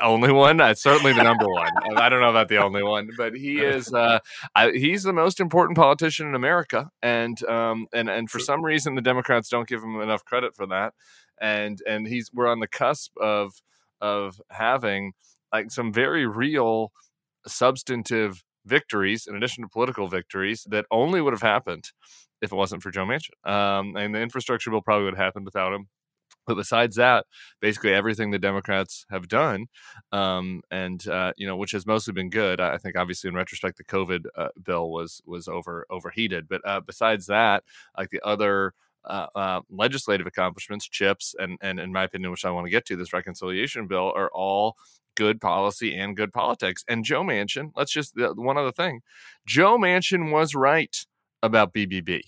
only 0.00 0.33
one. 0.33 0.57
That's 0.57 0.83
certainly 0.83 1.12
the 1.12 1.22
number 1.22 1.46
one. 1.48 1.70
I 1.96 2.09
don't 2.09 2.20
know 2.20 2.30
about 2.30 2.48
the 2.48 2.59
only 2.59 2.83
one, 2.83 3.11
but 3.16 3.35
he 3.35 3.61
is. 3.61 3.92
Uh, 3.92 4.18
I, 4.54 4.70
he's 4.70 5.02
the 5.02 5.12
most 5.12 5.40
important 5.40 5.76
politician 5.76 6.26
in 6.28 6.35
America, 6.35 6.90
and 7.02 7.42
um, 7.44 7.87
and 7.92 8.09
and 8.09 8.30
for 8.30 8.38
some 8.38 8.64
reason, 8.64 8.94
the 8.94 9.02
Democrats 9.02 9.48
don't 9.48 9.68
give 9.68 9.83
him 9.83 10.00
enough 10.00 10.24
credit 10.24 10.57
for 10.57 10.66
that. 10.66 10.94
And 11.40 11.80
and 11.87 12.07
he's 12.07 12.30
we're 12.33 12.48
on 12.48 12.61
the 12.61 12.68
cusp 12.68 13.16
of 13.18 13.54
of 14.00 14.40
having 14.50 15.12
like 15.52 15.70
some 15.70 15.92
very 15.92 16.26
real 16.26 16.92
substantive 17.46 18.42
victories 18.66 19.26
in 19.26 19.37
addition 19.37 19.62
to 19.62 19.68
political 19.68 20.09
victories 20.09 20.66
that 20.70 20.87
only 20.90 21.20
would 21.20 21.33
have 21.33 21.42
happened 21.42 21.90
if 22.40 22.52
it 22.52 22.57
wasn't 22.57 22.83
for 22.83 22.90
Joe 22.90 23.04
Manchin. 23.04 23.50
Um, 23.50 23.96
and 23.96 24.14
the 24.14 24.20
infrastructure 24.20 24.70
bill 24.70 24.83
probably 24.83 25.04
would 25.04 25.14
have 25.14 25.24
happened 25.24 25.44
without 25.46 25.72
him. 25.72 25.88
But 26.46 26.57
besides 26.57 26.96
that, 26.96 27.26
basically 27.61 27.92
everything 27.92 28.30
the 28.30 28.38
Democrats 28.38 29.07
have 29.11 29.28
done, 29.28 29.66
um, 30.12 30.62
and 30.70 31.07
uh, 31.09 31.33
you 31.37 31.46
know, 31.46 31.57
which 31.57 31.72
has 31.72 31.87
mostly 31.87 32.12
been 32.12 32.30
good. 32.30 32.61
I 32.61 32.78
think, 32.78 32.96
obviously, 32.96 33.28
in 33.28 33.35
retrospect, 33.35 33.78
the 33.78 33.85
COVID 33.85 34.26
uh, 34.37 34.48
bill 34.62 34.90
was 34.90 35.20
was 35.24 35.48
over 35.48 35.87
overheated. 35.90 36.48
But 36.48 36.61
uh, 36.66 36.80
besides 36.80 37.26
that, 37.26 37.64
like 37.96 38.11
the 38.11 38.20
other 38.24 38.74
uh, 39.04 39.26
uh, 39.35 39.61
legislative 39.70 40.26
accomplishments, 40.26 40.88
chips, 40.88 41.35
and 41.38 41.59
and 41.61 41.78
in 41.80 41.92
my 41.92 42.04
opinion, 42.04 42.30
which 42.30 42.44
I 42.44 42.50
want 42.50 42.66
to 42.66 42.70
get 42.70 42.85
to, 42.87 42.96
this 42.96 43.12
reconciliation 43.12 43.87
bill, 43.87 44.12
are 44.14 44.30
all 44.33 44.76
good 45.16 45.40
policy 45.40 45.94
and 45.94 46.16
good 46.16 46.33
politics. 46.33 46.85
And 46.88 47.04
Joe 47.04 47.22
Manchin, 47.22 47.70
let's 47.76 47.92
just 47.92 48.14
one 48.16 48.59
other 48.59 48.72
thing, 48.72 49.00
Joe 49.46 49.78
Manchin 49.78 50.33
was 50.33 50.54
right 50.54 50.96
about 51.42 51.74
BBB 51.74 52.22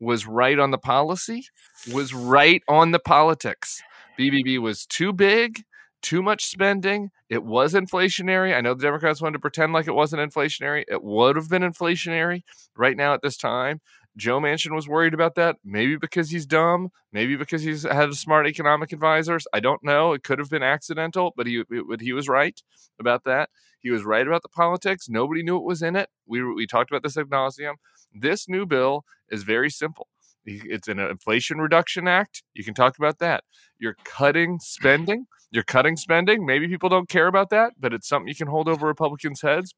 was 0.00 0.26
right 0.26 0.58
on 0.58 0.70
the 0.70 0.78
policy, 0.78 1.44
was 1.92 2.12
right 2.14 2.62
on 2.68 2.90
the 2.90 2.98
politics. 2.98 3.82
BBB 4.18 4.58
was 4.58 4.86
too 4.86 5.12
big, 5.12 5.62
too 6.02 6.22
much 6.22 6.46
spending. 6.46 7.10
It 7.28 7.44
was 7.44 7.74
inflationary. 7.74 8.56
I 8.56 8.60
know 8.60 8.74
the 8.74 8.82
Democrats 8.82 9.20
wanted 9.20 9.34
to 9.34 9.40
pretend 9.40 9.72
like 9.72 9.86
it 9.86 9.94
wasn't 9.94 10.22
inflationary. 10.22 10.84
It 10.88 11.02
would 11.02 11.36
have 11.36 11.48
been 11.48 11.62
inflationary 11.62 12.42
right 12.76 12.96
now 12.96 13.14
at 13.14 13.22
this 13.22 13.36
time. 13.36 13.80
Joe 14.16 14.40
Manchin 14.40 14.74
was 14.74 14.88
worried 14.88 15.14
about 15.14 15.34
that. 15.36 15.56
Maybe 15.64 15.96
because 15.96 16.30
he's 16.30 16.46
dumb. 16.46 16.90
Maybe 17.12 17.36
because 17.36 17.62
he's 17.62 17.84
had 17.84 18.12
smart 18.14 18.46
economic 18.46 18.92
advisors. 18.92 19.46
I 19.52 19.60
don't 19.60 19.82
know. 19.82 20.12
It 20.12 20.24
could 20.24 20.38
have 20.38 20.50
been 20.50 20.62
accidental, 20.62 21.32
but 21.36 21.46
he 21.46 21.62
but 21.88 22.00
he 22.00 22.12
was 22.12 22.28
right 22.28 22.60
about 22.98 23.24
that. 23.24 23.50
He 23.80 23.90
was 23.90 24.04
right 24.04 24.26
about 24.26 24.42
the 24.42 24.48
politics. 24.48 25.08
Nobody 25.08 25.42
knew 25.42 25.54
what 25.54 25.64
was 25.64 25.82
in 25.82 25.96
it. 25.96 26.08
We 26.26 26.42
we 26.42 26.66
talked 26.66 26.90
about 26.90 27.02
this 27.02 27.16
at 27.16 27.26
nauseum. 27.26 27.74
This 28.12 28.48
new 28.48 28.66
bill 28.66 29.04
is 29.30 29.44
very 29.44 29.70
simple. 29.70 30.08
It's 30.44 30.88
an 30.88 30.98
Inflation 30.98 31.58
Reduction 31.58 32.08
Act. 32.08 32.42
You 32.54 32.64
can 32.64 32.74
talk 32.74 32.98
about 32.98 33.18
that. 33.18 33.44
You're 33.78 33.96
cutting 34.04 34.58
spending. 34.60 35.26
You're 35.52 35.64
cutting 35.64 35.96
spending. 35.96 36.46
Maybe 36.46 36.66
people 36.66 36.88
don't 36.88 37.08
care 37.08 37.26
about 37.26 37.50
that, 37.50 37.74
but 37.78 37.92
it's 37.92 38.08
something 38.08 38.28
you 38.28 38.34
can 38.34 38.48
hold 38.48 38.68
over 38.68 38.86
Republicans' 38.86 39.42
heads. 39.42 39.74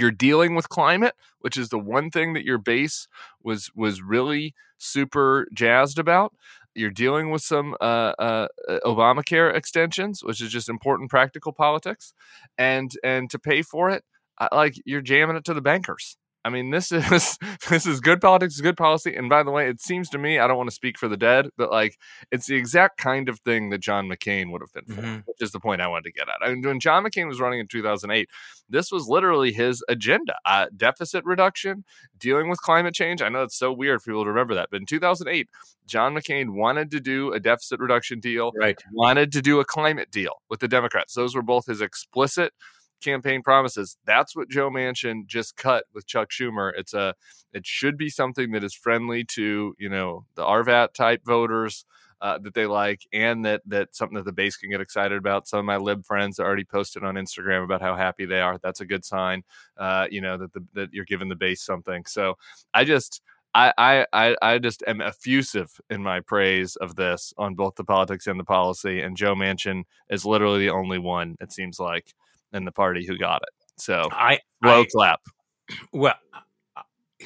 You're 0.00 0.10
dealing 0.10 0.54
with 0.54 0.68
climate, 0.70 1.14
which 1.40 1.56
is 1.56 1.68
the 1.68 1.78
one 1.78 2.10
thing 2.10 2.32
that 2.34 2.44
your 2.44 2.58
base 2.58 3.06
was 3.42 3.70
was 3.74 4.02
really 4.02 4.54
super 4.78 5.46
jazzed 5.54 5.98
about. 5.98 6.34
You're 6.74 6.90
dealing 6.90 7.30
with 7.30 7.42
some 7.42 7.76
uh, 7.80 8.14
uh, 8.18 8.48
Obamacare 8.84 9.54
extensions, 9.54 10.22
which 10.24 10.40
is 10.40 10.50
just 10.50 10.68
important 10.68 11.10
practical 11.10 11.52
politics, 11.52 12.14
and 12.58 12.92
and 13.04 13.30
to 13.30 13.38
pay 13.38 13.62
for 13.62 13.90
it, 13.90 14.04
like 14.52 14.74
you're 14.84 15.02
jamming 15.02 15.36
it 15.36 15.44
to 15.46 15.54
the 15.54 15.60
bankers 15.62 16.16
I 16.44 16.50
mean, 16.50 16.70
this 16.70 16.90
is 16.92 17.38
this 17.68 17.86
is 17.86 18.00
good 18.00 18.20
politics, 18.20 18.60
good 18.60 18.76
policy. 18.76 19.14
And 19.14 19.28
by 19.28 19.42
the 19.42 19.50
way, 19.50 19.68
it 19.68 19.80
seems 19.80 20.08
to 20.10 20.18
me, 20.18 20.38
I 20.38 20.46
don't 20.46 20.56
want 20.56 20.68
to 20.68 20.74
speak 20.74 20.98
for 20.98 21.08
the 21.08 21.16
dead, 21.16 21.48
but 21.56 21.70
like 21.70 21.98
it's 22.30 22.46
the 22.46 22.56
exact 22.56 22.98
kind 22.98 23.28
of 23.28 23.40
thing 23.40 23.70
that 23.70 23.80
John 23.80 24.08
McCain 24.08 24.50
would 24.50 24.62
have 24.62 24.72
been 24.72 24.94
for, 24.94 25.02
mm-hmm. 25.02 25.20
which 25.26 25.40
is 25.40 25.52
the 25.52 25.60
point 25.60 25.82
I 25.82 25.88
wanted 25.88 26.04
to 26.04 26.12
get 26.12 26.28
at. 26.28 26.36
I 26.42 26.52
mean, 26.52 26.62
when 26.62 26.80
John 26.80 27.04
McCain 27.04 27.28
was 27.28 27.40
running 27.40 27.60
in 27.60 27.68
2008, 27.68 28.28
this 28.68 28.90
was 28.90 29.08
literally 29.08 29.52
his 29.52 29.82
agenda: 29.88 30.34
uh, 30.46 30.66
deficit 30.76 31.24
reduction, 31.24 31.84
dealing 32.18 32.48
with 32.48 32.60
climate 32.60 32.94
change. 32.94 33.22
I 33.22 33.28
know 33.28 33.42
it's 33.42 33.58
so 33.58 33.72
weird 33.72 34.00
for 34.00 34.10
people 34.10 34.24
to 34.24 34.30
remember 34.30 34.54
that, 34.54 34.68
but 34.70 34.80
in 34.80 34.86
2008, 34.86 35.48
John 35.86 36.14
McCain 36.14 36.50
wanted 36.50 36.90
to 36.92 37.00
do 37.00 37.32
a 37.32 37.40
deficit 37.40 37.80
reduction 37.80 38.20
deal, 38.20 38.52
right? 38.58 38.78
Wanted 38.92 39.32
to 39.32 39.42
do 39.42 39.60
a 39.60 39.64
climate 39.64 40.10
deal 40.10 40.40
with 40.48 40.60
the 40.60 40.68
Democrats. 40.68 41.14
Those 41.14 41.34
were 41.34 41.42
both 41.42 41.66
his 41.66 41.80
explicit 41.80 42.52
campaign 43.00 43.42
promises. 43.42 43.96
That's 44.04 44.36
what 44.36 44.48
Joe 44.48 44.70
Manchin 44.70 45.26
just 45.26 45.56
cut 45.56 45.84
with 45.94 46.06
Chuck 46.06 46.30
Schumer. 46.30 46.72
It's 46.76 46.94
a 46.94 47.14
it 47.52 47.66
should 47.66 47.96
be 47.96 48.08
something 48.10 48.52
that 48.52 48.64
is 48.64 48.74
friendly 48.74 49.24
to 49.24 49.74
you 49.78 49.88
know 49.88 50.24
the 50.34 50.44
RVAT 50.44 50.94
type 50.94 51.22
voters. 51.24 51.84
Uh, 52.22 52.36
that 52.36 52.52
they 52.52 52.66
like, 52.66 53.00
and 53.14 53.46
that 53.46 53.62
that 53.64 53.96
something 53.96 54.16
that 54.16 54.26
the 54.26 54.32
base 54.32 54.54
can 54.54 54.68
get 54.68 54.82
excited 54.82 55.16
about. 55.16 55.48
Some 55.48 55.60
of 55.60 55.64
my 55.64 55.78
lib 55.78 56.04
friends 56.04 56.38
already 56.38 56.64
posted 56.64 57.02
on 57.02 57.14
Instagram 57.14 57.64
about 57.64 57.80
how 57.80 57.96
happy 57.96 58.26
they 58.26 58.42
are. 58.42 58.58
That's 58.62 58.82
a 58.82 58.84
good 58.84 59.06
sign, 59.06 59.42
uh, 59.78 60.06
you 60.10 60.20
know, 60.20 60.36
that 60.36 60.52
the, 60.52 60.62
that 60.74 60.92
you're 60.92 61.06
giving 61.06 61.30
the 61.30 61.34
base 61.34 61.62
something. 61.62 62.04
So 62.04 62.36
I 62.74 62.84
just 62.84 63.22
I, 63.54 64.06
I 64.12 64.36
I 64.40 64.58
just 64.58 64.84
am 64.86 65.00
effusive 65.00 65.80
in 65.90 66.02
my 66.02 66.20
praise 66.20 66.76
of 66.76 66.94
this 66.94 67.34
on 67.36 67.54
both 67.54 67.74
the 67.74 67.84
politics 67.84 68.26
and 68.26 68.38
the 68.38 68.44
policy. 68.44 69.00
And 69.00 69.16
Joe 69.16 69.34
Manchin 69.34 69.84
is 70.08 70.24
literally 70.24 70.60
the 70.60 70.70
only 70.70 70.98
one 70.98 71.36
it 71.40 71.52
seems 71.52 71.80
like 71.80 72.14
in 72.52 72.64
the 72.64 72.72
party 72.72 73.04
who 73.06 73.18
got 73.18 73.42
it. 73.42 73.80
So 73.80 74.08
I 74.12 74.38
low 74.62 74.84
clap. 74.84 75.20
Well, 75.92 76.14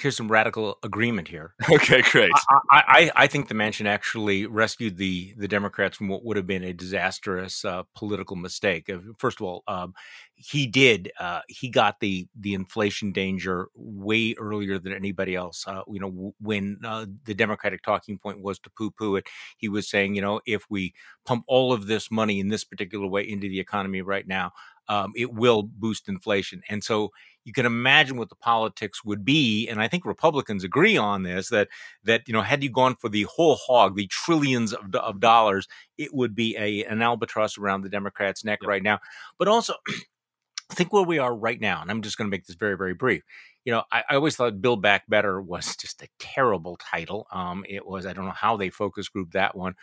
here's 0.04 0.18
some 0.18 0.30
radical 0.30 0.78
agreement 0.82 1.28
here. 1.28 1.54
Okay, 1.70 2.02
great. 2.02 2.30
I, 2.70 2.82
I, 2.86 3.10
I, 3.16 3.26
think 3.26 3.48
the 3.48 3.54
Manchin 3.54 3.86
actually 3.86 4.46
rescued 4.46 4.98
the 4.98 5.34
the 5.38 5.48
Democrats 5.48 5.96
from 5.96 6.08
what 6.08 6.24
would 6.24 6.36
have 6.36 6.46
been 6.46 6.62
a 6.62 6.74
disastrous 6.74 7.64
uh, 7.64 7.84
political 7.94 8.36
mistake. 8.36 8.90
First 9.18 9.40
of 9.40 9.46
all, 9.46 9.64
um, 9.66 9.94
he 10.36 10.66
did 10.66 11.10
uh, 11.18 11.40
he 11.48 11.70
got 11.70 12.00
the 12.00 12.28
the 12.38 12.52
inflation 12.52 13.12
danger 13.12 13.68
way 13.74 14.34
earlier 14.38 14.78
than 14.78 14.92
anybody 14.92 15.34
else. 15.34 15.64
Uh, 15.66 15.82
you 15.88 16.00
know, 16.00 16.34
when 16.38 16.78
uh, 16.84 17.06
the 17.24 17.34
Democratic 17.34 17.82
talking 17.82 18.18
point 18.18 18.42
was 18.42 18.58
to 18.60 18.70
poo 18.70 18.90
poo 18.90 19.16
it, 19.16 19.26
he 19.56 19.68
was 19.68 19.88
saying, 19.88 20.14
you 20.14 20.20
know, 20.20 20.40
if 20.44 20.66
we 20.68 20.92
pump 21.24 21.44
all 21.48 21.72
of 21.72 21.86
this 21.86 22.10
money 22.10 22.40
in 22.40 22.48
this 22.48 22.62
particular 22.62 23.06
way 23.06 23.22
into 23.22 23.48
the 23.48 23.58
economy 23.58 24.02
right 24.02 24.28
now, 24.28 24.52
um, 24.88 25.12
it 25.16 25.32
will 25.32 25.62
boost 25.62 26.08
inflation. 26.08 26.62
And 26.68 26.82
so 26.82 27.10
you 27.44 27.52
can 27.52 27.66
imagine 27.66 28.16
what 28.16 28.28
the 28.30 28.36
politics 28.36 29.04
would 29.04 29.24
be. 29.24 29.68
And 29.68 29.80
I 29.80 29.88
think 29.88 30.04
Republicans 30.04 30.64
agree 30.64 30.96
on 30.96 31.22
this 31.22 31.48
that 31.50 31.68
that 32.04 32.22
you 32.26 32.32
know 32.32 32.42
had 32.42 32.62
you 32.62 32.70
gone 32.70 32.96
for 32.96 33.08
the 33.08 33.24
whole 33.24 33.56
hog, 33.56 33.96
the 33.96 34.06
trillions 34.06 34.72
of, 34.72 34.94
of 34.94 35.20
dollars, 35.20 35.68
it 35.98 36.14
would 36.14 36.34
be 36.34 36.56
a 36.56 36.84
an 36.84 37.02
albatross 37.02 37.58
around 37.58 37.82
the 37.82 37.90
Democrats' 37.90 38.44
neck 38.44 38.60
yep. 38.62 38.68
right 38.68 38.82
now. 38.82 38.98
But 39.38 39.48
also. 39.48 39.74
think 40.70 40.92
where 40.92 41.02
we 41.02 41.18
are 41.18 41.34
right 41.34 41.60
now, 41.60 41.80
and 41.80 41.90
I'm 41.90 42.02
just 42.02 42.16
going 42.16 42.28
to 42.28 42.30
make 42.30 42.46
this 42.46 42.56
very, 42.56 42.76
very 42.76 42.94
brief. 42.94 43.22
You 43.64 43.72
know, 43.72 43.82
I, 43.92 44.02
I, 44.10 44.14
always 44.16 44.36
thought 44.36 44.60
Build 44.60 44.82
Back 44.82 45.04
Better 45.08 45.40
was 45.40 45.76
just 45.80 46.02
a 46.02 46.08
terrible 46.18 46.76
title. 46.76 47.26
Um, 47.32 47.64
it 47.68 47.86
was, 47.86 48.06
I 48.06 48.12
don't 48.12 48.24
know 48.24 48.30
how 48.32 48.56
they 48.56 48.70
focus 48.70 49.08
group 49.08 49.32
that 49.32 49.56
one, 49.56 49.74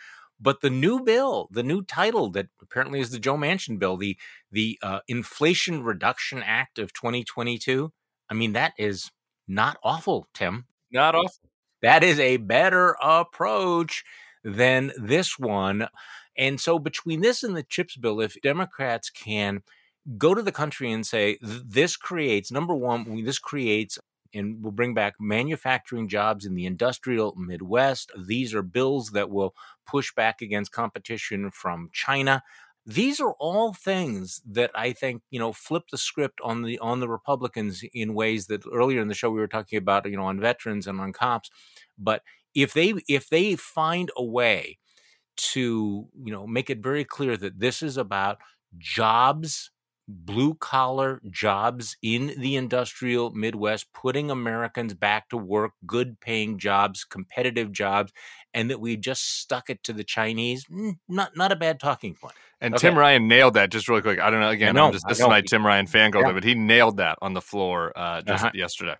but 0.42 0.60
the 0.60 0.70
new 0.70 1.00
bill, 1.00 1.48
the 1.52 1.62
new 1.62 1.82
title 1.82 2.28
that 2.30 2.48
apparently 2.60 3.00
is 3.00 3.10
the 3.10 3.18
Joe 3.18 3.36
Manchin 3.36 3.78
bill, 3.78 3.96
the 3.96 4.18
the 4.50 4.78
uh, 4.82 5.00
Inflation 5.08 5.82
Reduction 5.82 6.42
Act 6.44 6.78
of 6.78 6.92
2022. 6.92 7.92
I 8.28 8.34
mean, 8.34 8.52
that 8.54 8.72
is 8.76 9.10
not 9.46 9.78
awful, 9.84 10.26
Tim. 10.34 10.66
Not 10.90 11.14
awful. 11.14 11.48
That 11.80 12.02
is 12.02 12.18
a 12.18 12.36
better 12.38 12.96
approach 13.02 14.04
than 14.44 14.92
this 14.96 15.38
one. 15.38 15.88
And 16.36 16.60
so, 16.60 16.78
between 16.78 17.20
this 17.20 17.42
and 17.42 17.56
the 17.56 17.62
CHIPS 17.62 17.96
bill, 17.96 18.20
if 18.20 18.40
Democrats 18.42 19.10
can 19.10 19.62
go 20.18 20.34
to 20.34 20.42
the 20.42 20.52
country 20.52 20.90
and 20.90 21.06
say, 21.06 21.38
this 21.42 21.96
creates, 21.96 22.50
number 22.50 22.74
one, 22.74 23.24
this 23.24 23.38
creates 23.38 23.98
and 24.34 24.62
will 24.62 24.72
bring 24.72 24.94
back 24.94 25.14
manufacturing 25.20 26.08
jobs 26.08 26.44
in 26.46 26.54
the 26.54 26.66
industrial 26.66 27.34
Midwest. 27.36 28.10
These 28.18 28.54
are 28.54 28.62
bills 28.62 29.10
that 29.10 29.30
will 29.30 29.54
push 29.86 30.14
back 30.14 30.40
against 30.42 30.72
competition 30.72 31.50
from 31.50 31.90
China. 31.92 32.42
These 32.84 33.20
are 33.20 33.32
all 33.38 33.72
things 33.72 34.40
that 34.50 34.70
I 34.74 34.92
think 34.92 35.22
you 35.30 35.38
know 35.38 35.52
flip 35.52 35.84
the 35.90 35.98
script 35.98 36.40
on 36.42 36.62
the 36.62 36.78
on 36.80 37.00
the 37.00 37.08
Republicans 37.08 37.84
in 37.94 38.14
ways 38.14 38.46
that 38.48 38.64
earlier 38.72 39.00
in 39.00 39.08
the 39.08 39.14
show 39.14 39.30
we 39.30 39.40
were 39.40 39.46
talking 39.48 39.78
about 39.78 40.08
you 40.10 40.16
know 40.16 40.24
on 40.24 40.40
veterans 40.40 40.86
and 40.86 41.00
on 41.00 41.12
cops. 41.12 41.50
But 41.96 42.22
if 42.54 42.72
they 42.74 42.94
if 43.08 43.28
they 43.28 43.56
find 43.56 44.10
a 44.16 44.24
way 44.24 44.78
to 45.36 46.08
you 46.24 46.32
know 46.32 46.46
make 46.46 46.70
it 46.70 46.82
very 46.82 47.04
clear 47.04 47.36
that 47.38 47.60
this 47.60 47.82
is 47.82 47.98
about 47.98 48.38
jobs 48.78 49.71
blue 50.08 50.54
collar 50.54 51.20
jobs 51.30 51.96
in 52.02 52.34
the 52.38 52.56
industrial 52.56 53.30
Midwest, 53.30 53.92
putting 53.92 54.30
Americans 54.30 54.94
back 54.94 55.28
to 55.30 55.36
work, 55.36 55.72
good 55.86 56.20
paying 56.20 56.58
jobs, 56.58 57.04
competitive 57.04 57.72
jobs, 57.72 58.12
and 58.52 58.70
that 58.70 58.80
we 58.80 58.96
just 58.96 59.40
stuck 59.40 59.70
it 59.70 59.82
to 59.84 59.92
the 59.92 60.04
Chinese. 60.04 60.66
Not 61.08 61.36
not 61.36 61.52
a 61.52 61.56
bad 61.56 61.80
talking 61.80 62.14
point. 62.14 62.34
And 62.60 62.74
okay. 62.74 62.88
Tim 62.88 62.98
Ryan 62.98 63.26
nailed 63.26 63.54
that 63.54 63.70
just 63.70 63.88
really 63.88 64.02
quick. 64.02 64.20
I 64.20 64.30
don't 64.30 64.40
know. 64.40 64.50
Again, 64.50 64.74
know, 64.74 64.86
I'm 64.86 64.92
just 64.92 65.06
this 65.08 65.20
is 65.20 65.26
my 65.26 65.40
Tim 65.40 65.66
Ryan 65.66 65.86
fangirl, 65.86 66.22
yeah. 66.22 66.32
but 66.32 66.44
he 66.44 66.54
nailed 66.54 66.98
that 66.98 67.18
on 67.20 67.34
the 67.34 67.40
floor 67.40 67.92
uh, 67.96 68.22
just 68.22 68.44
uh-huh. 68.44 68.52
yesterday. 68.54 68.96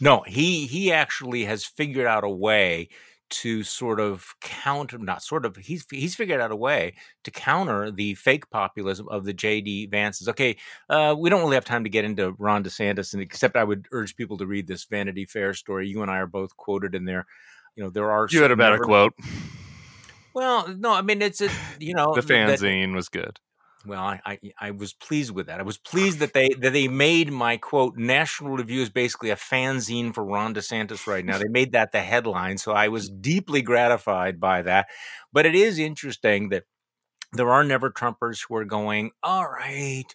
No, 0.00 0.22
he 0.26 0.66
he 0.66 0.92
actually 0.92 1.44
has 1.44 1.64
figured 1.64 2.06
out 2.06 2.24
a 2.24 2.30
way 2.30 2.88
to 3.32 3.62
sort 3.62 3.98
of 3.98 4.34
counter 4.42 4.98
not 4.98 5.22
sort 5.22 5.46
of 5.46 5.56
he's 5.56 5.86
he's 5.90 6.14
figured 6.14 6.40
out 6.40 6.52
a 6.52 6.56
way 6.56 6.92
to 7.24 7.30
counter 7.30 7.90
the 7.90 8.14
fake 8.14 8.48
populism 8.50 9.08
of 9.08 9.24
the 9.24 9.32
JD 9.32 9.90
Vances. 9.90 10.28
Okay, 10.28 10.56
uh, 10.90 11.14
we 11.18 11.30
don't 11.30 11.40
really 11.40 11.56
have 11.56 11.64
time 11.64 11.84
to 11.84 11.90
get 11.90 12.04
into 12.04 12.32
Ron 12.38 12.62
DeSantis, 12.62 13.14
and 13.14 13.22
except 13.22 13.56
I 13.56 13.64
would 13.64 13.88
urge 13.90 14.16
people 14.16 14.36
to 14.38 14.46
read 14.46 14.66
this 14.66 14.84
Vanity 14.84 15.24
Fair 15.24 15.54
story. 15.54 15.88
You 15.88 16.02
and 16.02 16.10
I 16.10 16.18
are 16.18 16.26
both 16.26 16.56
quoted 16.58 16.94
in 16.94 17.06
there. 17.06 17.26
You 17.74 17.84
know, 17.84 17.90
there 17.90 18.10
are 18.10 18.28
you 18.30 18.42
had 18.42 18.50
a 18.50 18.56
better 18.56 18.78
quote. 18.78 19.14
Well, 20.34 20.68
no, 20.68 20.92
I 20.92 21.00
mean 21.00 21.22
it's 21.22 21.40
a 21.40 21.48
you 21.78 21.94
know 21.96 22.14
the 22.14 22.20
fanzine 22.20 22.90
that, 22.90 22.96
was 22.96 23.08
good. 23.08 23.40
Well, 23.84 24.02
I, 24.02 24.20
I, 24.24 24.38
I 24.60 24.70
was 24.70 24.92
pleased 24.92 25.32
with 25.32 25.46
that. 25.46 25.58
I 25.60 25.64
was 25.64 25.78
pleased 25.78 26.20
that 26.20 26.32
they 26.32 26.48
that 26.60 26.72
they 26.72 26.88
made 26.88 27.32
my 27.32 27.56
quote 27.56 27.96
National 27.96 28.56
Review 28.56 28.80
is 28.80 28.90
basically 28.90 29.30
a 29.30 29.36
fanzine 29.36 30.14
for 30.14 30.24
Ron 30.24 30.54
DeSantis 30.54 31.06
right 31.06 31.24
now. 31.24 31.38
They 31.38 31.48
made 31.48 31.72
that 31.72 31.92
the 31.92 32.00
headline, 32.00 32.58
so 32.58 32.72
I 32.72 32.88
was 32.88 33.08
deeply 33.08 33.62
gratified 33.62 34.38
by 34.38 34.62
that. 34.62 34.86
But 35.32 35.46
it 35.46 35.54
is 35.54 35.78
interesting 35.78 36.50
that 36.50 36.64
there 37.32 37.50
are 37.50 37.64
never 37.64 37.90
Trumpers 37.90 38.46
who 38.46 38.56
are 38.56 38.64
going, 38.64 39.10
all 39.22 39.48
right. 39.48 40.14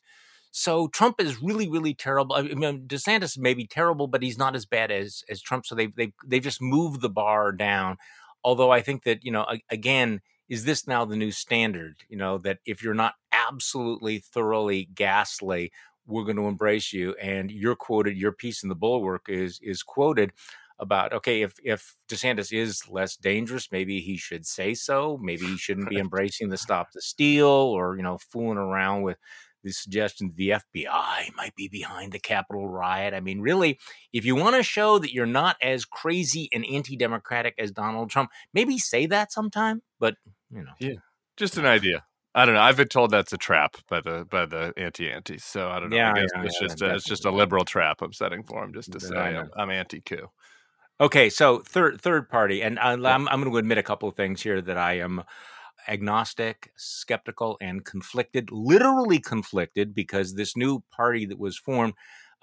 So 0.51 0.87
Trump 0.87 1.19
is 1.19 1.41
really, 1.41 1.67
really 1.67 1.93
terrible. 1.93 2.35
I 2.35 2.41
mean, 2.43 2.87
DeSantis 2.87 3.37
may 3.37 3.53
be 3.53 3.67
terrible, 3.67 4.07
but 4.07 4.23
he's 4.23 4.37
not 4.37 4.55
as 4.55 4.65
bad 4.65 4.91
as 4.91 5.23
as 5.29 5.41
Trump. 5.41 5.65
So 5.65 5.75
they 5.75 5.87
they 5.87 6.13
they 6.25 6.39
just 6.39 6.61
moved 6.61 7.01
the 7.01 7.09
bar 7.09 7.51
down. 7.51 7.97
Although 8.43 8.71
I 8.71 8.81
think 8.81 9.03
that 9.03 9.23
you 9.23 9.31
know, 9.31 9.45
again, 9.69 10.21
is 10.49 10.65
this 10.65 10.87
now 10.87 11.05
the 11.05 11.15
new 11.15 11.31
standard? 11.31 12.03
You 12.09 12.17
know, 12.17 12.37
that 12.39 12.59
if 12.65 12.83
you're 12.83 12.93
not 12.93 13.15
absolutely 13.31 14.19
thoroughly 14.19 14.89
ghastly, 14.93 15.71
we're 16.05 16.23
going 16.23 16.37
to 16.37 16.47
embrace 16.47 16.93
you. 16.93 17.15
And 17.21 17.51
you're 17.51 17.75
quoted, 17.75 18.17
your 18.17 18.31
piece 18.31 18.63
in 18.63 18.69
the 18.69 18.75
bulwark 18.75 19.25
is 19.27 19.59
is 19.61 19.83
quoted 19.83 20.31
about 20.79 21.11
okay, 21.13 21.41
if 21.41 21.55
if 21.63 21.95
DeSantis 22.07 22.53
is 22.53 22.87
less 22.89 23.17
dangerous, 23.17 23.71
maybe 23.71 23.99
he 23.99 24.17
should 24.17 24.45
say 24.45 24.73
so. 24.73 25.19
Maybe 25.21 25.45
he 25.45 25.57
shouldn't 25.57 25.89
be 25.89 25.97
embracing 25.99 26.49
the 26.49 26.57
stop 26.57 26.91
the 26.91 27.01
steal 27.01 27.47
or 27.47 27.97
you 27.97 28.03
know 28.03 28.17
fooling 28.17 28.57
around 28.57 29.01
with 29.01 29.17
the 29.63 29.71
suggestion 29.71 30.31
the 30.35 30.49
FBI 30.49 31.35
might 31.35 31.55
be 31.55 31.67
behind 31.67 32.11
the 32.11 32.19
Capitol 32.19 32.69
riot. 32.69 33.13
I 33.13 33.19
mean, 33.19 33.41
really, 33.41 33.79
if 34.13 34.23
you 34.23 34.35
want 34.35 34.55
to 34.55 34.63
show 34.63 34.99
that 34.99 35.13
you're 35.13 35.25
not 35.25 35.57
as 35.61 35.83
crazy 35.83 36.47
and 36.53 36.65
anti-democratic 36.71 37.55
as 37.57 37.71
Donald 37.71 38.09
Trump, 38.09 38.29
maybe 38.53 38.77
say 38.77 39.07
that 39.07 39.31
sometime. 39.31 39.81
But 39.99 40.15
you 40.51 40.63
know, 40.63 40.73
yeah, 40.79 40.95
just 41.35 41.57
an 41.57 41.65
idea. 41.65 42.03
I 42.35 42.45
don't 42.45 42.53
know. 42.53 42.61
I've 42.61 42.77
been 42.77 42.87
told 42.87 43.09
that's 43.09 43.33
a 43.33 43.37
trap 43.37 43.77
by 43.89 43.99
the 44.01 44.25
by 44.29 44.45
the 44.45 44.73
anti 44.77 45.09
anti. 45.09 45.39
So 45.39 45.69
I 45.69 45.79
don't 45.79 45.89
know. 45.89 45.97
Yeah, 45.97 46.11
I 46.11 46.21
guess 46.21 46.29
yeah, 46.35 46.43
it's 46.43 46.61
yeah, 46.61 46.67
just 46.67 46.81
a, 46.81 46.95
it's 46.95 47.05
just 47.05 47.25
a 47.25 47.31
liberal 47.31 47.65
trap 47.65 48.01
I'm 48.01 48.13
setting 48.13 48.43
for 48.43 48.63
him 48.63 48.73
just 48.73 48.91
to 48.91 48.99
say 48.99 49.15
I'm, 49.15 49.49
I'm 49.57 49.71
anti 49.71 50.01
coup. 50.01 50.29
Okay, 50.99 51.29
so 51.29 51.59
third 51.59 52.01
third 52.01 52.29
party, 52.29 52.61
and 52.61 52.79
I'm 52.79 53.05
I'm 53.05 53.41
going 53.41 53.51
to 53.51 53.57
admit 53.57 53.77
a 53.77 53.83
couple 53.83 54.09
of 54.09 54.15
things 54.15 54.41
here 54.41 54.61
that 54.61 54.77
I 54.77 54.99
am 54.99 55.23
agnostic, 55.87 56.71
skeptical, 56.75 57.57
and 57.61 57.85
conflicted. 57.85 58.51
Literally 58.51 59.19
conflicted 59.19 59.95
because 59.95 60.33
this 60.33 60.55
new 60.55 60.83
party 60.91 61.25
that 61.25 61.39
was 61.39 61.57
formed, 61.57 61.93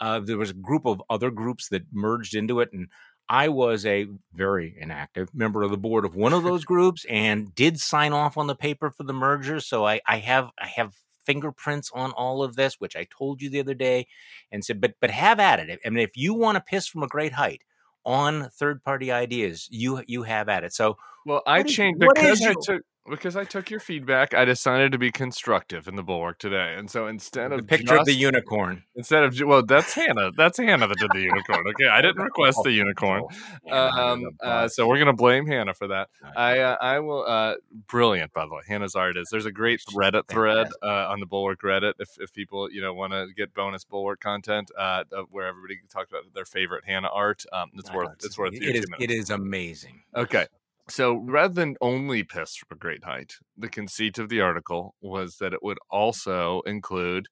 uh, 0.00 0.20
there 0.20 0.38
was 0.38 0.50
a 0.50 0.54
group 0.54 0.86
of 0.86 1.02
other 1.10 1.30
groups 1.30 1.68
that 1.68 1.82
merged 1.92 2.34
into 2.34 2.60
it, 2.60 2.70
and 2.72 2.88
I 3.28 3.48
was 3.48 3.86
a 3.86 4.06
very 4.34 4.76
inactive 4.78 5.34
member 5.34 5.62
of 5.62 5.70
the 5.70 5.78
board 5.78 6.04
of 6.04 6.14
one 6.14 6.32
of 6.32 6.42
those 6.42 6.64
groups 6.72 7.04
and 7.08 7.54
did 7.54 7.80
sign 7.80 8.12
off 8.12 8.36
on 8.36 8.46
the 8.46 8.54
paper 8.54 8.90
for 8.90 9.04
the 9.04 9.12
merger. 9.12 9.60
So 9.60 9.86
I, 9.86 10.00
I 10.06 10.18
have 10.18 10.50
I 10.58 10.66
have 10.66 10.94
fingerprints 11.24 11.90
on 11.94 12.12
all 12.12 12.42
of 12.42 12.56
this, 12.56 12.74
which 12.78 12.96
I 12.96 13.06
told 13.16 13.40
you 13.40 13.48
the 13.48 13.60
other 13.60 13.74
day, 13.74 14.06
and 14.52 14.64
said, 14.64 14.80
but 14.80 14.94
but 15.00 15.10
have 15.10 15.40
at 15.40 15.60
it. 15.60 15.80
I 15.84 15.90
mean, 15.90 16.04
if 16.04 16.16
you 16.16 16.34
want 16.34 16.56
to 16.56 16.60
piss 16.60 16.86
from 16.86 17.02
a 17.02 17.08
great 17.08 17.32
height 17.32 17.62
on 18.04 18.50
third 18.50 18.82
party 18.82 19.10
ideas, 19.10 19.68
you 19.70 20.02
you 20.06 20.24
have 20.24 20.48
at 20.48 20.64
it. 20.64 20.74
So 20.74 20.96
well, 21.24 21.42
I 21.46 21.62
changed 21.62 22.00
because 22.00 22.42
I 22.42 22.54
took 22.62 22.82
because 23.08 23.36
I 23.36 23.44
took 23.44 23.70
your 23.70 23.80
feedback, 23.80 24.32
I 24.32 24.46
decided 24.46 24.92
to 24.92 24.98
be 24.98 25.10
constructive 25.10 25.86
in 25.88 25.96
the 25.96 26.02
bulwark 26.02 26.38
today, 26.38 26.74
and 26.78 26.90
so 26.90 27.06
instead 27.06 27.50
the 27.50 27.56
of 27.56 27.66
picture 27.66 27.88
just, 27.88 28.00
of 28.00 28.06
the 28.06 28.14
unicorn, 28.14 28.82
instead 28.96 29.24
of 29.24 29.38
well, 29.44 29.62
that's 29.62 29.92
Hannah. 29.92 30.30
That's 30.36 30.58
Hannah 30.58 30.86
that 30.86 30.98
did 30.98 31.10
the 31.12 31.20
unicorn. 31.20 31.64
Okay, 31.68 31.88
I 31.88 32.00
didn't 32.00 32.22
request 32.22 32.60
the 32.64 32.72
unicorn, 32.72 33.24
um, 33.70 34.24
uh, 34.42 34.68
so 34.68 34.86
we're 34.86 34.98
gonna 34.98 35.12
blame 35.12 35.46
Hannah 35.46 35.74
for 35.74 35.88
that. 35.88 36.08
I 36.34 36.60
uh, 36.60 36.76
I 36.80 37.00
will. 37.00 37.24
Uh, 37.26 37.54
brilliant, 37.88 38.32
by 38.32 38.46
the 38.46 38.54
way. 38.54 38.62
Hannah's 38.66 38.94
art 38.94 39.16
is. 39.16 39.28
There's 39.30 39.46
a 39.46 39.52
great 39.52 39.82
Reddit 39.94 40.26
thread 40.28 40.68
uh, 40.82 41.08
on 41.08 41.20
the 41.20 41.26
bulwark 41.26 41.60
Reddit 41.62 41.94
if 41.98 42.08
if 42.18 42.32
people 42.32 42.70
you 42.70 42.80
know 42.80 42.94
want 42.94 43.12
to 43.12 43.26
get 43.36 43.52
bonus 43.52 43.84
bulwark 43.84 44.20
content 44.20 44.70
uh, 44.78 45.04
where 45.30 45.46
everybody 45.46 45.78
talks 45.90 46.10
about 46.10 46.22
their 46.34 46.46
favorite 46.46 46.84
Hannah 46.86 47.10
art. 47.12 47.44
Um, 47.52 47.70
it's 47.74 47.92
worth 47.92 48.14
it's 48.24 48.38
worth. 48.38 48.54
It 48.54 48.76
is. 48.76 48.86
It 48.98 49.10
is 49.10 49.28
amazing. 49.28 50.02
Okay, 50.16 50.46
so 50.88 51.14
rather 51.24 51.54
than 51.54 51.76
only 51.80 52.22
piss 52.22 52.56
from 52.56 52.76
a 52.76 52.78
great 52.78 53.04
height, 53.04 53.34
the 53.56 53.68
conceit 53.68 54.18
of 54.18 54.28
the 54.28 54.40
article 54.40 54.94
was 55.00 55.36
that 55.38 55.52
it 55.54 55.62
would 55.62 55.78
also 55.90 56.60
include 56.66 57.26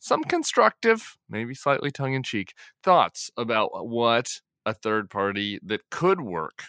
some 0.00 0.24
constructive, 0.24 1.16
maybe 1.28 1.54
slightly 1.54 1.90
tongue 1.90 2.14
in 2.14 2.22
cheek, 2.22 2.54
thoughts 2.82 3.30
about 3.36 3.70
what 3.88 4.40
a 4.66 4.74
third 4.74 5.10
party 5.10 5.60
that 5.62 5.82
could 5.90 6.20
work 6.20 6.64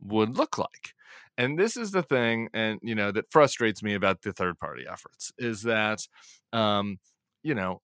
would 0.00 0.36
look 0.36 0.58
like. 0.58 0.94
And 1.38 1.58
this 1.58 1.76
is 1.76 1.92
the 1.92 2.02
thing, 2.02 2.48
and 2.52 2.78
you 2.82 2.94
know, 2.94 3.10
that 3.12 3.30
frustrates 3.30 3.82
me 3.82 3.94
about 3.94 4.22
the 4.22 4.32
third 4.32 4.58
party 4.58 4.84
efforts 4.90 5.32
is 5.38 5.62
that, 5.62 6.06
um, 6.52 6.98
you 7.42 7.54
know, 7.54 7.80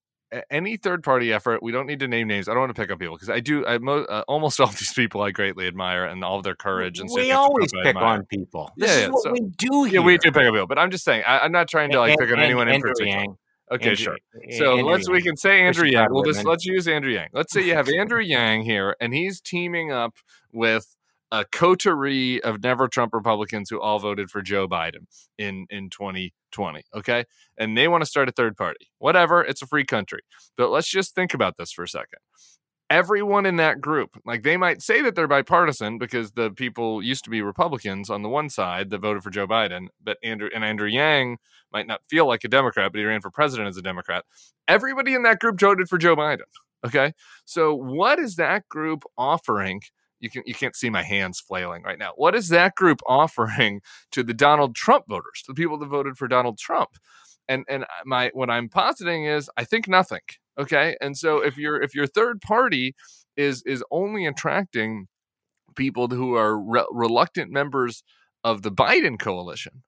any 0.51 0.77
third 0.77 1.03
party 1.03 1.33
effort, 1.33 1.63
we 1.63 1.73
don't 1.73 1.87
need 1.87 2.01
to 2.01 2.09
name 2.09 2.29
names. 2.29 2.49
I 2.49 2.53
don't 2.53 2.61
want 2.61 2.75
to 2.75 2.81
pick 2.81 2.91
up 2.91 2.99
people 2.99 3.17
because 3.17 3.31
I 3.31 3.41
do. 3.41 3.67
I 3.67 3.79
mo- 3.79 4.05
uh, 4.05 4.25
almost 4.29 4.61
all 4.61 4.69
these 4.69 4.93
people 4.93 5.23
I 5.23 5.31
greatly 5.31 5.67
admire 5.67 6.05
and 6.05 6.25
all 6.25 6.39
of 6.39 6.45
their 6.45 6.55
courage 6.55 7.01
and. 7.01 7.09
We 7.15 7.33
always 7.33 7.71
pick 7.83 7.97
on 7.97 8.25
people. 8.27 8.71
This 8.77 8.91
yeah, 8.91 9.05
is 9.07 9.11
what 9.11 9.23
so, 9.23 9.33
we 9.33 9.41
do 9.41 9.85
here. 9.85 10.01
Yeah, 10.01 10.07
we 10.07 10.19
do 10.19 10.31
pick 10.31 10.47
up 10.47 10.53
people, 10.53 10.67
but 10.67 10.79
I'm 10.79 10.91
just 10.91 11.05
saying 11.05 11.25
I, 11.27 11.45
am 11.45 11.53
not 11.53 11.69
trying 11.69 11.91
to 11.93 12.01
like 12.01 12.11
and, 12.11 12.19
pick 12.19 12.33
on 12.33 12.41
anyone 12.41 12.69
in 12.69 12.81
particular. 12.81 13.21
Yang. 13.21 13.37
Okay, 13.71 13.91
Andrew, 13.91 14.05
sure. 14.05 14.17
So 14.59 14.79
Andrew 14.79 14.91
let's 14.91 15.09
Yang. 15.09 15.15
we 15.15 15.23
can 15.23 15.37
say 15.37 15.61
Andrew 15.63 15.87
Yang. 15.87 16.09
We'll 16.11 16.25
just 16.25 16.45
let's 16.45 16.65
use 16.65 16.89
Andrew 16.89 17.13
Yang. 17.13 17.29
Let's 17.33 17.53
say 17.53 17.63
you 17.63 17.75
have 17.75 17.89
Andrew 17.99 18.21
Yang 18.21 18.63
here, 18.63 18.97
and 19.01 19.13
he's 19.13 19.41
teaming 19.41 19.93
up 19.93 20.15
with 20.53 20.87
a 21.31 21.45
coterie 21.45 22.43
of 22.43 22.63
never 22.63 22.89
Trump 22.89 23.13
Republicans 23.13 23.69
who 23.69 23.81
all 23.81 23.99
voted 23.99 24.31
for 24.31 24.43
Joe 24.43 24.67
Biden 24.69 25.07
in 25.37 25.67
in 25.71 25.91
2020. 25.91 26.83
Okay, 26.95 27.25
and 27.59 27.77
they 27.77 27.89
want 27.89 28.03
to 28.03 28.07
start 28.07 28.29
a 28.29 28.33
third 28.33 28.57
party. 28.57 28.89
Whatever, 28.99 29.43
it's 29.43 29.63
a 29.63 29.67
free 29.67 29.85
country. 29.85 30.21
But 30.57 30.71
let's 30.71 30.89
just 30.89 31.15
think 31.15 31.35
about 31.35 31.57
this 31.57 31.73
for 31.73 31.85
a 31.85 31.89
second. 31.89 32.21
Everyone 32.91 33.45
in 33.45 33.57
that 33.57 33.83
group, 33.83 34.19
like 34.25 34.43
they 34.43 34.57
might 34.57 34.81
say 34.81 35.03
that 35.03 35.15
they're 35.15 35.29
bipartisan 35.29 35.99
because 35.99 36.33
the 36.33 36.51
people 36.51 37.03
used 37.03 37.23
to 37.25 37.31
be 37.31 37.43
Republicans 37.43 38.09
on 38.09 38.23
the 38.23 38.31
one 38.31 38.49
side 38.49 38.89
that 38.89 39.01
voted 39.01 39.23
for 39.23 39.29
Joe 39.29 39.47
Biden, 39.47 39.89
but 40.03 40.17
Andrew 40.23 40.49
and 40.55 40.65
Andrew 40.65 40.89
Yang 40.89 41.37
might 41.71 41.87
not 41.87 42.01
feel 42.09 42.27
like 42.27 42.45
a 42.45 42.49
Democrat, 42.49 42.91
but 42.91 42.99
he 42.99 43.05
ran 43.05 43.21
for 43.21 43.31
president 43.31 43.69
as 43.69 43.77
a 43.77 43.83
Democrat. 43.83 44.25
Everybody 44.67 45.13
in 45.13 45.23
that 45.25 45.39
group 45.39 45.61
voted 45.61 45.91
for 45.91 45.99
Joe 45.99 46.17
Biden. 46.17 46.49
Okay, 46.87 47.13
so 47.45 47.75
what 47.75 48.19
is 48.19 48.37
that 48.37 48.67
group 48.71 49.05
offering? 49.19 49.83
You 50.21 50.31
can 50.31 50.43
you 50.47 50.55
can't 50.55 50.77
see 50.77 50.91
my 50.91 51.03
hands 51.03 51.41
flailing 51.41 51.83
right 51.83 51.99
now. 51.99 52.13
What 52.17 52.35
is 52.35 52.49
that 52.49 52.75
group 52.75 53.01
offering 53.07 53.81
to 54.13 54.23
the 54.23 54.35
Donald 54.35 54.75
Trump 54.75 55.07
voters, 55.09 55.45
the 55.47 55.55
people 55.55 55.79
that 55.79 55.87
voted 55.87 56.17
for 56.17 56.29
Donald 56.29 56.59
Trump? 56.59 56.91
And 57.49 57.65
and 57.69 57.85
my 58.05 58.31
what 58.35 58.51
I'm 58.51 58.69
positing 58.69 59.25
is 59.25 59.51
I 59.57 59.65
think 59.65 59.89
nothing. 59.89 60.21
Okay, 60.59 60.97
and 61.01 61.17
so 61.17 61.39
if 61.39 61.57
your 61.57 61.81
if 61.81 61.95
your 61.95 62.07
third 62.07 62.41
party 62.41 62.95
is 63.37 63.63
is 63.65 63.85
only 63.91 64.27
attracting 64.27 65.07
people 65.77 66.09
who 66.09 66.35
are 66.35 66.59
re- 66.59 66.87
reluctant 66.91 67.53
members 67.53 68.03
of 68.45 68.63
the 68.63 68.73
Biden 68.73 69.19
coalition, 69.19 69.83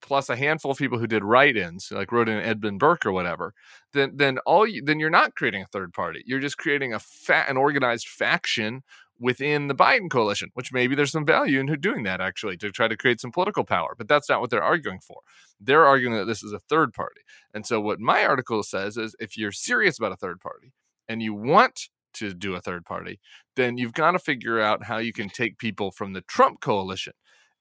plus 0.00 0.28
a 0.28 0.36
handful 0.36 0.70
of 0.70 0.78
people 0.78 0.98
who 0.98 1.06
did 1.06 1.24
write-ins, 1.24 1.90
like 1.92 2.12
wrote 2.12 2.28
in 2.28 2.38
Edmund 2.38 2.78
Burke 2.78 3.04
or 3.06 3.12
whatever, 3.12 3.54
then 3.92 4.12
then 4.14 4.38
all 4.46 4.66
you, 4.66 4.82
then 4.82 5.00
you're 5.00 5.10
not 5.10 5.34
creating 5.34 5.62
a 5.62 5.66
third 5.66 5.92
party. 5.92 6.22
You're 6.26 6.40
just 6.40 6.58
creating 6.58 6.94
a 6.94 6.98
fat 6.98 7.48
an 7.48 7.56
organized 7.56 8.08
faction 8.08 8.82
within 9.20 9.68
the 9.68 9.74
Biden 9.74 10.10
coalition, 10.10 10.50
which 10.54 10.72
maybe 10.72 10.94
there's 10.94 11.10
some 11.10 11.26
value 11.26 11.60
in 11.60 11.66
doing 11.80 12.04
that 12.04 12.20
actually 12.20 12.56
to 12.58 12.70
try 12.70 12.88
to 12.88 12.96
create 12.96 13.20
some 13.20 13.32
political 13.32 13.64
power. 13.64 13.94
But 13.96 14.08
that's 14.08 14.28
not 14.28 14.40
what 14.40 14.50
they're 14.50 14.62
arguing 14.62 15.00
for. 15.00 15.20
They're 15.60 15.86
arguing 15.86 16.14
that 16.16 16.26
this 16.26 16.42
is 16.42 16.52
a 16.52 16.60
third 16.60 16.92
party. 16.92 17.22
And 17.52 17.66
so 17.66 17.80
what 17.80 18.00
my 18.00 18.24
article 18.24 18.62
says 18.62 18.96
is 18.96 19.16
if 19.18 19.36
you're 19.36 19.52
serious 19.52 19.98
about 19.98 20.12
a 20.12 20.16
third 20.16 20.40
party 20.40 20.72
and 21.08 21.22
you 21.22 21.34
want 21.34 21.88
to 22.14 22.32
do 22.32 22.54
a 22.54 22.60
third 22.60 22.84
party, 22.84 23.20
then 23.56 23.78
you've 23.78 23.92
got 23.92 24.12
to 24.12 24.18
figure 24.18 24.60
out 24.60 24.84
how 24.84 24.98
you 24.98 25.12
can 25.12 25.28
take 25.28 25.58
people 25.58 25.90
from 25.90 26.12
the 26.12 26.22
Trump 26.22 26.60
coalition. 26.60 27.14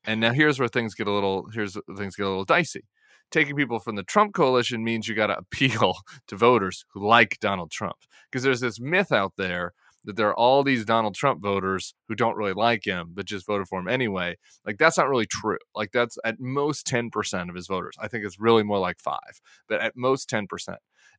And 0.05 0.21
now 0.21 0.31
here's 0.31 0.59
where 0.59 0.67
things 0.67 0.95
get 0.95 1.07
a 1.07 1.11
little 1.11 1.47
here's 1.53 1.77
things 1.97 2.15
get 2.15 2.25
a 2.25 2.29
little 2.29 2.45
dicey. 2.45 2.85
Taking 3.29 3.57
people 3.57 3.79
from 3.79 3.95
the 3.95 4.03
Trump 4.03 4.33
coalition 4.33 4.83
means 4.83 5.07
you 5.07 5.15
got 5.15 5.27
to 5.27 5.37
appeal 5.51 5.95
to 6.27 6.35
voters 6.35 6.85
who 6.93 7.05
like 7.05 7.39
Donald 7.39 7.71
Trump 7.71 7.97
because 8.31 8.43
there's 8.43 8.61
this 8.61 8.79
myth 8.79 9.11
out 9.11 9.33
there 9.37 9.73
that 10.07 10.15
there 10.15 10.29
are 10.29 10.39
all 10.39 10.63
these 10.63 10.85
Donald 10.85 11.15
Trump 11.15 11.41
voters 11.41 11.93
who 12.07 12.15
don't 12.15 12.37
really 12.37 12.53
like 12.53 12.85
him, 12.85 13.11
but 13.13 13.25
just 13.25 13.45
voted 13.45 13.67
for 13.67 13.79
him 13.79 13.89
anyway. 13.89 14.37
Like, 14.65 14.77
that's 14.77 14.97
not 14.97 15.09
really 15.09 15.25
true. 15.25 15.57
Like, 15.75 15.91
that's 15.91 16.17
at 16.23 16.39
most 16.39 16.87
10% 16.87 17.49
of 17.49 17.55
his 17.55 17.67
voters. 17.67 17.95
I 17.99 18.07
think 18.07 18.25
it's 18.25 18.39
really 18.39 18.63
more 18.63 18.79
like 18.79 18.99
five, 19.01 19.41
but 19.67 19.81
at 19.81 19.97
most 19.97 20.29
10%. 20.29 20.47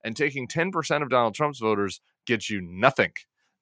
And 0.02 0.16
taking 0.16 0.48
10% 0.48 1.02
of 1.02 1.10
Donald 1.10 1.34
Trump's 1.34 1.58
voters 1.58 2.00
gets 2.26 2.48
you 2.48 2.62
nothing, 2.62 3.12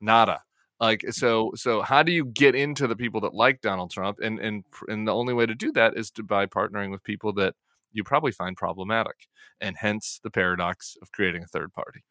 nada. 0.01 0.43
Like 0.79 1.05
so, 1.11 1.53
so 1.55 1.83
how 1.83 2.03
do 2.03 2.13
you 2.13 2.27
get 2.27 2.55
into 2.55 2.87
the 2.87 2.97
people 2.97 3.23
that 3.23 3.35
like 3.35 3.63
Donald 3.63 3.91
Trump? 3.91 4.19
And 4.23 4.39
and 4.39 4.63
and 4.89 5.09
the 5.09 5.15
only 5.15 5.33
way 5.33 5.47
to 5.47 5.55
do 5.55 5.73
that 5.73 5.97
is 5.97 6.11
to 6.13 6.23
by 6.23 6.45
partnering 6.45 6.91
with 6.91 7.03
people 7.03 7.33
that 7.35 7.55
you 7.93 8.05
probably 8.05 8.31
find 8.31 8.59
problematic, 8.59 9.27
and 9.59 9.75
hence 9.79 10.21
the 10.23 10.31
paradox 10.31 10.99
of 11.01 11.11
creating 11.13 11.43
a 11.43 11.47
third 11.47 11.73
party. 11.73 12.05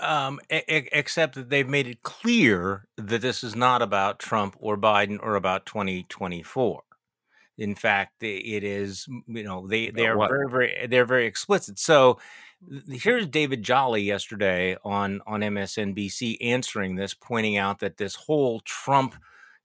Um, 0.00 0.38
e- 0.50 0.62
except 0.68 1.34
that 1.34 1.50
they've 1.50 1.68
made 1.68 1.88
it 1.88 2.02
clear 2.02 2.86
that 2.96 3.20
this 3.20 3.42
is 3.42 3.56
not 3.56 3.82
about 3.82 4.20
Trump 4.20 4.56
or 4.60 4.76
Biden 4.76 5.18
or 5.20 5.34
about 5.34 5.66
2024. 5.66 6.82
In 7.58 7.74
fact, 7.74 8.22
it 8.22 8.62
is. 8.62 9.06
You 9.26 9.42
know, 9.42 9.66
they 9.66 9.90
they 9.90 10.06
are 10.06 10.16
what? 10.16 10.30
very 10.30 10.48
very 10.48 10.86
they're 10.88 11.04
very 11.04 11.26
explicit. 11.26 11.78
So 11.78 12.18
here's 12.88 13.26
David 13.26 13.62
Jolly 13.62 14.02
yesterday 14.02 14.76
on 14.84 15.20
on 15.26 15.40
MSNBC 15.40 16.36
answering 16.40 16.94
this, 16.94 17.14
pointing 17.14 17.56
out 17.56 17.80
that 17.80 17.96
this 17.96 18.14
whole 18.14 18.60
Trump, 18.60 19.16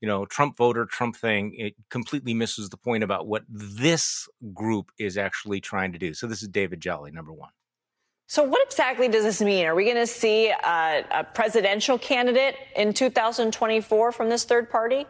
you 0.02 0.08
know, 0.08 0.26
Trump 0.26 0.58
voter 0.58 0.86
Trump 0.86 1.16
thing, 1.16 1.54
it 1.56 1.76
completely 1.90 2.34
misses 2.34 2.70
the 2.70 2.78
point 2.78 3.04
about 3.04 3.28
what 3.28 3.44
this 3.48 4.28
group 4.54 4.92
is 4.98 5.18
actually 5.18 5.62
trying 5.62 5.92
to 5.94 6.00
do. 6.00 6.16
So 6.16 6.26
this 6.26 6.42
is 6.42 6.50
David 6.50 6.82
Jolly, 6.82 7.12
number 7.12 7.32
one. 7.34 7.52
So, 8.28 8.44
what 8.44 8.66
exactly 8.66 9.08
does 9.08 9.24
this 9.24 9.42
mean? 9.42 9.66
Are 9.66 9.76
we 9.76 9.84
going 9.84 9.98
to 9.98 10.08
see 10.08 10.48
a, 10.50 11.06
a, 11.12 11.24
presidential 11.24 11.98
candidate 11.98 12.56
in 12.76 12.94
2024 12.94 14.12
from 14.12 14.30
this 14.30 14.44
third 14.46 14.70
party? 14.70 15.06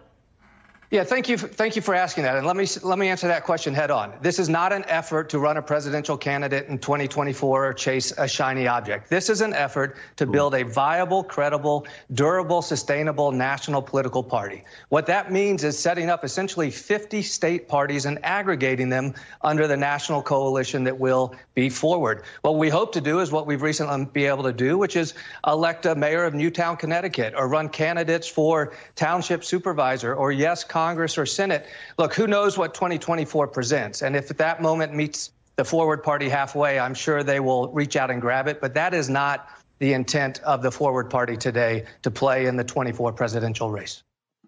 Yeah, 0.94 1.04
thank 1.04 1.28
you. 1.28 1.40
Thank 1.40 1.76
you 1.76 1.82
for 1.82 1.96
asking 1.96 2.26
that. 2.26 2.36
And 2.38 2.46
let 2.46 2.56
me 2.56 2.68
let 2.84 3.00
me 3.00 3.10
answer 3.10 3.28
that 3.28 3.46
question 3.46 3.74
head 3.74 3.90
on. 3.90 4.14
This 4.22 4.38
is 4.38 4.48
not 4.48 4.72
an 4.72 4.86
effort 4.88 5.28
to 5.30 5.40
run 5.40 5.58
a 5.58 5.62
presidential 5.64 6.16
candidate 6.16 6.68
in 6.68 6.78
2024 6.78 7.66
or 7.66 7.74
chase 7.74 8.14
a 8.20 8.28
shiny 8.28 8.68
object. 8.68 9.10
This 9.10 9.28
is 9.28 9.42
an 9.42 9.56
effort 9.56 9.98
to 10.18 10.28
build 10.28 10.54
a 10.54 10.62
viable, 10.62 11.24
credible, 11.24 11.88
durable, 12.14 12.62
sustainable 12.62 13.32
national 13.32 13.82
political 13.82 14.22
party. 14.22 14.66
What 14.90 15.08
that 15.08 15.32
means 15.32 15.64
is 15.64 15.80
setting 15.80 16.12
up 16.12 16.24
essentially 16.24 16.70
50 16.70 17.24
state 17.24 17.68
parties 17.68 18.06
and 18.06 18.24
aggregating 18.24 18.90
them 18.90 19.16
under 19.42 19.66
the 19.66 19.78
national 19.78 20.22
coalition 20.22 20.84
that 20.84 21.00
will 21.00 21.34
be 21.56 21.70
forward. 21.70 22.22
What 22.44 22.58
we 22.58 22.70
hope 22.70 22.92
to 22.94 23.02
do 23.02 23.20
is 23.20 23.32
what 23.32 23.48
we've 23.48 23.64
recently 23.64 24.06
been 24.06 24.28
able 24.28 24.44
to 24.44 24.54
do, 24.54 24.78
which 24.78 24.96
is 24.96 25.16
elect 25.48 25.88
a 25.88 25.96
mayor 25.96 26.24
of 26.24 26.36
Newtown, 26.36 26.78
Connecticut, 26.78 27.34
or 27.36 27.48
run 27.48 27.68
candidates 27.68 28.28
for 28.28 28.74
township 28.96 29.44
supervisor, 29.44 30.14
or 30.14 30.32
yes, 30.32 30.64
Congress 30.84 31.18
or 31.18 31.26
Senate, 31.26 31.66
look, 31.98 32.14
who 32.14 32.28
knows 32.28 32.58
what 32.58 32.74
2024 32.74 33.48
presents? 33.48 34.02
And 34.02 34.18
if 34.18 34.30
at 34.30 34.38
that 34.38 34.62
moment 34.62 34.94
meets 34.94 35.32
the 35.56 35.64
forward 35.64 36.04
party 36.04 36.28
halfway, 36.28 36.78
I'm 36.78 36.94
sure 36.94 37.24
they 37.24 37.40
will 37.40 37.72
reach 37.72 37.96
out 37.96 38.12
and 38.12 38.20
grab 38.20 38.50
it. 38.50 38.60
But 38.60 38.74
that 38.74 38.94
is 38.94 39.08
not 39.10 39.48
the 39.80 39.94
intent 39.94 40.42
of 40.42 40.62
the 40.62 40.72
forward 40.72 41.10
party 41.10 41.38
today 41.38 41.86
to 42.02 42.12
play 42.12 42.48
in 42.48 42.58
the 42.58 42.66
24 42.66 43.14
presidential 43.14 43.72
race. 43.72 44.04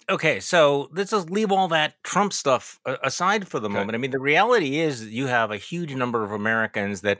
Okay, 0.10 0.42
so 0.42 0.90
let's 0.92 1.12
just 1.12 1.30
leave 1.30 1.54
all 1.54 1.70
that 1.70 2.04
Trump 2.04 2.34
stuff 2.34 2.82
aside 2.86 3.48
for 3.48 3.62
the 3.62 3.70
okay. 3.70 3.78
moment. 3.78 3.96
I 3.96 3.98
mean, 3.98 4.12
the 4.12 4.20
reality 4.20 4.80
is 4.80 5.08
you 5.08 5.28
have 5.28 5.52
a 5.52 5.58
huge 5.58 5.96
number 5.96 6.26
of 6.26 6.32
Americans 6.32 7.00
that 7.02 7.20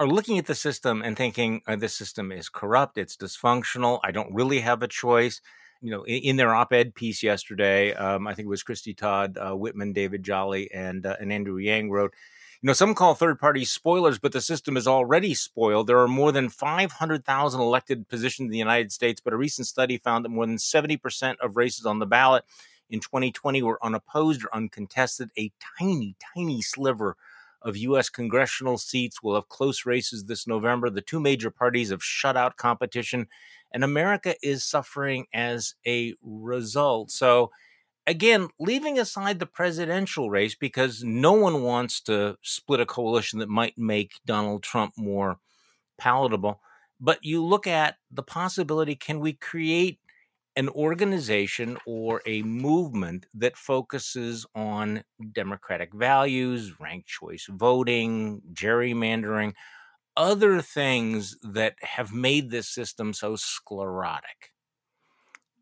are 0.00 0.08
looking 0.08 0.38
at 0.38 0.46
the 0.46 0.56
system 0.56 1.02
and 1.02 1.16
thinking 1.16 1.62
uh, 1.68 1.76
this 1.76 1.94
system 1.94 2.32
is 2.32 2.48
corrupt, 2.48 2.98
it's 2.98 3.16
dysfunctional, 3.16 4.00
I 4.02 4.10
don't 4.10 4.34
really 4.34 4.60
have 4.60 4.82
a 4.82 4.88
choice 4.88 5.40
you 5.80 5.90
know, 5.90 6.02
in, 6.04 6.22
in 6.22 6.36
their 6.36 6.54
op-ed 6.54 6.94
piece 6.94 7.22
yesterday, 7.22 7.94
um, 7.94 8.26
I 8.26 8.34
think 8.34 8.46
it 8.46 8.50
was 8.50 8.62
Christy 8.62 8.94
Todd, 8.94 9.38
uh, 9.38 9.54
Whitman, 9.54 9.92
David 9.92 10.22
Jolly, 10.22 10.70
and 10.72 11.06
uh, 11.06 11.16
and 11.20 11.32
Andrew 11.32 11.58
Yang 11.58 11.90
wrote. 11.90 12.14
You 12.62 12.68
know, 12.68 12.72
some 12.72 12.94
call 12.94 13.14
third 13.14 13.38
party 13.38 13.64
spoilers, 13.66 14.18
but 14.18 14.32
the 14.32 14.40
system 14.40 14.76
is 14.76 14.88
already 14.88 15.34
spoiled. 15.34 15.86
There 15.86 15.98
are 15.98 16.08
more 16.08 16.32
than 16.32 16.48
500,000 16.48 17.60
elected 17.60 18.08
positions 18.08 18.46
in 18.46 18.50
the 18.50 18.58
United 18.58 18.90
States, 18.92 19.20
but 19.20 19.34
a 19.34 19.36
recent 19.36 19.66
study 19.66 19.98
found 19.98 20.24
that 20.24 20.30
more 20.30 20.46
than 20.46 20.56
70% 20.56 21.36
of 21.40 21.56
races 21.56 21.84
on 21.84 21.98
the 21.98 22.06
ballot 22.06 22.44
in 22.88 23.00
2020 23.00 23.62
were 23.62 23.84
unopposed 23.84 24.42
or 24.44 24.54
uncontested. 24.54 25.30
A 25.38 25.52
tiny, 25.78 26.16
tiny 26.34 26.62
sliver 26.62 27.16
of 27.62 27.76
U.S. 27.76 28.08
congressional 28.08 28.78
seats 28.78 29.22
will 29.22 29.34
have 29.34 29.48
close 29.48 29.84
races 29.84 30.24
this 30.24 30.46
November. 30.46 30.88
The 30.88 31.02
two 31.02 31.20
major 31.20 31.50
parties 31.50 31.90
have 31.90 32.02
shut 32.02 32.36
out 32.36 32.56
competition, 32.56 33.26
and 33.72 33.84
America 33.84 34.34
is 34.42 34.64
suffering 34.64 35.26
as 35.34 35.74
a 35.86 36.14
result. 36.22 37.10
So, 37.10 37.50
again, 38.06 38.48
leaving 38.60 38.98
aside 38.98 39.38
the 39.38 39.46
presidential 39.46 40.30
race 40.30 40.54
because 40.54 41.04
no 41.04 41.32
one 41.32 41.62
wants 41.62 42.00
to 42.02 42.38
split 42.42 42.80
a 42.80 42.86
coalition 42.86 43.40
that 43.40 43.48
might 43.48 43.78
make 43.78 44.20
Donald 44.26 44.62
Trump 44.62 44.94
more 44.96 45.38
palatable. 45.98 46.60
But 47.00 47.24
you 47.24 47.44
look 47.44 47.66
at 47.66 47.96
the 48.10 48.22
possibility 48.22 48.94
can 48.94 49.20
we 49.20 49.34
create 49.34 50.00
an 50.56 50.68
organization 50.70 51.76
or 51.86 52.22
a 52.26 52.42
movement 52.42 53.26
that 53.34 53.56
focuses 53.56 54.46
on 54.54 55.04
democratic 55.32 55.92
values, 55.94 56.80
ranked 56.80 57.08
choice 57.08 57.46
voting, 57.50 58.40
gerrymandering, 58.54 59.54
other 60.16 60.60
things 60.60 61.36
that 61.42 61.74
have 61.82 62.12
made 62.12 62.50
this 62.50 62.68
system 62.68 63.12
so 63.12 63.36
sclerotic. 63.36 64.52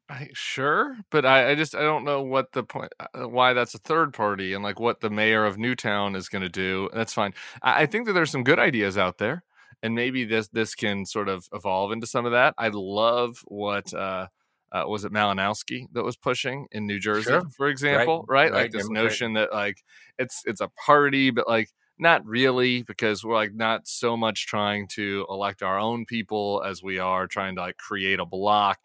I, 0.09 0.29
sure, 0.35 0.99
but 1.11 1.25
I, 1.25 1.51
I 1.51 1.55
just 1.55 1.75
I 1.75 1.81
don't 1.81 2.05
know 2.05 2.23
what 2.23 2.53
the 2.53 2.63
point, 2.63 2.93
uh, 3.01 3.27
why 3.27 3.55
that's 3.55 3.75
a 3.75 3.79
third 3.79 4.13
party, 4.13 4.53
and 4.53 4.63
like 4.63 4.79
what 4.79 5.01
the 5.01 5.09
mayor 5.09 5.47
of 5.47 5.57
Newtown 5.57 6.15
is 6.15 6.29
going 6.29 6.43
to 6.43 6.51
do. 6.51 6.91
That's 6.93 7.15
fine. 7.15 7.33
I, 7.63 7.83
I 7.83 7.87
think 7.87 8.07
that 8.07 8.13
there's 8.13 8.31
some 8.31 8.45
good 8.45 8.59
ideas 8.59 8.99
out 8.99 9.17
there, 9.17 9.45
and 9.83 9.95
maybe 9.95 10.27
this 10.27 10.49
this 10.49 10.75
can 10.75 11.07
sort 11.07 11.31
of 11.31 11.49
evolve 11.55 11.91
into 11.91 12.07
some 12.07 12.27
of 12.27 12.33
that. 12.33 12.55
I 12.59 12.69
love 12.73 13.39
what 13.47 13.95
uh, 13.95 14.27
uh, 14.73 14.85
was 14.87 15.07
it 15.07 15.13
Malinowski 15.13 15.87
that 15.93 16.05
was 16.05 16.17
pushing 16.19 16.67
in 16.71 16.87
New 16.87 17.01
Jersey, 17.01 17.31
Sure. 17.31 17.43
for 17.57 17.69
example, 17.69 18.27
right? 18.29 18.51
Right, 18.51 18.53
Like 18.53 18.63
right, 18.65 18.73
this 18.73 18.91
notion 18.91 19.33
that 19.35 19.55
like 19.55 19.83
it's 20.19 20.43
it's 20.45 20.61
a 20.61 20.69
party, 20.85 21.31
but 21.31 21.49
like 21.49 21.71
not 21.99 22.25
really 22.27 22.83
because 22.83 23.25
we're 23.25 23.35
like 23.35 23.55
not 23.55 23.87
so 23.87 24.17
much 24.17 24.47
trying 24.47 24.89
to 24.89 25.27
elect 25.29 25.63
our 25.63 25.79
own 25.79 26.05
people 26.05 26.63
as 26.67 26.83
we 26.83 26.99
are 26.99 27.27
trying 27.27 27.55
to 27.55 27.61
like 27.61 27.77
create 27.77 28.19
a 28.19 28.27
block 28.27 28.79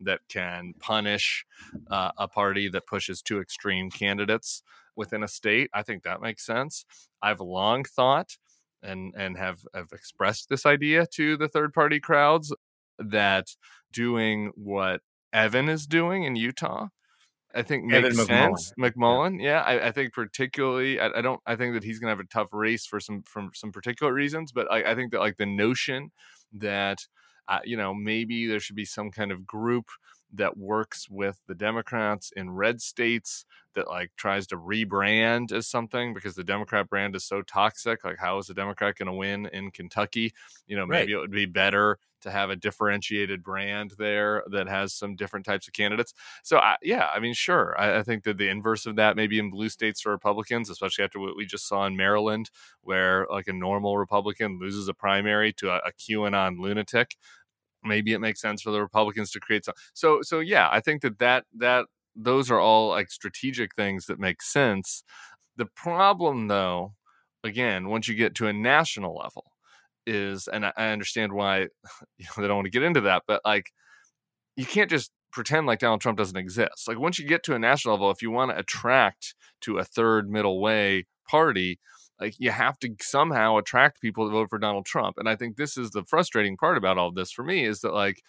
that 0.00 0.20
can 0.28 0.74
punish 0.80 1.44
uh, 1.90 2.10
a 2.18 2.26
party 2.26 2.68
that 2.68 2.86
pushes 2.86 3.22
two 3.22 3.40
extreme 3.40 3.90
candidates 3.90 4.62
within 4.96 5.22
a 5.22 5.28
state. 5.28 5.70
I 5.74 5.82
think 5.82 6.02
that 6.02 6.22
makes 6.22 6.44
sense. 6.44 6.84
I've 7.22 7.40
long 7.40 7.84
thought 7.84 8.36
and 8.82 9.14
and 9.16 9.36
have 9.36 9.60
have 9.74 9.92
expressed 9.92 10.48
this 10.48 10.66
idea 10.66 11.06
to 11.14 11.36
the 11.36 11.48
third 11.48 11.72
party 11.72 12.00
crowds 12.00 12.54
that 12.98 13.48
doing 13.92 14.52
what 14.54 15.00
Evan 15.32 15.68
is 15.68 15.86
doing 15.86 16.24
in 16.24 16.36
Utah, 16.36 16.88
I 17.54 17.62
think 17.62 17.92
Evan 17.92 18.16
makes 18.16 18.16
McMullin. 18.16 18.58
sense. 18.58 18.72
McMullin, 18.78 19.42
yeah, 19.42 19.60
I, 19.60 19.88
I 19.88 19.92
think 19.92 20.12
particularly, 20.12 20.98
I, 20.98 21.10
I 21.16 21.20
don't, 21.20 21.40
I 21.46 21.56
think 21.56 21.74
that 21.74 21.84
he's 21.84 21.98
going 21.98 22.08
to 22.08 22.16
have 22.16 22.24
a 22.24 22.28
tough 22.28 22.48
race 22.52 22.86
for 22.86 23.00
some 23.00 23.22
from 23.22 23.50
some 23.54 23.72
particular 23.72 24.12
reasons, 24.12 24.52
but 24.52 24.70
I, 24.70 24.92
I 24.92 24.94
think 24.94 25.12
that 25.12 25.20
like 25.20 25.36
the 25.36 25.46
notion 25.46 26.10
that 26.52 27.06
uh, 27.48 27.60
you 27.64 27.76
know 27.76 27.94
maybe 27.94 28.46
there 28.46 28.60
should 28.60 28.76
be 28.76 28.84
some 28.84 29.10
kind 29.10 29.30
of 29.30 29.46
group 29.46 29.86
that 30.34 30.56
works 30.56 31.08
with 31.08 31.40
the 31.46 31.54
Democrats 31.54 32.32
in 32.36 32.50
red 32.50 32.80
states 32.80 33.44
that 33.74 33.88
like 33.88 34.12
tries 34.16 34.46
to 34.48 34.56
rebrand 34.56 35.52
as 35.52 35.66
something 35.66 36.14
because 36.14 36.34
the 36.34 36.44
Democrat 36.44 36.88
brand 36.88 37.16
is 37.16 37.24
so 37.24 37.42
toxic. 37.42 38.04
Like, 38.04 38.18
how 38.18 38.38
is 38.38 38.48
a 38.50 38.54
Democrat 38.54 38.96
going 38.96 39.06
to 39.06 39.12
win 39.12 39.46
in 39.46 39.70
Kentucky? 39.70 40.32
You 40.66 40.76
know, 40.76 40.86
maybe 40.86 41.12
it 41.12 41.16
would 41.16 41.30
be 41.30 41.46
better 41.46 41.98
to 42.22 42.30
have 42.30 42.48
a 42.50 42.56
differentiated 42.56 43.42
brand 43.42 43.92
there 43.98 44.42
that 44.50 44.66
has 44.66 44.94
some 44.94 45.14
different 45.14 45.44
types 45.44 45.68
of 45.68 45.74
candidates. 45.74 46.14
So, 46.42 46.56
I, 46.58 46.76
yeah, 46.82 47.10
I 47.14 47.20
mean, 47.20 47.34
sure. 47.34 47.78
I, 47.78 47.98
I 47.98 48.02
think 48.02 48.24
that 48.24 48.38
the 48.38 48.48
inverse 48.48 48.86
of 48.86 48.96
that, 48.96 49.16
maybe 49.16 49.38
in 49.38 49.50
blue 49.50 49.68
states 49.68 50.00
for 50.00 50.10
Republicans, 50.10 50.70
especially 50.70 51.04
after 51.04 51.20
what 51.20 51.36
we 51.36 51.44
just 51.44 51.68
saw 51.68 51.84
in 51.84 51.96
Maryland, 51.96 52.50
where 52.80 53.26
like 53.30 53.48
a 53.48 53.52
normal 53.52 53.98
Republican 53.98 54.58
loses 54.58 54.88
a 54.88 54.94
primary 54.94 55.52
to 55.54 55.70
a, 55.70 55.76
a 55.78 55.92
QAnon 55.92 56.58
lunatic. 56.58 57.16
Maybe 57.84 58.12
it 58.12 58.20
makes 58.20 58.40
sense 58.40 58.62
for 58.62 58.70
the 58.70 58.80
Republicans 58.80 59.30
to 59.32 59.40
create 59.40 59.64
some. 59.64 59.74
So, 59.94 60.20
so 60.22 60.40
yeah, 60.40 60.68
I 60.70 60.80
think 60.80 61.02
that 61.02 61.18
that 61.18 61.44
that 61.58 61.86
those 62.16 62.50
are 62.50 62.60
all 62.60 62.88
like 62.90 63.10
strategic 63.10 63.74
things 63.74 64.06
that 64.06 64.18
make 64.18 64.42
sense. 64.42 65.02
The 65.56 65.66
problem, 65.66 66.48
though, 66.48 66.94
again, 67.44 67.88
once 67.88 68.08
you 68.08 68.14
get 68.14 68.34
to 68.36 68.46
a 68.48 68.52
national 68.52 69.16
level, 69.16 69.44
is 70.06 70.48
and 70.48 70.66
I, 70.66 70.72
I 70.76 70.88
understand 70.88 71.32
why 71.32 71.60
you 72.18 72.26
know, 72.26 72.42
they 72.42 72.48
don't 72.48 72.56
want 72.56 72.66
to 72.66 72.70
get 72.70 72.82
into 72.82 73.02
that, 73.02 73.24
but 73.26 73.40
like 73.44 73.70
you 74.56 74.66
can't 74.66 74.90
just 74.90 75.10
pretend 75.32 75.66
like 75.66 75.80
Donald 75.80 76.00
Trump 76.00 76.18
doesn't 76.18 76.36
exist. 76.36 76.86
Like 76.86 76.98
once 76.98 77.18
you 77.18 77.26
get 77.26 77.42
to 77.44 77.54
a 77.54 77.58
national 77.58 77.94
level, 77.94 78.10
if 78.10 78.22
you 78.22 78.30
want 78.30 78.52
to 78.52 78.58
attract 78.58 79.34
to 79.62 79.78
a 79.78 79.84
third 79.84 80.30
middle 80.30 80.60
way 80.60 81.06
party, 81.28 81.80
like 82.20 82.34
you 82.38 82.50
have 82.50 82.78
to 82.80 82.94
somehow 83.00 83.56
attract 83.56 84.00
people 84.00 84.26
to 84.26 84.32
vote 84.32 84.50
for 84.50 84.58
Donald 84.58 84.86
Trump. 84.86 85.16
And 85.18 85.28
I 85.28 85.36
think 85.36 85.56
this 85.56 85.76
is 85.76 85.90
the 85.90 86.04
frustrating 86.04 86.56
part 86.56 86.76
about 86.76 86.98
all 86.98 87.10
this 87.12 87.32
for 87.32 87.42
me 87.42 87.64
is 87.64 87.80
that 87.80 87.92
like 87.92 88.22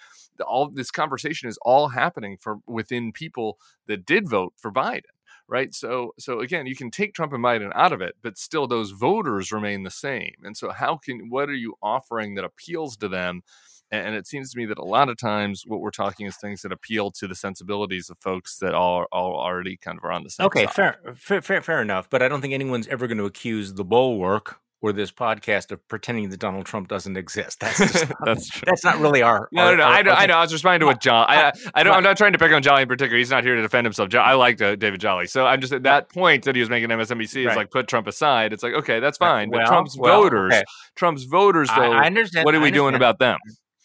all 0.46 0.70
this 0.70 0.92
conversation 0.92 1.50
is 1.50 1.60
all 1.62 1.90
happening 1.90 2.38
for 2.40 2.58
within 2.68 3.12
people 3.12 3.58
that 3.88 4.06
did 4.06 4.30
vote 4.30 4.54
for 4.58 4.72
Biden. 4.72 5.02
Right. 5.48 5.76
So 5.76 6.14
so 6.18 6.40
again, 6.40 6.66
you 6.66 6.76
can 6.76 6.90
take 6.90 7.14
Trump 7.14 7.32
and 7.32 7.44
Biden 7.44 7.72
out 7.76 7.94
of 7.94 8.02
it, 8.02 8.16
but 8.24 8.38
still 8.38 8.66
those 8.66 8.90
voters 8.92 9.52
remain 9.52 9.84
the 9.84 9.92
same. 9.92 10.34
And 10.44 10.58
so 10.58 10.72
how 10.72 10.98
can 10.98 11.30
what 11.30 11.50
are 11.50 11.54
you 11.54 11.76
offering 11.84 12.34
that 12.36 12.46
appeals 12.46 12.98
to 12.98 13.08
them? 13.08 13.44
And 13.92 14.16
it 14.16 14.26
seems 14.28 14.52
to 14.52 14.58
me 14.58 14.66
that 14.66 14.78
a 14.80 14.84
lot 14.84 15.10
of 15.10 15.18
times 15.18 15.64
what 15.66 15.80
we're 15.80 15.92
talking 15.92 16.26
is 16.26 16.36
things 16.38 16.64
that 16.64 16.72
appeal 16.72 17.12
to 17.12 17.28
the 17.28 17.36
sensibilities 17.36 18.10
of 18.10 18.18
folks 18.18 18.58
that 18.58 18.74
all, 18.74 19.06
all 19.12 19.36
already 19.40 19.78
kind 19.78 19.98
of 19.98 20.04
are 20.04 20.12
on 20.12 20.24
the 20.24 20.30
same 20.30 20.48
Okay, 20.48 20.66
fair, 20.66 20.98
fair, 21.16 21.42
fair, 21.42 21.62
fair 21.62 21.82
enough. 21.82 22.10
But 22.10 22.22
I 22.24 22.28
don't 22.28 22.42
think 22.42 22.54
anyone's 22.54 22.88
ever 22.88 23.08
going 23.08 23.20
to 23.20 23.26
accuse 23.26 23.74
the 23.74 23.86
Bulwark 23.86 24.58
or 24.82 24.92
this 24.92 25.12
podcast 25.12 25.72
of 25.72 25.88
pretending 25.88 26.30
that 26.30 26.40
Donald 26.40 26.66
Trump 26.66 26.88
doesn't 26.88 27.16
exist. 27.16 27.60
That's 27.60 27.78
just, 27.78 28.06
That's 28.26 28.50
true. 28.50 28.64
That's 28.66 28.84
not 28.84 29.00
really 29.00 29.22
our. 29.22 29.48
No, 29.52 29.64
our- 29.68 29.72
no, 29.72 29.78
no. 29.78 29.84
our- 29.84 29.94
I 29.94 30.02
know. 30.02 30.12
I 30.12 30.26
know. 30.26 30.34
I 30.36 30.42
was 30.42 30.52
responding 30.54 30.82
to 30.82 30.86
what 30.88 31.00
John. 31.00 31.26
I, 31.30 31.46
I, 31.48 31.52
I 31.76 31.84
don't, 31.84 31.94
I'm 31.96 32.04
not 32.04 32.18
trying 32.18 32.34
to 32.34 32.40
pick 32.40 32.52
on 32.52 32.62
Jolly 32.62 32.82
in 32.82 32.88
particular. 32.88 33.18
He's 33.18 33.30
not 33.32 33.44
here 33.44 33.56
to 33.56 33.62
defend 33.62 33.86
himself. 33.86 34.14
I 34.16 34.34
like 34.34 34.62
uh, 34.62 34.76
David 34.76 35.00
Jolly. 35.00 35.28
So 35.28 35.46
I'm 35.46 35.62
just 35.62 35.74
at 35.74 35.84
that 35.84 36.10
point 36.10 36.44
that 36.44 36.56
he 36.56 36.60
was 36.60 36.70
making 36.70 36.90
MSNBC 36.90 37.40
is 37.42 37.46
Right. 37.48 37.58
like 37.58 37.72
put 37.72 37.88
Trump 37.88 38.08
aside. 38.08 38.52
It's 38.52 38.64
like 38.64 38.74
okay, 38.74 39.00
that's 39.00 39.18
fine. 39.18 39.50
But 39.50 39.66
Trump's 39.68 39.98
well, 39.98 40.24
voters, 40.24 40.54
okay. 40.54 40.64
Trump's 40.96 41.24
voters, 41.24 41.70
though. 41.70 41.94
I 41.94 42.06
understand. 42.08 42.46
what 42.46 42.54
are 42.54 42.60
I 42.60 42.64
we 42.64 42.72
doing 42.72 42.96
about 42.96 43.20
them? 43.20 43.38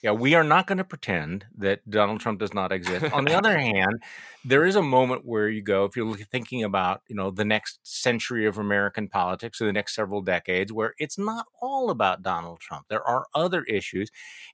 Yeah, 0.02 0.12
we 0.12 0.34
are 0.34 0.44
not 0.44 0.66
going 0.66 0.78
to 0.78 0.84
pretend 0.84 1.44
that 1.58 1.88
Donald 1.88 2.20
Trump 2.20 2.40
does 2.40 2.54
not 2.54 2.72
exist. 2.72 3.12
On 3.12 3.26
the 3.26 3.36
other 3.36 3.58
hand, 3.58 4.02
there 4.44 4.64
is 4.64 4.74
a 4.74 4.82
moment 4.82 5.26
where 5.26 5.46
you 5.48 5.60
go, 5.60 5.84
if 5.84 5.94
you're 5.94 6.16
thinking 6.16 6.64
about, 6.64 7.02
you 7.06 7.14
know, 7.14 7.30
the 7.30 7.44
next 7.44 7.80
century 7.82 8.46
of 8.46 8.56
American 8.56 9.08
politics 9.08 9.60
or 9.60 9.66
the 9.66 9.74
next 9.74 9.94
several 9.94 10.22
decades, 10.22 10.72
where 10.72 10.94
it's 10.98 11.18
not 11.18 11.44
all 11.60 11.90
about 11.90 12.22
Donald 12.22 12.60
Trump. 12.60 12.86
There 12.88 13.06
are 13.06 13.26
other 13.34 13.62
issues, 13.64 14.10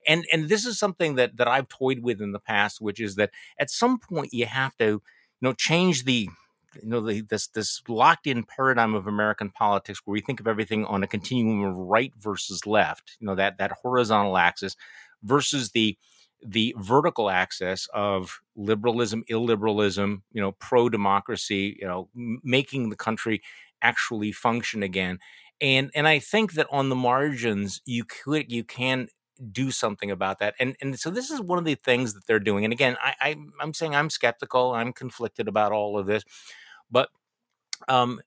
and 0.07 0.25
and 0.33 0.49
this 0.49 0.67
is 0.67 0.81
something 0.81 1.15
that 1.15 1.37
that 1.37 1.47
I've 1.47 1.69
toyed 1.69 2.01
with 2.01 2.21
in 2.21 2.33
the 2.33 2.41
past, 2.41 2.81
which 2.81 3.01
is 3.01 3.15
that 3.15 3.31
at 3.57 3.71
some 3.71 3.99
point 4.01 4.33
you 4.33 4.47
have 4.47 4.77
to, 4.79 4.85
you 4.85 5.01
know, 5.43 5.53
change 5.53 6.05
the 6.05 6.29
you 6.83 6.89
know 6.89 7.01
the, 7.01 7.21
this 7.21 7.47
this 7.47 7.83
locked 7.89 8.27
in 8.27 8.43
paradigm 8.43 8.95
of 8.95 9.07
American 9.07 9.51
politics 9.51 10.01
where 10.05 10.13
we 10.13 10.21
think 10.21 10.41
of 10.41 10.49
everything 10.49 10.85
on 10.87 11.05
a 11.05 11.07
continuum 11.07 11.63
of 11.65 11.77
right 11.77 12.13
versus 12.19 12.67
left, 12.67 13.17
you 13.21 13.27
know 13.29 13.37
that 13.37 13.59
that 13.59 13.73
horizontal 13.83 14.37
axis 14.37 14.77
versus 15.23 15.71
the 15.71 15.97
the 16.47 16.75
vertical 16.79 17.31
axis 17.31 17.89
of 17.95 18.41
liberalism, 18.57 19.25
illiberalism, 19.31 20.21
you 20.33 20.41
know, 20.41 20.53
pro 20.53 20.89
democracy, 20.89 21.77
you 21.81 21.87
know, 21.87 22.09
making 22.15 22.91
the 22.91 22.97
country 22.97 23.43
actually 23.83 24.33
function 24.33 24.83
again. 24.83 25.19
And 25.61 25.91
and 25.95 26.07
I 26.07 26.19
think 26.19 26.53
that 26.55 26.67
on 26.71 26.89
the 26.91 26.95
margins 26.97 27.81
you 27.87 28.05
could 28.05 28.53
you 28.53 28.65
can 28.65 29.09
do 29.53 29.71
something 29.71 30.11
about 30.11 30.39
that. 30.39 30.55
And 30.61 30.77
and 30.81 30.99
so 30.99 31.11
this 31.11 31.31
is 31.31 31.41
one 31.41 31.59
of 31.59 31.65
the 31.65 31.75
things 31.75 32.15
that 32.15 32.27
they're 32.27 32.39
doing. 32.41 32.65
And 32.65 32.73
again, 32.73 32.97
I, 33.03 33.15
I 33.21 33.37
I'm 33.61 33.75
saying 33.75 33.95
I'm 33.95 34.11
skeptical, 34.11 34.73
I'm 34.73 34.93
conflicted 34.93 35.49
about 35.49 35.73
all 35.73 35.99
of 35.99 36.07
this, 36.07 36.23
but 36.91 37.09
um 37.89 38.21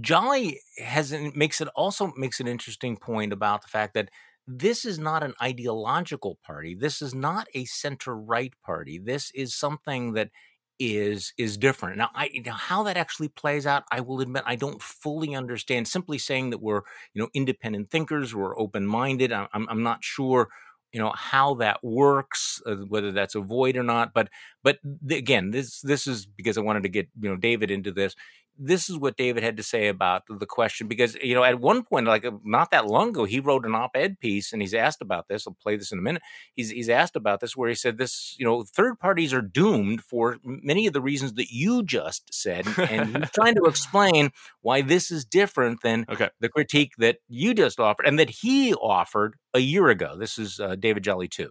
Jolly 0.00 0.60
has 0.78 1.12
makes 1.34 1.60
it 1.60 1.68
also 1.74 2.12
makes 2.16 2.40
an 2.40 2.46
interesting 2.48 2.96
point 2.96 3.32
about 3.32 3.62
the 3.62 3.68
fact 3.68 3.94
that 3.94 4.10
this 4.46 4.84
is 4.84 4.98
not 4.98 5.22
an 5.22 5.34
ideological 5.42 6.38
party. 6.44 6.74
This 6.74 7.00
is 7.00 7.14
not 7.14 7.48
a 7.54 7.64
center 7.64 8.14
right 8.16 8.52
party. 8.64 8.98
This 8.98 9.30
is 9.34 9.54
something 9.54 10.12
that 10.14 10.30
is 10.78 11.32
is 11.38 11.56
different. 11.56 11.98
Now, 11.98 12.10
I 12.14 12.30
now 12.44 12.54
how 12.54 12.82
that 12.84 12.96
actually 12.96 13.28
plays 13.28 13.66
out, 13.66 13.84
I 13.92 14.00
will 14.00 14.20
admit 14.20 14.42
I 14.46 14.56
don't 14.56 14.82
fully 14.82 15.34
understand. 15.34 15.88
Simply 15.88 16.18
saying 16.18 16.50
that 16.50 16.60
we're 16.60 16.82
you 17.14 17.22
know 17.22 17.28
independent 17.34 17.90
thinkers, 17.90 18.34
we're 18.34 18.58
open 18.58 18.86
minded. 18.86 19.32
I'm 19.32 19.48
I'm 19.54 19.82
not 19.82 20.02
sure 20.04 20.48
you 20.92 21.00
know 21.00 21.12
how 21.16 21.54
that 21.54 21.82
works, 21.82 22.60
uh, 22.66 22.76
whether 22.76 23.12
that's 23.12 23.34
a 23.34 23.40
void 23.40 23.76
or 23.76 23.82
not. 23.82 24.12
But 24.14 24.28
but 24.62 24.78
again, 25.10 25.50
this 25.50 25.80
this 25.80 26.06
is 26.06 26.26
because 26.26 26.58
I 26.58 26.62
wanted 26.62 26.82
to 26.84 26.88
get 26.88 27.08
you 27.20 27.30
know 27.30 27.36
David 27.36 27.70
into 27.70 27.92
this 27.92 28.14
this 28.58 28.88
is 28.88 28.96
what 28.98 29.16
David 29.16 29.42
had 29.42 29.56
to 29.56 29.62
say 29.62 29.88
about 29.88 30.22
the 30.28 30.46
question 30.46 30.86
because 30.88 31.14
you 31.16 31.34
know 31.34 31.44
at 31.44 31.60
one 31.60 31.82
point, 31.82 32.06
like 32.06 32.24
not 32.44 32.70
that 32.70 32.86
long 32.86 33.10
ago, 33.10 33.24
he 33.24 33.40
wrote 33.40 33.64
an 33.66 33.74
op-ed 33.74 34.20
piece 34.20 34.52
and 34.52 34.62
he's 34.62 34.74
asked 34.74 35.02
about 35.02 35.28
this. 35.28 35.46
I'll 35.46 35.56
play 35.62 35.76
this 35.76 35.92
in 35.92 35.98
a 35.98 36.02
minute. 36.02 36.22
He's 36.54 36.70
he's 36.70 36.88
asked 36.88 37.16
about 37.16 37.40
this 37.40 37.56
where 37.56 37.68
he 37.68 37.74
said 37.74 37.98
this, 37.98 38.36
you 38.38 38.44
know, 38.46 38.62
third 38.62 38.98
parties 38.98 39.32
are 39.34 39.42
doomed 39.42 40.02
for 40.02 40.38
many 40.44 40.86
of 40.86 40.92
the 40.92 41.00
reasons 41.00 41.34
that 41.34 41.50
you 41.50 41.82
just 41.82 42.32
said, 42.32 42.66
and 42.78 43.16
he's 43.16 43.30
trying 43.34 43.54
to 43.56 43.64
explain 43.64 44.30
why 44.62 44.82
this 44.82 45.10
is 45.10 45.24
different 45.24 45.82
than 45.82 46.04
Okay. 46.08 46.28
the 46.40 46.48
critique 46.48 46.92
that 46.98 47.18
you 47.28 47.54
just 47.54 47.80
offered 47.80 48.06
and 48.06 48.18
that 48.18 48.30
he 48.30 48.72
offered 48.74 49.34
a 49.52 49.58
year 49.60 49.88
ago. 49.88 50.16
This 50.18 50.38
is 50.38 50.60
uh, 50.60 50.76
David 50.76 51.02
Jolly 51.04 51.28
too. 51.28 51.50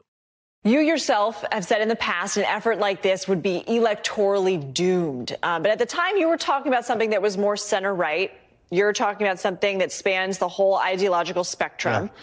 You 0.65 0.79
yourself 0.79 1.43
have 1.51 1.65
said 1.65 1.81
in 1.81 1.89
the 1.89 1.95
past 1.95 2.37
an 2.37 2.45
effort 2.45 2.79
like 2.79 3.01
this 3.01 3.27
would 3.27 3.43
be 3.43 3.63
electorally 3.67 4.73
doomed. 4.73 5.35
Uh, 5.43 5.59
but 5.59 5.71
at 5.71 5.79
the 5.79 5.85
time, 5.85 6.15
you 6.15 6.29
were 6.29 6.37
talking 6.37 6.71
about 6.71 6.85
something 6.85 7.09
that 7.09 7.21
was 7.21 7.37
more 7.37 7.57
center 7.57 7.93
right. 7.93 8.31
You're 8.69 8.93
talking 8.93 9.27
about 9.27 9.39
something 9.39 9.79
that 9.79 9.91
spans 9.91 10.37
the 10.37 10.47
whole 10.47 10.77
ideological 10.77 11.43
spectrum. 11.43 12.05
Yeah. 12.05 12.21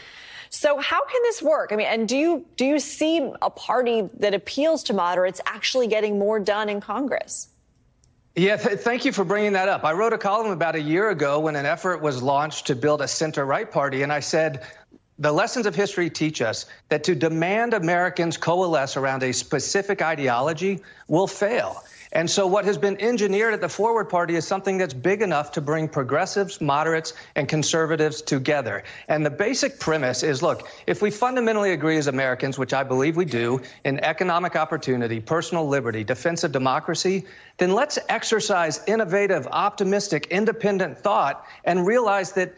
So 0.48 0.78
how 0.78 1.04
can 1.04 1.22
this 1.22 1.42
work? 1.42 1.70
I 1.70 1.76
mean, 1.76 1.86
and 1.86 2.08
do 2.08 2.16
you 2.16 2.44
do 2.56 2.64
you 2.64 2.80
see 2.80 3.18
a 3.40 3.50
party 3.50 4.08
that 4.18 4.34
appeals 4.34 4.82
to 4.84 4.94
moderates 4.94 5.40
actually 5.46 5.86
getting 5.86 6.18
more 6.18 6.40
done 6.40 6.68
in 6.68 6.80
Congress? 6.80 7.50
Yeah, 8.34 8.56
th- 8.56 8.80
thank 8.80 9.04
you 9.04 9.12
for 9.12 9.24
bringing 9.24 9.52
that 9.52 9.68
up. 9.68 9.84
I 9.84 9.92
wrote 9.92 10.12
a 10.12 10.18
column 10.18 10.50
about 10.50 10.76
a 10.76 10.80
year 10.80 11.10
ago 11.10 11.40
when 11.40 11.56
an 11.56 11.66
effort 11.66 12.00
was 12.00 12.22
launched 12.22 12.68
to 12.68 12.74
build 12.74 13.00
a 13.02 13.08
center 13.08 13.44
right 13.44 13.70
party, 13.70 14.02
and 14.02 14.12
I 14.12 14.20
said, 14.20 14.66
the 15.20 15.30
lessons 15.30 15.66
of 15.66 15.74
history 15.74 16.08
teach 16.08 16.40
us 16.40 16.64
that 16.88 17.04
to 17.04 17.14
demand 17.14 17.74
Americans 17.74 18.38
coalesce 18.38 18.96
around 18.96 19.22
a 19.22 19.32
specific 19.32 20.00
ideology 20.00 20.80
will 21.08 21.26
fail. 21.26 21.84
And 22.12 22.28
so, 22.28 22.44
what 22.44 22.64
has 22.64 22.76
been 22.76 23.00
engineered 23.00 23.54
at 23.54 23.60
the 23.60 23.68
Forward 23.68 24.06
Party 24.06 24.34
is 24.34 24.44
something 24.44 24.78
that's 24.78 24.94
big 24.94 25.22
enough 25.22 25.52
to 25.52 25.60
bring 25.60 25.86
progressives, 25.86 26.60
moderates, 26.60 27.12
and 27.36 27.48
conservatives 27.48 28.20
together. 28.20 28.82
And 29.06 29.24
the 29.24 29.30
basic 29.30 29.78
premise 29.78 30.24
is 30.24 30.42
look, 30.42 30.68
if 30.88 31.02
we 31.02 31.10
fundamentally 31.12 31.72
agree 31.72 31.98
as 31.98 32.08
Americans, 32.08 32.58
which 32.58 32.72
I 32.72 32.82
believe 32.82 33.16
we 33.16 33.26
do, 33.26 33.60
in 33.84 34.00
economic 34.00 34.56
opportunity, 34.56 35.20
personal 35.20 35.68
liberty, 35.68 36.02
defense 36.02 36.42
of 36.42 36.50
democracy, 36.50 37.26
then 37.58 37.74
let's 37.74 37.96
exercise 38.08 38.80
innovative, 38.88 39.46
optimistic, 39.46 40.26
independent 40.32 40.98
thought 40.98 41.46
and 41.64 41.86
realize 41.86 42.32
that 42.32 42.54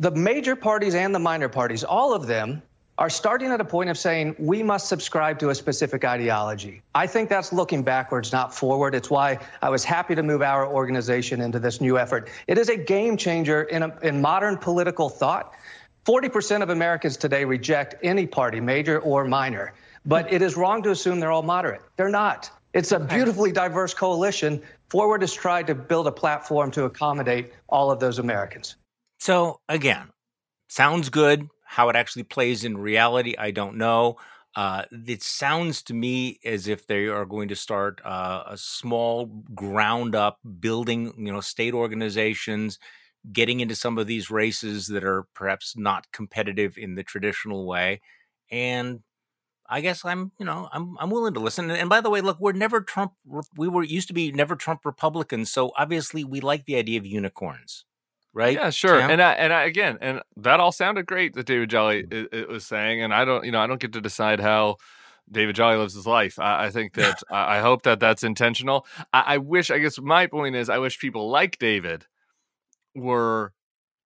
the 0.00 0.10
major 0.10 0.56
parties 0.56 0.94
and 0.94 1.14
the 1.14 1.18
minor 1.18 1.48
parties, 1.50 1.84
all 1.84 2.14
of 2.14 2.26
them, 2.26 2.62
are 2.96 3.10
starting 3.10 3.50
at 3.50 3.60
a 3.60 3.64
point 3.64 3.90
of 3.90 3.98
saying 3.98 4.34
we 4.38 4.62
must 4.62 4.88
subscribe 4.88 5.38
to 5.38 5.50
a 5.50 5.54
specific 5.54 6.04
ideology. 6.04 6.82
I 6.94 7.06
think 7.06 7.28
that's 7.28 7.52
looking 7.52 7.82
backwards, 7.82 8.32
not 8.32 8.54
forward. 8.54 8.94
It's 8.94 9.10
why 9.10 9.38
I 9.60 9.68
was 9.68 9.84
happy 9.84 10.14
to 10.14 10.22
move 10.22 10.40
our 10.40 10.66
organization 10.66 11.42
into 11.42 11.58
this 11.58 11.82
new 11.82 11.98
effort. 11.98 12.30
It 12.46 12.56
is 12.56 12.70
a 12.70 12.76
game 12.76 13.18
changer 13.18 13.64
in, 13.64 13.82
a, 13.82 13.98
in 14.02 14.22
modern 14.22 14.56
political 14.56 15.10
thought. 15.10 15.52
40% 16.06 16.62
of 16.62 16.70
Americans 16.70 17.18
today 17.18 17.44
reject 17.44 17.94
any 18.02 18.26
party, 18.26 18.58
major 18.58 19.00
or 19.00 19.26
minor, 19.26 19.74
but 20.06 20.32
it 20.32 20.40
is 20.40 20.56
wrong 20.56 20.82
to 20.82 20.90
assume 20.90 21.20
they're 21.20 21.32
all 21.32 21.42
moderate. 21.42 21.82
They're 21.96 22.08
not. 22.08 22.50
It's 22.72 22.92
a 22.92 23.00
beautifully 23.00 23.52
diverse 23.52 23.92
coalition. 23.92 24.62
Forward 24.88 25.20
has 25.20 25.34
tried 25.34 25.66
to 25.66 25.74
build 25.74 26.06
a 26.06 26.12
platform 26.12 26.70
to 26.70 26.84
accommodate 26.84 27.52
all 27.68 27.90
of 27.90 28.00
those 28.00 28.18
Americans. 28.18 28.76
So 29.20 29.60
again, 29.68 30.10
sounds 30.68 31.10
good. 31.10 31.48
How 31.66 31.88
it 31.90 31.96
actually 31.96 32.24
plays 32.24 32.64
in 32.64 32.78
reality, 32.78 33.34
I 33.38 33.50
don't 33.52 33.76
know. 33.78 34.16
Uh, 34.56 34.84
it 34.92 35.22
sounds 35.22 35.82
to 35.84 35.94
me 35.94 36.40
as 36.44 36.68
if 36.68 36.86
they 36.86 37.06
are 37.08 37.26
going 37.26 37.48
to 37.48 37.56
start 37.56 38.00
uh, 38.04 38.44
a 38.48 38.58
small 38.58 39.26
ground 39.54 40.14
up 40.14 40.38
building, 40.60 41.14
you 41.18 41.32
know, 41.32 41.40
state 41.40 41.74
organizations, 41.74 42.78
getting 43.32 43.60
into 43.60 43.76
some 43.76 43.98
of 43.98 44.06
these 44.08 44.30
races 44.30 44.88
that 44.88 45.04
are 45.04 45.26
perhaps 45.34 45.76
not 45.76 46.12
competitive 46.12 46.78
in 46.78 46.96
the 46.96 47.04
traditional 47.04 47.66
way. 47.66 48.00
And 48.50 49.00
I 49.68 49.80
guess 49.82 50.04
I'm, 50.04 50.32
you 50.38 50.46
know, 50.46 50.68
I'm 50.72 50.96
I'm 51.00 51.10
willing 51.10 51.34
to 51.34 51.40
listen. 51.40 51.70
And 51.70 51.90
by 51.90 52.00
the 52.00 52.10
way, 52.10 52.20
look, 52.22 52.40
we're 52.40 52.52
never 52.52 52.80
Trump. 52.82 53.12
We 53.56 53.68
were 53.68 53.84
used 53.84 54.08
to 54.08 54.14
be 54.14 54.32
never 54.32 54.56
Trump 54.56 54.84
Republicans, 54.84 55.52
so 55.52 55.72
obviously 55.78 56.24
we 56.24 56.40
like 56.40 56.66
the 56.66 56.76
idea 56.76 56.98
of 56.98 57.06
unicorns 57.06 57.84
right? 58.32 58.54
Yeah, 58.54 58.70
sure. 58.70 59.00
Sam? 59.00 59.10
And 59.10 59.22
I, 59.22 59.32
and 59.32 59.52
I, 59.52 59.64
again, 59.64 59.98
and 60.00 60.20
that 60.36 60.60
all 60.60 60.72
sounded 60.72 61.06
great 61.06 61.34
that 61.34 61.46
David 61.46 61.70
Jolly 61.70 62.06
it, 62.10 62.28
it 62.32 62.48
was 62.48 62.66
saying, 62.66 63.02
and 63.02 63.12
I 63.12 63.24
don't, 63.24 63.44
you 63.44 63.52
know, 63.52 63.60
I 63.60 63.66
don't 63.66 63.80
get 63.80 63.92
to 63.94 64.00
decide 64.00 64.40
how 64.40 64.76
David 65.30 65.56
Jolly 65.56 65.76
lives 65.76 65.94
his 65.94 66.06
life. 66.06 66.38
I, 66.38 66.66
I 66.66 66.70
think 66.70 66.94
that 66.94 67.22
I 67.30 67.58
I 67.58 67.60
hope 67.60 67.82
that 67.82 68.00
that's 68.00 68.22
intentional. 68.22 68.86
I, 69.12 69.24
I 69.26 69.38
wish, 69.38 69.70
I 69.70 69.78
guess, 69.78 69.98
my 70.00 70.26
point 70.26 70.56
is, 70.56 70.68
I 70.68 70.78
wish 70.78 70.98
people 70.98 71.30
like 71.30 71.58
David 71.58 72.06
were. 72.94 73.52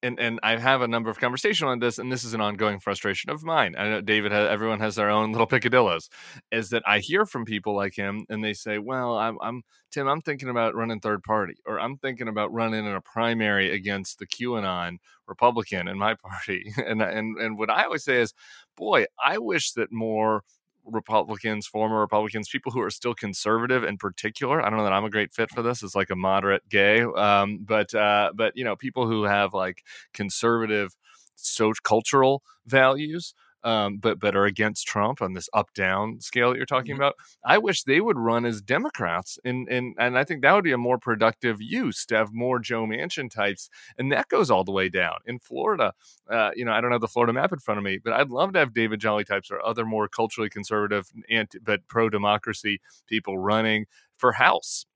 And, 0.05 0.21
and 0.21 0.39
I 0.43 0.59
have 0.59 0.83
a 0.83 0.89
number 0.89 1.09
of 1.09 1.19
conversations 1.19 1.67
on 1.67 1.79
this, 1.79 1.99
and 1.99 2.13
this 2.13 2.25
is 2.25 2.35
an 2.35 2.41
ongoing 2.43 2.79
frustration 2.79 3.31
of 3.31 3.43
mine. 3.43 3.75
I 3.79 3.89
know 3.89 4.01
David, 4.03 4.33
has, 4.33 4.49
everyone 4.49 4.79
has 4.81 4.97
their 4.97 5.09
own 5.09 5.33
little 5.33 5.47
picadillos. 5.47 6.09
Is 6.53 6.69
that 6.71 6.83
I 6.87 6.99
hear 6.99 7.25
from 7.25 7.47
people 7.47 7.75
like 7.75 7.97
him, 7.97 8.27
and 8.29 8.45
they 8.45 8.53
say, 8.53 8.79
"Well, 8.79 9.17
I'm, 9.17 9.39
I'm 9.41 9.63
Tim, 9.91 10.07
I'm 10.07 10.21
thinking 10.21 10.51
about 10.51 10.75
running 10.75 11.01
third 11.01 11.23
party, 11.23 11.55
or 11.65 11.81
I'm 11.81 11.97
thinking 11.97 12.29
about 12.29 12.53
running 12.53 12.85
in 12.85 12.95
a 12.95 13.01
primary 13.01 13.73
against 13.73 14.19
the 14.19 14.27
QAnon 14.27 14.99
Republican 15.27 15.89
in 15.89 15.97
my 15.99 16.15
party. 16.23 16.73
And 16.77 17.01
and 17.01 17.39
and 17.39 17.57
what 17.57 17.71
I 17.71 17.85
always 17.85 18.05
say 18.05 18.21
is, 18.21 18.35
boy, 18.77 19.07
I 19.25 19.39
wish 19.39 19.73
that 19.73 19.91
more 19.91 20.43
Republicans, 20.85 21.67
former 21.67 22.01
Republicans, 22.01 22.49
people 22.49 22.73
who 22.73 22.81
are 22.81 22.91
still 22.91 23.15
conservative 23.15 23.85
in 23.85 23.97
particular. 23.97 24.61
I 24.61 24.69
don't 24.71 24.79
know 24.79 24.85
that 24.85 24.93
I'm 24.93 25.05
a 25.05 25.11
great 25.11 25.33
fit 25.33 25.51
for 25.51 25.63
this 25.63 25.83
as 25.83 25.95
like 25.95 26.11
a 26.11 26.17
moderate 26.17 26.69
gay, 26.69 27.03
um, 27.03 27.59
but 27.63 27.95
uh, 27.95 28.33
but 28.35 28.57
you 28.57 28.65
know, 28.65 28.77
people 28.77 29.07
who 29.07 29.25
have 29.25 29.55
like 29.55 29.85
conservative 30.13 30.95
social 31.37 31.75
cultural 31.83 32.43
values 32.67 33.35
um, 33.65 33.99
but 33.99 34.19
but 34.21 34.37
are 34.37 34.45
against 34.45 34.87
Trump 34.87 35.23
on 35.23 35.33
this 35.35 35.49
up 35.55 35.73
down 35.75 36.21
scale 36.21 36.51
that 36.51 36.57
you're 36.57 36.67
talking 36.67 36.95
Mhm. 36.95 36.99
about. 36.99 37.15
I 37.45 37.59
wish 37.59 37.83
they 37.83 38.01
would 38.01 38.19
run 38.19 38.45
as 38.45 38.63
Democrats, 38.63 39.39
and 39.45 39.69
and 39.69 39.95
and 39.99 40.19
I 40.19 40.25
think 40.25 40.43
that 40.43 40.53
would 40.53 40.65
be 40.65 40.73
a 40.73 40.79
more 40.79 40.99
productive 40.99 41.61
use 41.63 42.07
to 42.07 42.17
have 42.17 42.33
more 42.33 42.59
Joe 42.59 42.87
Manchin 42.87 43.31
types, 43.31 43.71
and 43.99 44.13
that 44.13 44.29
goes 44.29 44.51
all 44.51 44.65
the 44.65 44.73
way 44.73 44.89
down 44.89 45.19
in 45.27 45.39
Florida. 45.39 45.93
Uh, 46.31 46.51
you 46.55 46.65
know, 46.65 46.73
I 46.73 46.81
don't 46.81 46.93
have 46.93 47.01
the 47.01 47.09
Florida 47.09 47.33
map 47.33 47.53
in 47.53 47.59
front 47.59 47.79
of 47.79 47.85
me, 47.85 47.99
but 47.99 48.13
I'd 48.13 48.31
love 48.31 48.53
to 48.55 48.59
have 48.61 48.75
David 48.75 49.01
Jolly 49.01 49.25
types 49.25 49.51
or 49.51 49.65
other 49.65 49.85
more 49.85 50.09
culturally 50.09 50.49
conservative 50.51 51.11
anti, 51.31 51.59
but 51.59 51.87
pro 51.89 52.09
democracy 52.09 52.81
people 53.07 53.39
running 53.39 53.87
for 54.17 54.33
House 54.33 54.87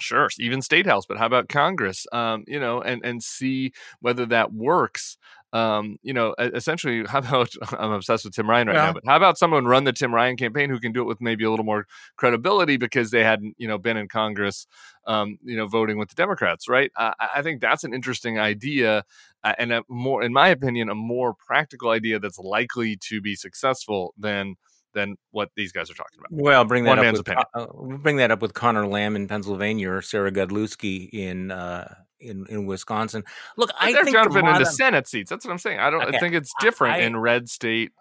sure 0.00 0.28
even 0.38 0.62
state 0.62 0.86
house 0.86 1.06
but 1.06 1.18
how 1.18 1.26
about 1.26 1.48
congress? 1.48 2.06
Um, 2.12 2.44
you 2.46 2.58
know 2.60 2.80
and 2.80 3.00
and 3.04 3.22
see 3.22 3.72
whether 4.00 4.26
that 4.26 4.52
works. 4.52 5.16
Um, 5.54 5.98
you 6.02 6.14
know 6.14 6.34
essentially 6.38 7.04
how 7.08 7.18
about 7.18 7.50
i'm 7.78 7.92
obsessed 7.92 8.24
with 8.24 8.34
tim 8.34 8.48
ryan 8.48 8.68
right 8.68 8.80
Yeah. 8.80 8.80
now 8.80 8.94
but 8.94 9.02
how 9.06 9.16
about 9.16 9.36
someone 9.36 9.66
run 9.66 9.84
the 9.84 9.92
tim 9.92 10.14
ryan 10.14 10.34
campaign 10.38 10.70
who 10.70 10.80
can 10.80 10.92
do 10.92 11.02
it 11.02 11.04
with 11.04 11.20
maybe 11.20 11.44
a 11.44 11.50
little 11.50 11.66
more 11.66 11.86
credibility 12.16 12.78
because 12.78 13.10
they 13.10 13.22
hadn't 13.22 13.54
you 13.58 13.68
know 13.68 13.76
been 13.76 13.98
in 13.98 14.08
congress 14.08 14.66
um, 15.06 15.36
you 15.42 15.54
know 15.56 15.66
voting 15.66 15.98
with 15.98 16.08
the 16.08 16.14
democrats 16.14 16.68
right? 16.68 16.90
I, 16.96 17.12
I 17.36 17.42
think 17.42 17.60
that's 17.60 17.84
an 17.84 17.92
interesting 17.92 18.38
idea 18.38 19.04
uh, 19.44 19.54
and 19.58 19.72
a 19.72 19.82
more 19.88 20.22
in 20.22 20.32
my 20.32 20.48
opinion 20.48 20.88
a 20.88 20.94
more 20.94 21.34
practical 21.34 21.90
idea 21.90 22.18
that's 22.18 22.38
likely 22.38 22.96
to 23.08 23.20
be 23.20 23.34
successful 23.34 24.14
than 24.16 24.54
than 24.94 25.16
what 25.30 25.50
these 25.56 25.72
guys 25.72 25.90
are 25.90 25.94
talking 25.94 26.18
about 26.18 26.28
Well, 26.30 26.64
bring 26.64 26.84
that 26.84 26.90
One 26.90 26.98
up 26.98 27.04
man's 27.04 27.18
with 27.18 27.28
opinion. 27.28 27.44
uh, 27.54 27.96
bring 27.98 28.16
that 28.16 28.30
up 28.30 28.42
with 28.42 28.54
Conor 28.54 28.86
Lamb 28.86 29.16
in 29.16 29.28
Pennsylvania 29.28 29.90
or 29.90 30.02
Sarah 30.02 30.32
Godlewski 30.32 31.08
in 31.12 31.50
uh, 31.50 31.94
in 32.20 32.46
in 32.48 32.66
Wisconsin. 32.66 33.24
Look, 33.56 33.70
But 33.70 33.76
I 33.80 33.92
they're 33.92 34.04
think 34.04 34.16
jumping 34.16 34.38
into 34.38 34.50
modern- 34.52 34.66
Senate 34.66 35.08
seats. 35.08 35.30
That's 35.30 35.44
what 35.44 35.50
I'm 35.52 35.58
saying. 35.58 35.78
I 35.78 35.90
don't. 35.90 36.02
Okay. 36.02 36.16
I 36.16 36.20
think 36.20 36.34
it's 36.34 36.52
different 36.60 36.94
I- 36.94 36.98
in 37.00 37.16
red 37.16 37.48
state. 37.48 37.92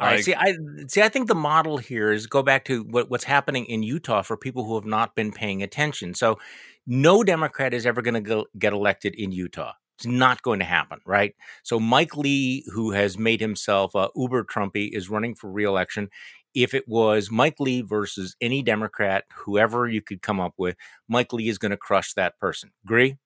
Like- 0.00 0.22
see, 0.22 0.34
I 0.34 0.54
see. 0.86 1.02
I 1.02 1.08
think 1.08 1.26
the 1.26 1.34
model 1.34 1.76
here 1.78 2.12
is 2.12 2.28
go 2.28 2.40
back 2.44 2.64
to 2.66 2.84
what, 2.84 3.10
what's 3.10 3.24
happening 3.24 3.64
in 3.66 3.82
Utah 3.82 4.22
for 4.22 4.36
people 4.36 4.64
who 4.64 4.76
have 4.76 4.84
not 4.86 5.16
been 5.16 5.32
paying 5.32 5.60
attention. 5.60 6.14
So, 6.14 6.38
no 6.86 7.24
Democrat 7.24 7.74
is 7.74 7.84
ever 7.84 8.00
going 8.00 8.22
to 8.22 8.44
get 8.56 8.72
elected 8.72 9.16
in 9.16 9.32
Utah. 9.32 9.72
It's 9.98 10.06
not 10.06 10.42
going 10.42 10.60
to 10.60 10.64
happen, 10.64 11.00
right? 11.04 11.34
So, 11.64 11.80
Mike 11.80 12.16
Lee, 12.16 12.64
who 12.72 12.92
has 12.92 13.18
made 13.18 13.40
himself 13.40 13.96
uh, 13.96 14.08
uber 14.14 14.44
Trumpy, 14.44 14.88
is 14.92 15.10
running 15.10 15.34
for 15.34 15.50
reelection. 15.50 16.08
If 16.54 16.72
it 16.72 16.86
was 16.86 17.30
Mike 17.30 17.58
Lee 17.58 17.82
versus 17.82 18.36
any 18.40 18.62
Democrat, 18.62 19.24
whoever 19.34 19.88
you 19.88 20.00
could 20.00 20.22
come 20.22 20.38
up 20.38 20.54
with, 20.56 20.76
Mike 21.08 21.32
Lee 21.32 21.48
is 21.48 21.58
going 21.58 21.70
to 21.70 21.76
crush 21.76 22.14
that 22.14 22.38
person. 22.38 22.70
Agree? 22.84 23.16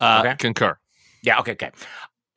uh, 0.00 0.22
okay. 0.24 0.36
concur. 0.36 0.76
Yeah, 1.22 1.38
okay, 1.40 1.52
okay. 1.52 1.70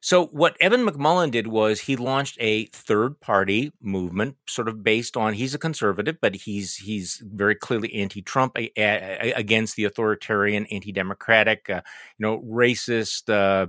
So 0.02 0.28
what 0.28 0.56
Evan 0.62 0.86
McMullin 0.86 1.30
did 1.30 1.48
was 1.48 1.82
he 1.82 1.98
launched 1.98 2.38
a 2.40 2.66
third 2.68 3.20
party 3.20 3.74
movement, 3.82 4.38
sort 4.48 4.70
of 4.70 4.82
based 4.82 5.18
on 5.18 5.34
he's 5.34 5.54
a 5.54 5.60
conservative, 5.60 6.18
but 6.22 6.36
he's 6.36 6.76
he's 6.78 7.22
very 7.26 7.54
clearly 7.54 7.94
anti-Trump, 7.94 8.58
a, 8.58 8.72
a- 8.78 9.34
against 9.34 9.76
the 9.76 9.84
authoritarian, 9.84 10.66
anti-democratic, 10.68 11.70
uh, 11.70 11.82
you 12.18 12.26
know, 12.26 12.40
racist, 12.50 13.30
uh, 13.30 13.68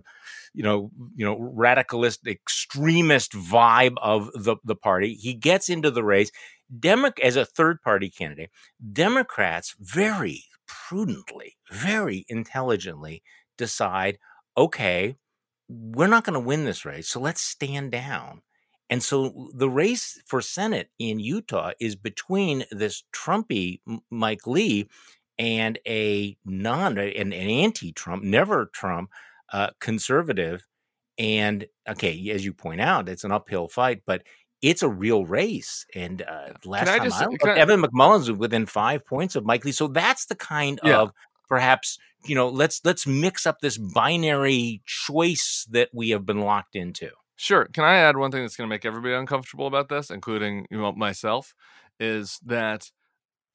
you 0.55 0.63
know, 0.63 0.93
you 1.17 1.25
know, 1.25 1.37
radicalist, 1.37 2.27
extremist 2.29 3.33
vibe 3.33 3.97
of 4.01 4.31
the 4.35 4.57
the 4.65 4.77
party. 4.77 5.15
He 5.15 5.35
gets 5.35 5.69
into 5.69 5.91
the 5.91 6.05
race. 6.05 6.31
Demo- 6.79 7.11
as 7.23 7.35
a 7.35 7.45
third 7.45 7.83
party 7.83 8.09
candidate, 8.09 8.51
Democrats 8.93 9.75
very 9.81 10.45
prudently, 10.69 11.57
very 11.73 12.25
intelligently 12.29 13.23
decide, 13.59 14.19
okay, 14.57 15.17
we're 15.71 16.09
not 16.09 16.25
going 16.25 16.35
to 16.35 16.41
win 16.41 16.65
this 16.65 16.85
race, 16.85 17.09
so 17.09 17.21
let's 17.21 17.41
stand 17.41 17.93
down. 17.93 18.43
And 18.89 19.03
so 19.03 19.51
the 19.55 19.71
race 19.71 20.21
for 20.27 20.43
Senate 20.43 20.91
in 20.99 21.21
Utah 21.21 21.71
is 21.79 21.95
between 21.95 22.65
this 22.73 23.05
Trumpy 23.13 23.81
Mike 24.11 24.47
Lee 24.49 24.89
and 25.39 25.79
a 25.87 26.37
non 26.45 26.99
an, 26.99 27.33
an 27.33 27.33
anti-Trump, 27.33 28.25
never 28.25 28.67
Trump 28.75 29.11
uh, 29.53 29.71
conservative. 29.81 30.67
And 31.19 31.67
okay, 31.89 32.31
as 32.31 32.45
you 32.45 32.53
point 32.53 32.81
out, 32.81 33.09
it's 33.09 33.25
an 33.25 33.31
uphill 33.31 33.69
fight, 33.69 34.03
but 34.07 34.23
it's 34.61 34.83
a 34.83 34.89
real 34.89 35.25
race. 35.25 35.87
And 35.95 36.23
uh, 36.23 36.55
last 36.65 36.89
I 36.89 36.99
time 36.99 37.07
just, 37.07 37.23
I 37.23 37.27
looked, 37.27 37.45
I, 37.45 37.59
Evan 37.59 37.83
McMullin's 37.83 38.33
within 38.33 38.67
five 38.67 39.07
points 39.07 39.37
of 39.37 39.45
Mike 39.45 39.65
Lee. 39.65 39.73
So 39.73 39.87
that's 39.87 40.27
the 40.27 40.35
kind 40.35 40.81
yeah. 40.83 40.99
of 40.99 41.13
perhaps 41.51 41.99
you 42.25 42.35
know 42.35 42.49
let's 42.49 42.81
let's 42.85 43.07
mix 43.07 43.47
up 43.47 43.59
this 43.61 43.77
binary 43.77 44.83
choice 44.87 45.67
that 45.71 45.91
we 45.93 46.11
have 46.11 46.25
been 46.25 46.41
locked 46.41 46.77
into. 46.77 47.11
Sure. 47.37 47.67
Can 47.73 47.85
I 47.85 47.97
add 47.97 48.19
one 48.19 48.31
thing 48.31 48.43
that's 48.43 48.57
going 48.57 48.69
to 48.69 48.75
make 48.75 48.85
everybody 48.85 49.15
uncomfortable 49.15 49.67
about 49.67 49.89
this, 49.89 50.11
including 50.11 50.67
you 50.71 50.77
know, 50.77 50.93
myself, 50.93 51.55
is 51.99 52.39
that 52.45 52.91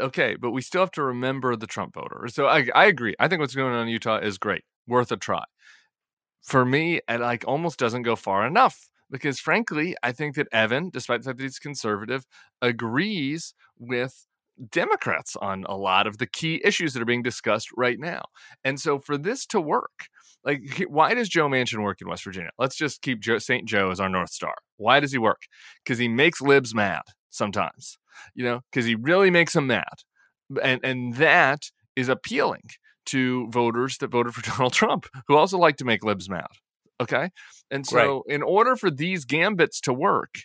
okay, 0.01 0.35
but 0.35 0.51
we 0.51 0.61
still 0.61 0.81
have 0.81 0.91
to 0.91 1.03
remember 1.03 1.55
the 1.55 1.67
Trump 1.67 1.93
voter. 1.93 2.27
So 2.27 2.47
I, 2.47 2.67
I 2.75 2.85
agree. 2.85 3.15
I 3.19 3.27
think 3.27 3.39
what's 3.41 3.55
going 3.55 3.73
on 3.73 3.83
in 3.83 3.89
Utah 3.89 4.17
is 4.17 4.37
great, 4.37 4.63
worth 4.87 5.11
a 5.11 5.17
try. 5.17 5.43
For 6.43 6.65
me, 6.65 7.01
it 7.09 7.19
like 7.19 7.45
almost 7.47 7.79
doesn't 7.79 8.03
go 8.03 8.15
far 8.15 8.45
enough 8.45 8.89
because 9.11 9.39
frankly, 9.39 9.95
I 10.03 10.11
think 10.11 10.35
that 10.35 10.47
Evan, 10.51 10.89
despite 10.89 11.21
the 11.21 11.29
fact 11.29 11.37
that 11.37 11.43
he's 11.43 11.59
conservative, 11.59 12.25
agrees 12.61 13.53
with 13.77 14.25
Democrats 14.71 15.35
on 15.35 15.65
a 15.67 15.75
lot 15.75 16.07
of 16.07 16.17
the 16.17 16.27
key 16.27 16.61
issues 16.63 16.93
that 16.93 17.01
are 17.01 17.05
being 17.05 17.23
discussed 17.23 17.69
right 17.75 17.99
now. 17.99 18.23
And 18.63 18.79
so 18.79 18.99
for 18.99 19.17
this 19.17 19.45
to 19.47 19.59
work, 19.59 20.07
like 20.43 20.85
why 20.87 21.13
does 21.13 21.29
Joe 21.29 21.47
Manchin 21.47 21.83
work 21.83 22.01
in 22.01 22.07
West 22.07 22.23
Virginia? 22.23 22.51
Let's 22.57 22.75
just 22.75 23.01
keep 23.01 23.19
Joe, 23.19 23.39
St. 23.39 23.67
Joe 23.67 23.91
as 23.91 23.99
our 23.99 24.09
North 24.09 24.29
Star. 24.29 24.55
Why 24.77 24.99
does 24.99 25.11
he 25.11 25.17
work? 25.17 25.43
Because 25.83 25.97
he 25.97 26.07
makes 26.07 26.41
libs 26.41 26.73
mad 26.73 27.01
sometimes, 27.29 27.97
you 28.33 28.45
know, 28.45 28.61
because 28.71 28.85
he 28.85 28.95
really 28.95 29.29
makes 29.29 29.53
them 29.53 29.67
mad. 29.67 29.83
And, 30.61 30.79
and 30.83 31.15
that 31.15 31.63
is 31.95 32.09
appealing 32.09 32.69
to 33.07 33.47
voters 33.49 33.97
that 33.97 34.11
voted 34.11 34.33
for 34.33 34.41
Donald 34.49 34.73
Trump, 34.73 35.07
who 35.27 35.35
also 35.35 35.57
like 35.57 35.77
to 35.77 35.85
make 35.85 36.03
libs 36.03 36.29
mad. 36.29 36.47
Okay. 37.01 37.29
And 37.69 37.85
so, 37.85 38.23
right. 38.27 38.35
in 38.35 38.41
order 38.41 38.75
for 38.75 38.89
these 38.89 39.25
gambits 39.25 39.81
to 39.81 39.93
work, 39.93 40.35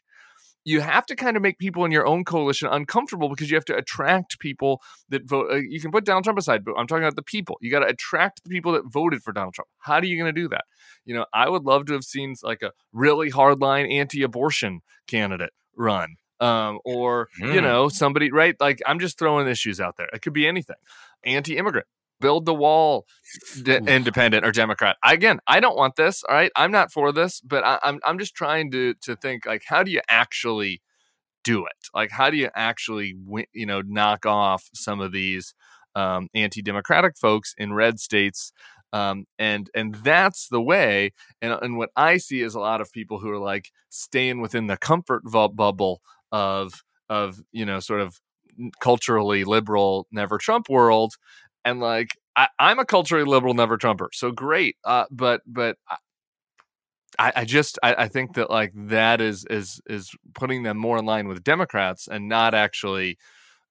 you 0.64 0.80
have 0.80 1.06
to 1.06 1.16
kind 1.16 1.36
of 1.36 1.42
make 1.42 1.58
people 1.58 1.84
in 1.84 1.92
your 1.92 2.06
own 2.06 2.24
coalition 2.24 2.68
uncomfortable 2.70 3.28
because 3.28 3.50
you 3.50 3.56
have 3.56 3.64
to 3.66 3.76
attract 3.76 4.38
people 4.38 4.82
that 5.08 5.24
vote. 5.24 5.50
Uh, 5.50 5.56
you 5.56 5.80
can 5.80 5.90
put 5.90 6.04
Donald 6.04 6.24
Trump 6.24 6.38
aside, 6.38 6.64
but 6.64 6.74
I'm 6.76 6.86
talking 6.86 7.04
about 7.04 7.16
the 7.16 7.22
people. 7.22 7.56
You 7.60 7.70
got 7.70 7.80
to 7.80 7.86
attract 7.86 8.44
the 8.44 8.50
people 8.50 8.72
that 8.72 8.82
voted 8.86 9.22
for 9.22 9.32
Donald 9.32 9.54
Trump. 9.54 9.68
How 9.78 9.94
are 9.94 10.04
you 10.04 10.16
going 10.16 10.32
to 10.32 10.40
do 10.40 10.48
that? 10.48 10.64
You 11.04 11.14
know, 11.14 11.26
I 11.32 11.48
would 11.48 11.64
love 11.64 11.86
to 11.86 11.94
have 11.94 12.04
seen 12.04 12.34
like 12.42 12.62
a 12.62 12.72
really 12.92 13.30
hardline 13.30 13.92
anti-abortion 13.92 14.80
candidate 15.06 15.52
run, 15.76 16.16
um, 16.40 16.78
or 16.84 17.28
mm. 17.40 17.54
you 17.54 17.60
know, 17.60 17.88
somebody 17.88 18.30
right. 18.30 18.54
Like 18.60 18.80
I'm 18.86 18.98
just 18.98 19.18
throwing 19.18 19.48
issues 19.48 19.80
out 19.80 19.96
there. 19.96 20.08
It 20.12 20.22
could 20.22 20.34
be 20.34 20.46
anything. 20.46 20.76
Anti-immigrant 21.24 21.86
build 22.20 22.46
the 22.46 22.54
wall 22.54 23.06
independent 23.66 24.44
or 24.44 24.52
democrat. 24.52 24.96
Again 25.04 25.40
i 25.46 25.60
don't 25.60 25.76
want 25.76 25.96
this 25.96 26.22
all 26.28 26.34
right? 26.34 26.52
I'm 26.56 26.70
not 26.70 26.92
for 26.92 27.12
this 27.12 27.40
but 27.40 27.64
I, 27.64 27.78
I'm, 27.82 28.00
I'm 28.04 28.18
just 28.18 28.34
trying 28.34 28.70
to 28.72 28.94
to 29.02 29.16
think 29.16 29.46
like 29.46 29.62
how 29.66 29.82
do 29.82 29.90
you 29.90 30.00
actually 30.08 30.82
do 31.42 31.64
it? 31.66 31.88
Like 31.94 32.10
how 32.10 32.30
do 32.30 32.36
you 32.36 32.50
actually 32.54 33.14
you 33.52 33.66
know 33.66 33.82
knock 33.84 34.26
off 34.26 34.68
some 34.74 35.00
of 35.00 35.12
these 35.12 35.54
um, 35.94 36.28
anti-democratic 36.34 37.16
folks 37.16 37.54
in 37.58 37.72
red 37.72 37.98
states 37.98 38.52
um, 38.92 39.24
and 39.38 39.70
and 39.74 39.94
that's 39.96 40.48
the 40.48 40.60
way 40.60 41.12
and, 41.40 41.52
and 41.62 41.76
what 41.76 41.90
i 41.96 42.16
see 42.16 42.42
is 42.42 42.54
a 42.54 42.60
lot 42.60 42.80
of 42.80 42.92
people 42.92 43.18
who 43.18 43.30
are 43.30 43.38
like 43.38 43.70
staying 43.88 44.40
within 44.40 44.66
the 44.66 44.76
comfort 44.76 45.22
bubble 45.24 46.00
of 46.32 46.82
of 47.08 47.40
you 47.52 47.64
know 47.64 47.80
sort 47.80 48.00
of 48.00 48.20
culturally 48.80 49.44
liberal 49.44 50.06
never 50.12 50.38
trump 50.38 50.68
world 50.68 51.14
and 51.64 51.80
like 51.80 52.16
I, 52.36 52.48
am 52.58 52.78
a 52.78 52.84
culturally 52.84 53.24
liberal, 53.24 53.54
never 53.54 53.76
Trumper, 53.76 54.10
so 54.12 54.30
great. 54.30 54.76
Uh, 54.84 55.04
but 55.10 55.42
but 55.46 55.76
I, 57.18 57.32
I 57.36 57.44
just 57.44 57.78
I, 57.82 57.94
I, 57.94 58.08
think 58.08 58.34
that 58.34 58.50
like 58.50 58.72
that 58.74 59.20
is 59.20 59.44
is 59.50 59.80
is 59.86 60.10
putting 60.34 60.62
them 60.62 60.76
more 60.76 60.98
in 60.98 61.04
line 61.04 61.28
with 61.28 61.44
Democrats 61.44 62.08
and 62.08 62.28
not 62.28 62.54
actually 62.54 63.18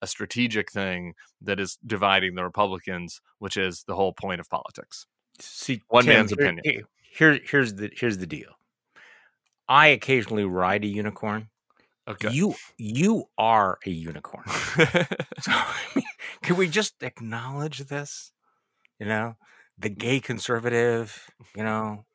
a 0.02 0.08
strategic 0.08 0.72
thing 0.72 1.14
that 1.42 1.60
is 1.60 1.78
dividing 1.86 2.36
the 2.36 2.44
Republicans, 2.44 3.22
which 3.40 3.58
is 3.58 3.84
the 3.88 3.96
whole 3.96 4.14
point 4.14 4.40
of 4.40 4.50
politics. 4.50 5.06
See, 5.40 5.82
one 5.88 6.06
Tim, 6.06 6.14
man's 6.14 6.32
opinion. 6.32 6.62
Here, 6.64 6.84
here, 7.02 7.40
here's 7.44 7.74
the 7.74 7.90
here's 7.96 8.18
the 8.18 8.28
deal. 8.28 8.52
I 9.68 9.88
occasionally 9.88 10.46
ride 10.46 10.84
a 10.84 10.88
unicorn. 10.88 11.50
Okay. 12.10 12.32
You 12.32 12.56
you 12.78 13.26
are 13.38 13.78
a 13.86 13.90
unicorn. 13.90 14.44
so, 14.48 14.54
I 15.48 15.76
mean, 15.96 16.06
can 16.42 16.56
we 16.56 16.68
just 16.68 17.04
acknowledge 17.04 17.80
this? 17.80 18.32
You 19.00 19.06
know, 19.06 19.36
the 19.78 19.90
gay 19.90 20.20
conservative. 20.20 21.30
You 21.56 21.64
know, 21.64 22.06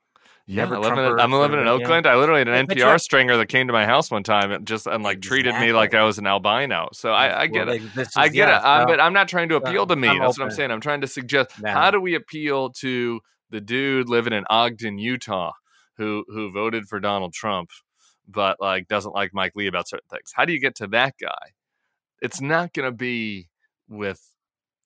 yeah, 0.47 0.69
I 0.69 1.23
I'm 1.23 1.33
living 1.33 1.61
in 1.61 1.69
Oakland. 1.69 2.07
I 2.07 2.17
literally 2.17 2.41
had 2.41 2.49
an 2.49 2.67
NPR 2.67 3.01
stringer 3.01 3.37
that 3.39 3.47
came 3.47 3.67
to 3.69 3.73
my 3.73 3.87
house 3.87 4.11
one 4.11 4.23
time 4.23 4.53
and 4.53 4.67
just 4.67 4.87
and 4.87 5.03
like 5.03 5.19
exactly. 5.19 5.43
treated 5.43 5.61
me 5.61 5.73
like 5.73 5.95
I 5.95 6.03
was 6.03 6.19
an 6.19 6.27
albino. 6.27 6.89
So 6.93 7.13
I, 7.13 7.43
I 7.43 7.47
get 7.47 7.67
well, 7.67 7.77
it. 7.77 7.97
Like, 7.97 8.09
I 8.17 8.29
get 8.29 8.49
yeah, 8.49 8.59
it. 8.59 8.63
I'm, 8.63 8.87
but 8.87 9.01
I'm 9.01 9.15
not 9.15 9.29
trying 9.29 9.49
to 9.49 9.57
appeal 9.57 9.87
to 9.87 9.97
me. 9.97 10.09
I'm 10.09 10.19
That's 10.19 10.33
open. 10.33 10.43
what 10.43 10.51
I'm 10.51 10.57
saying. 10.57 10.71
I'm 10.71 10.83
trying 10.83 11.01
to 11.01 11.07
suggest 11.07 11.53
how 11.65 11.91
do 11.91 11.99
we 12.01 12.15
appeal 12.15 12.71
to 12.81 13.21
the 13.51 13.61
dude 13.61 14.11
living 14.11 14.35
in 14.35 14.45
Ogden, 14.51 14.99
Utah, 14.99 15.53
who 15.97 16.25
who 16.29 16.53
voted 16.53 16.89
for 16.89 17.01
Donald 17.01 17.33
Trump 17.33 17.71
but 18.29 18.61
like 18.61 18.89
doesn't 18.89 19.15
like 19.15 19.35
Mike 19.35 19.53
Lee 19.55 19.67
about 19.67 19.89
certain 19.89 20.09
things. 20.11 20.33
How 20.35 20.45
do 20.45 20.53
you 20.53 20.61
get 20.61 20.75
to 20.77 20.87
that 20.89 21.15
guy? 21.21 21.53
It's 22.23 22.41
not 22.41 22.73
going 22.73 22.91
to 22.91 22.97
be 22.97 23.49
with 23.89 24.21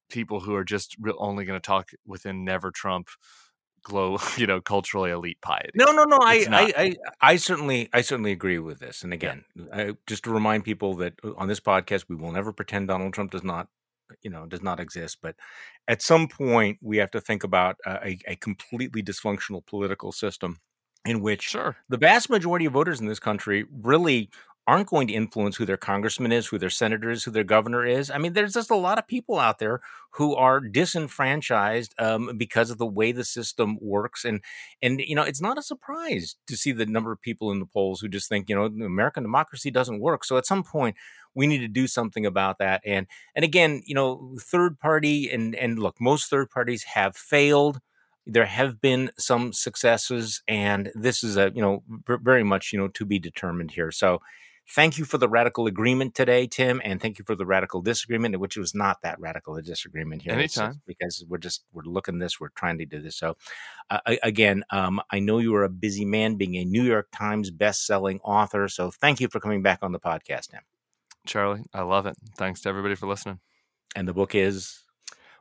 people 0.09 0.41
who 0.41 0.55
are 0.55 0.65
just 0.65 0.97
only 1.19 1.45
going 1.45 1.61
to 1.61 1.65
talk 1.67 1.91
within 2.07 2.45
never 2.45 2.71
Trump 2.71 3.09
glow, 3.83 4.19
you 4.37 4.47
know, 4.47 4.61
culturally 4.61 5.11
elite 5.11 5.41
piety. 5.41 5.71
No, 5.75 5.93
no, 5.93 6.05
no. 6.05 6.19
I, 6.21 6.47
I, 6.51 6.73
I, 6.77 6.97
I, 7.21 7.37
certainly, 7.37 7.89
I 7.93 8.01
certainly 8.01 8.33
agree 8.33 8.59
with 8.59 8.81
this. 8.81 9.03
And 9.03 9.13
again, 9.13 9.45
yeah. 9.55 9.65
I, 9.73 9.93
just 10.07 10.25
to 10.25 10.31
remind 10.31 10.65
people 10.65 10.95
that 10.97 11.15
uh, 11.25 11.33
on 11.37 11.49
this 11.49 11.61
podcast, 11.61 12.07
we 12.09 12.17
will 12.17 12.33
never 12.33 12.53
pretend 12.53 12.89
Donald 12.89 13.15
Trump 13.15 13.31
does 13.31 13.45
not, 13.45 13.69
you 14.23 14.31
know, 14.31 14.47
does 14.47 14.63
not 14.63 14.81
exist. 14.81 15.19
But 15.23 15.37
at 15.87 16.03
some 16.03 16.29
point, 16.29 16.79
we 16.81 16.97
have 16.99 17.11
to 17.13 17.21
think 17.21 17.45
about 17.45 17.77
a, 17.87 18.19
a 18.27 18.37
completely 18.37 19.03
dysfunctional 19.03 19.65
political 19.67 20.13
system 20.13 20.59
in 21.09 21.21
which 21.21 21.43
sure. 21.43 21.77
the 21.89 21.97
vast 21.97 22.31
majority 22.31 22.67
of 22.67 22.73
voters 22.73 23.01
in 23.01 23.07
this 23.07 23.19
country 23.19 23.67
really 23.83 24.31
aren't 24.69 24.89
going 24.89 25.07
to 25.07 25.15
influence 25.15 25.57
who 25.57 25.65
their 25.65 25.79
congressman 25.79 26.31
is, 26.31 26.47
who 26.47 26.59
their 26.59 26.69
senator 26.69 27.09
is, 27.09 27.25
who 27.25 27.31
their 27.31 27.43
governor 27.43 27.87
is. 27.87 28.11
I 28.11 28.19
mean, 28.19 28.35
there's 28.35 28.53
just 28.53 28.71
a 28.71 28.77
lot 28.77 28.99
of 28.99 29.09
people 29.09 29.39
out 29.39 29.59
there 29.59 29.81
who 30.11 30.35
are 30.37 30.61
disenfranchised 30.61 31.95
um, 31.99 32.37
because 32.37 32.71
of 32.71 32.77
the 32.77 32.87
way 32.87 33.11
the 33.11 33.25
system 33.25 33.79
works, 33.81 34.27
and 34.27 34.43
and 34.83 35.01
you 35.01 35.15
know, 35.15 35.23
it's 35.23 35.41
not 35.41 35.57
a 35.57 35.63
surprise 35.63 36.37
to 36.47 36.57
see 36.57 36.73
the 36.73 36.85
number 36.85 37.11
of 37.13 37.23
people 37.23 37.51
in 37.51 37.61
the 37.61 37.67
polls 37.67 38.01
who 38.01 38.09
just 38.09 38.29
think 38.29 38.51
you 38.51 38.55
know 38.55 38.67
American 38.67 39.23
democracy 39.23 39.71
doesn't 39.71 40.01
work. 40.01 40.23
So 40.23 40.37
at 40.37 40.47
some 40.47 40.63
point, 40.63 40.97
we 41.35 41.47
need 41.47 41.61
to 41.61 41.69
do 41.69 41.87
something 41.87 42.27
about 42.27 42.59
that. 42.59 42.83
And 42.85 43.07
and 43.35 43.47
again, 43.47 43.83
you 43.87 43.95
know, 43.95 44.37
third 44.39 44.79
party 44.79 45.31
and 45.31 45.55
and 45.55 45.79
look, 45.79 45.97
most 45.99 46.29
third 46.29 46.51
parties 46.51 46.83
have 46.83 47.17
failed 47.17 47.81
there 48.29 48.47
have 48.47 48.81
been 48.81 49.11
some 49.19 49.53
successes, 49.53 50.43
and 50.47 50.91
this 50.95 51.25
is 51.25 51.37
a 51.37 51.51
you 51.55 51.63
know 51.63 51.83
very 52.07 52.45
much 52.45 52.73
you 52.73 52.79
know 52.79 52.89
to 52.89 53.05
be 53.05 53.19
determined 53.19 53.73
here. 53.73 53.91
So. 53.91 54.21
Thank 54.71 54.99
you 54.99 55.07
for 55.07 55.17
the 55.17 55.31
radical 55.31 55.67
agreement 55.67 56.15
today, 56.15 56.47
Tim, 56.47 56.83
and 56.85 57.01
thank 57.01 57.19
you 57.19 57.25
for 57.25 57.35
the 57.35 57.47
radical 57.47 57.81
disagreement, 57.81 58.39
which 58.39 58.55
was 58.59 58.75
not 58.75 59.01
that 59.01 59.19
radical 59.19 59.57
a 59.57 59.63
disagreement 59.63 60.21
here. 60.21 60.35
Anytime, 60.35 60.83
because 60.87 61.25
we're 61.27 61.39
just 61.39 61.65
we're 61.73 61.85
looking 61.85 62.19
this, 62.19 62.39
we're 62.39 62.51
trying 62.51 62.77
to 62.77 62.85
do 62.85 63.01
this. 63.01 63.17
So, 63.17 63.39
uh, 63.89 64.01
again, 64.23 64.65
um, 64.69 65.01
I 65.11 65.21
know 65.21 65.39
you 65.39 65.55
are 65.55 65.65
a 65.65 65.71
busy 65.71 66.05
man, 66.05 66.37
being 66.37 66.55
a 66.57 66.67
New 66.67 66.83
York 66.83 67.09
Times 67.17 67.51
best-selling 67.51 68.21
author. 68.21 68.69
So, 68.69 68.91
thank 68.91 69.21
you 69.21 69.29
for 69.29 69.41
coming 69.41 69.63
back 69.63 69.79
on 69.81 69.93
the 69.93 70.01
podcast, 70.01 70.49
Tim. 70.51 70.61
Charlie, 71.25 71.63
I 71.73 71.81
love 71.81 72.05
it. 72.05 72.17
Thanks 72.37 72.61
to 72.61 72.69
everybody 72.69 72.95
for 72.95 73.07
listening. 73.07 73.41
And 73.97 74.07
the 74.07 74.13
book 74.13 74.35
is 74.35 74.83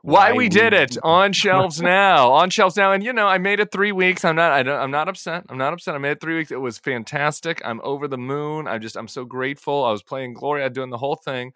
why, 0.02 0.32
we 0.32 0.48
did 0.48 0.72
it 0.72 0.96
on 1.02 1.32
shelves 1.32 1.80
now 1.80 2.32
on 2.32 2.50
shelves 2.50 2.76
now. 2.76 2.92
And 2.92 3.02
you 3.02 3.12
know 3.12 3.26
i 3.26 3.38
made 3.38 3.60
it 3.60 3.72
three 3.72 3.92
weeks. 3.92 4.24
I'm 4.24 4.36
not 4.36 4.52
I 4.52 4.62
don't, 4.62 4.80
i'm 4.80 4.90
not 4.90 5.08
upset. 5.08 5.44
I'm 5.48 5.58
not 5.58 5.72
upset. 5.72 5.94
I 5.94 5.98
made 5.98 6.12
it 6.12 6.20
three 6.20 6.36
weeks. 6.36 6.50
It 6.50 6.60
was 6.60 6.78
fantastic. 6.78 7.60
I'm 7.64 7.80
over 7.82 8.08
the 8.08 8.18
moon. 8.18 8.66
I'm 8.66 8.80
just 8.80 8.96
i'm 8.96 9.08
so 9.08 9.24
grateful. 9.24 9.84
I 9.84 9.90
was 9.90 10.02
playing 10.02 10.34
gloria 10.34 10.70
doing 10.70 10.90
the 10.90 10.98
whole 10.98 11.16
thing. 11.16 11.52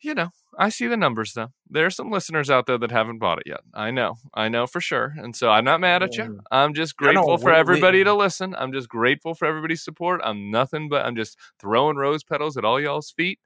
You 0.00 0.14
know 0.14 0.30
i 0.58 0.68
see 0.68 0.86
the 0.86 0.96
numbers 0.96 1.32
though. 1.34 1.48
There 1.68 1.86
are 1.86 1.90
some 1.90 2.10
listeners 2.10 2.50
out 2.50 2.66
there 2.66 2.78
that 2.78 2.90
haven't 2.90 3.18
bought 3.18 3.38
it 3.38 3.46
yet. 3.46 3.60
I 3.74 3.90
know. 3.90 4.16
I 4.34 4.48
know 4.48 4.66
for 4.66 4.80
sure. 4.80 5.14
And 5.16 5.34
so 5.34 5.50
i'm 5.50 5.64
not 5.64 5.80
mad 5.80 6.02
at 6.02 6.16
you. 6.16 6.40
I'm 6.50 6.74
just 6.74 6.96
grateful 6.96 7.38
for 7.38 7.52
everybody 7.52 8.04
to 8.04 8.14
listen. 8.14 8.54
I'm 8.58 8.72
just 8.72 8.88
grateful 8.88 9.34
for 9.34 9.46
everybody's 9.46 9.82
support. 9.82 10.20
I'm 10.24 10.50
nothing 10.50 10.88
but 10.88 11.06
i'm 11.06 11.16
just 11.16 11.38
throwing 11.60 11.96
rose 11.96 12.24
petals 12.24 12.56
at 12.56 12.64
all 12.64 12.80
y'all's 12.80 13.10
feet. 13.10 13.38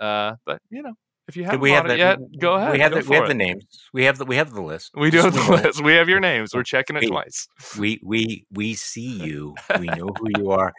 Uh, 0.00 0.34
but 0.44 0.60
you 0.70 0.82
know 0.82 0.94
If 1.26 1.36
you 1.36 1.44
haven't 1.44 1.60
we 1.60 1.70
have 1.70 1.88
the, 1.88 1.96
yet, 1.96 2.18
go 2.38 2.54
ahead. 2.54 2.72
We 2.72 2.80
have 2.80 2.92
the, 2.92 3.04
we 3.08 3.16
have 3.16 3.28
the 3.28 3.34
names. 3.34 3.64
We 3.92 4.04
have 4.04 4.18
the 4.18 4.24
we 4.26 4.36
have 4.36 4.52
the 4.52 4.60
list. 4.60 4.92
We 4.94 5.10
do 5.10 5.18
have 5.22 5.32
the 5.32 5.40
we 5.50 5.56
list. 5.56 5.82
We 5.82 5.94
have 5.94 6.08
your 6.08 6.20
names. 6.20 6.54
We're 6.54 6.64
checking 6.64 6.96
it 6.96 7.02
Hey. 7.04 7.08
twice. 7.08 7.48
We 7.78 7.98
we 8.02 8.44
we 8.52 8.74
see 8.74 9.22
you. 9.24 9.54
We 9.80 9.86
know 9.86 10.10
who 10.18 10.28
you 10.38 10.50
are. 10.50 10.72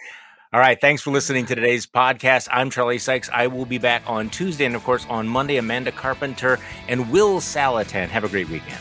All 0.53 0.59
right. 0.59 0.79
Thanks 0.79 1.01
for 1.01 1.11
listening 1.11 1.45
to 1.47 1.55
today's 1.55 1.87
podcast. 1.87 2.47
I'm 2.51 2.69
Charlie 2.69 2.99
Sykes. 2.99 3.29
I 3.33 3.47
will 3.47 3.65
be 3.65 3.79
back 3.79 4.03
on 4.05 4.29
Tuesday 4.29 4.65
and 4.65 4.75
of 4.75 4.83
course 4.83 5.05
on 5.09 5.27
Monday. 5.27 5.57
Amanda 5.57 5.91
Carpenter 5.91 6.59
and 6.87 7.11
Will 7.11 7.39
Saletan. 7.39 8.07
Have 8.09 8.23
a 8.23 8.29
great 8.29 8.47
weekend. 8.47 8.79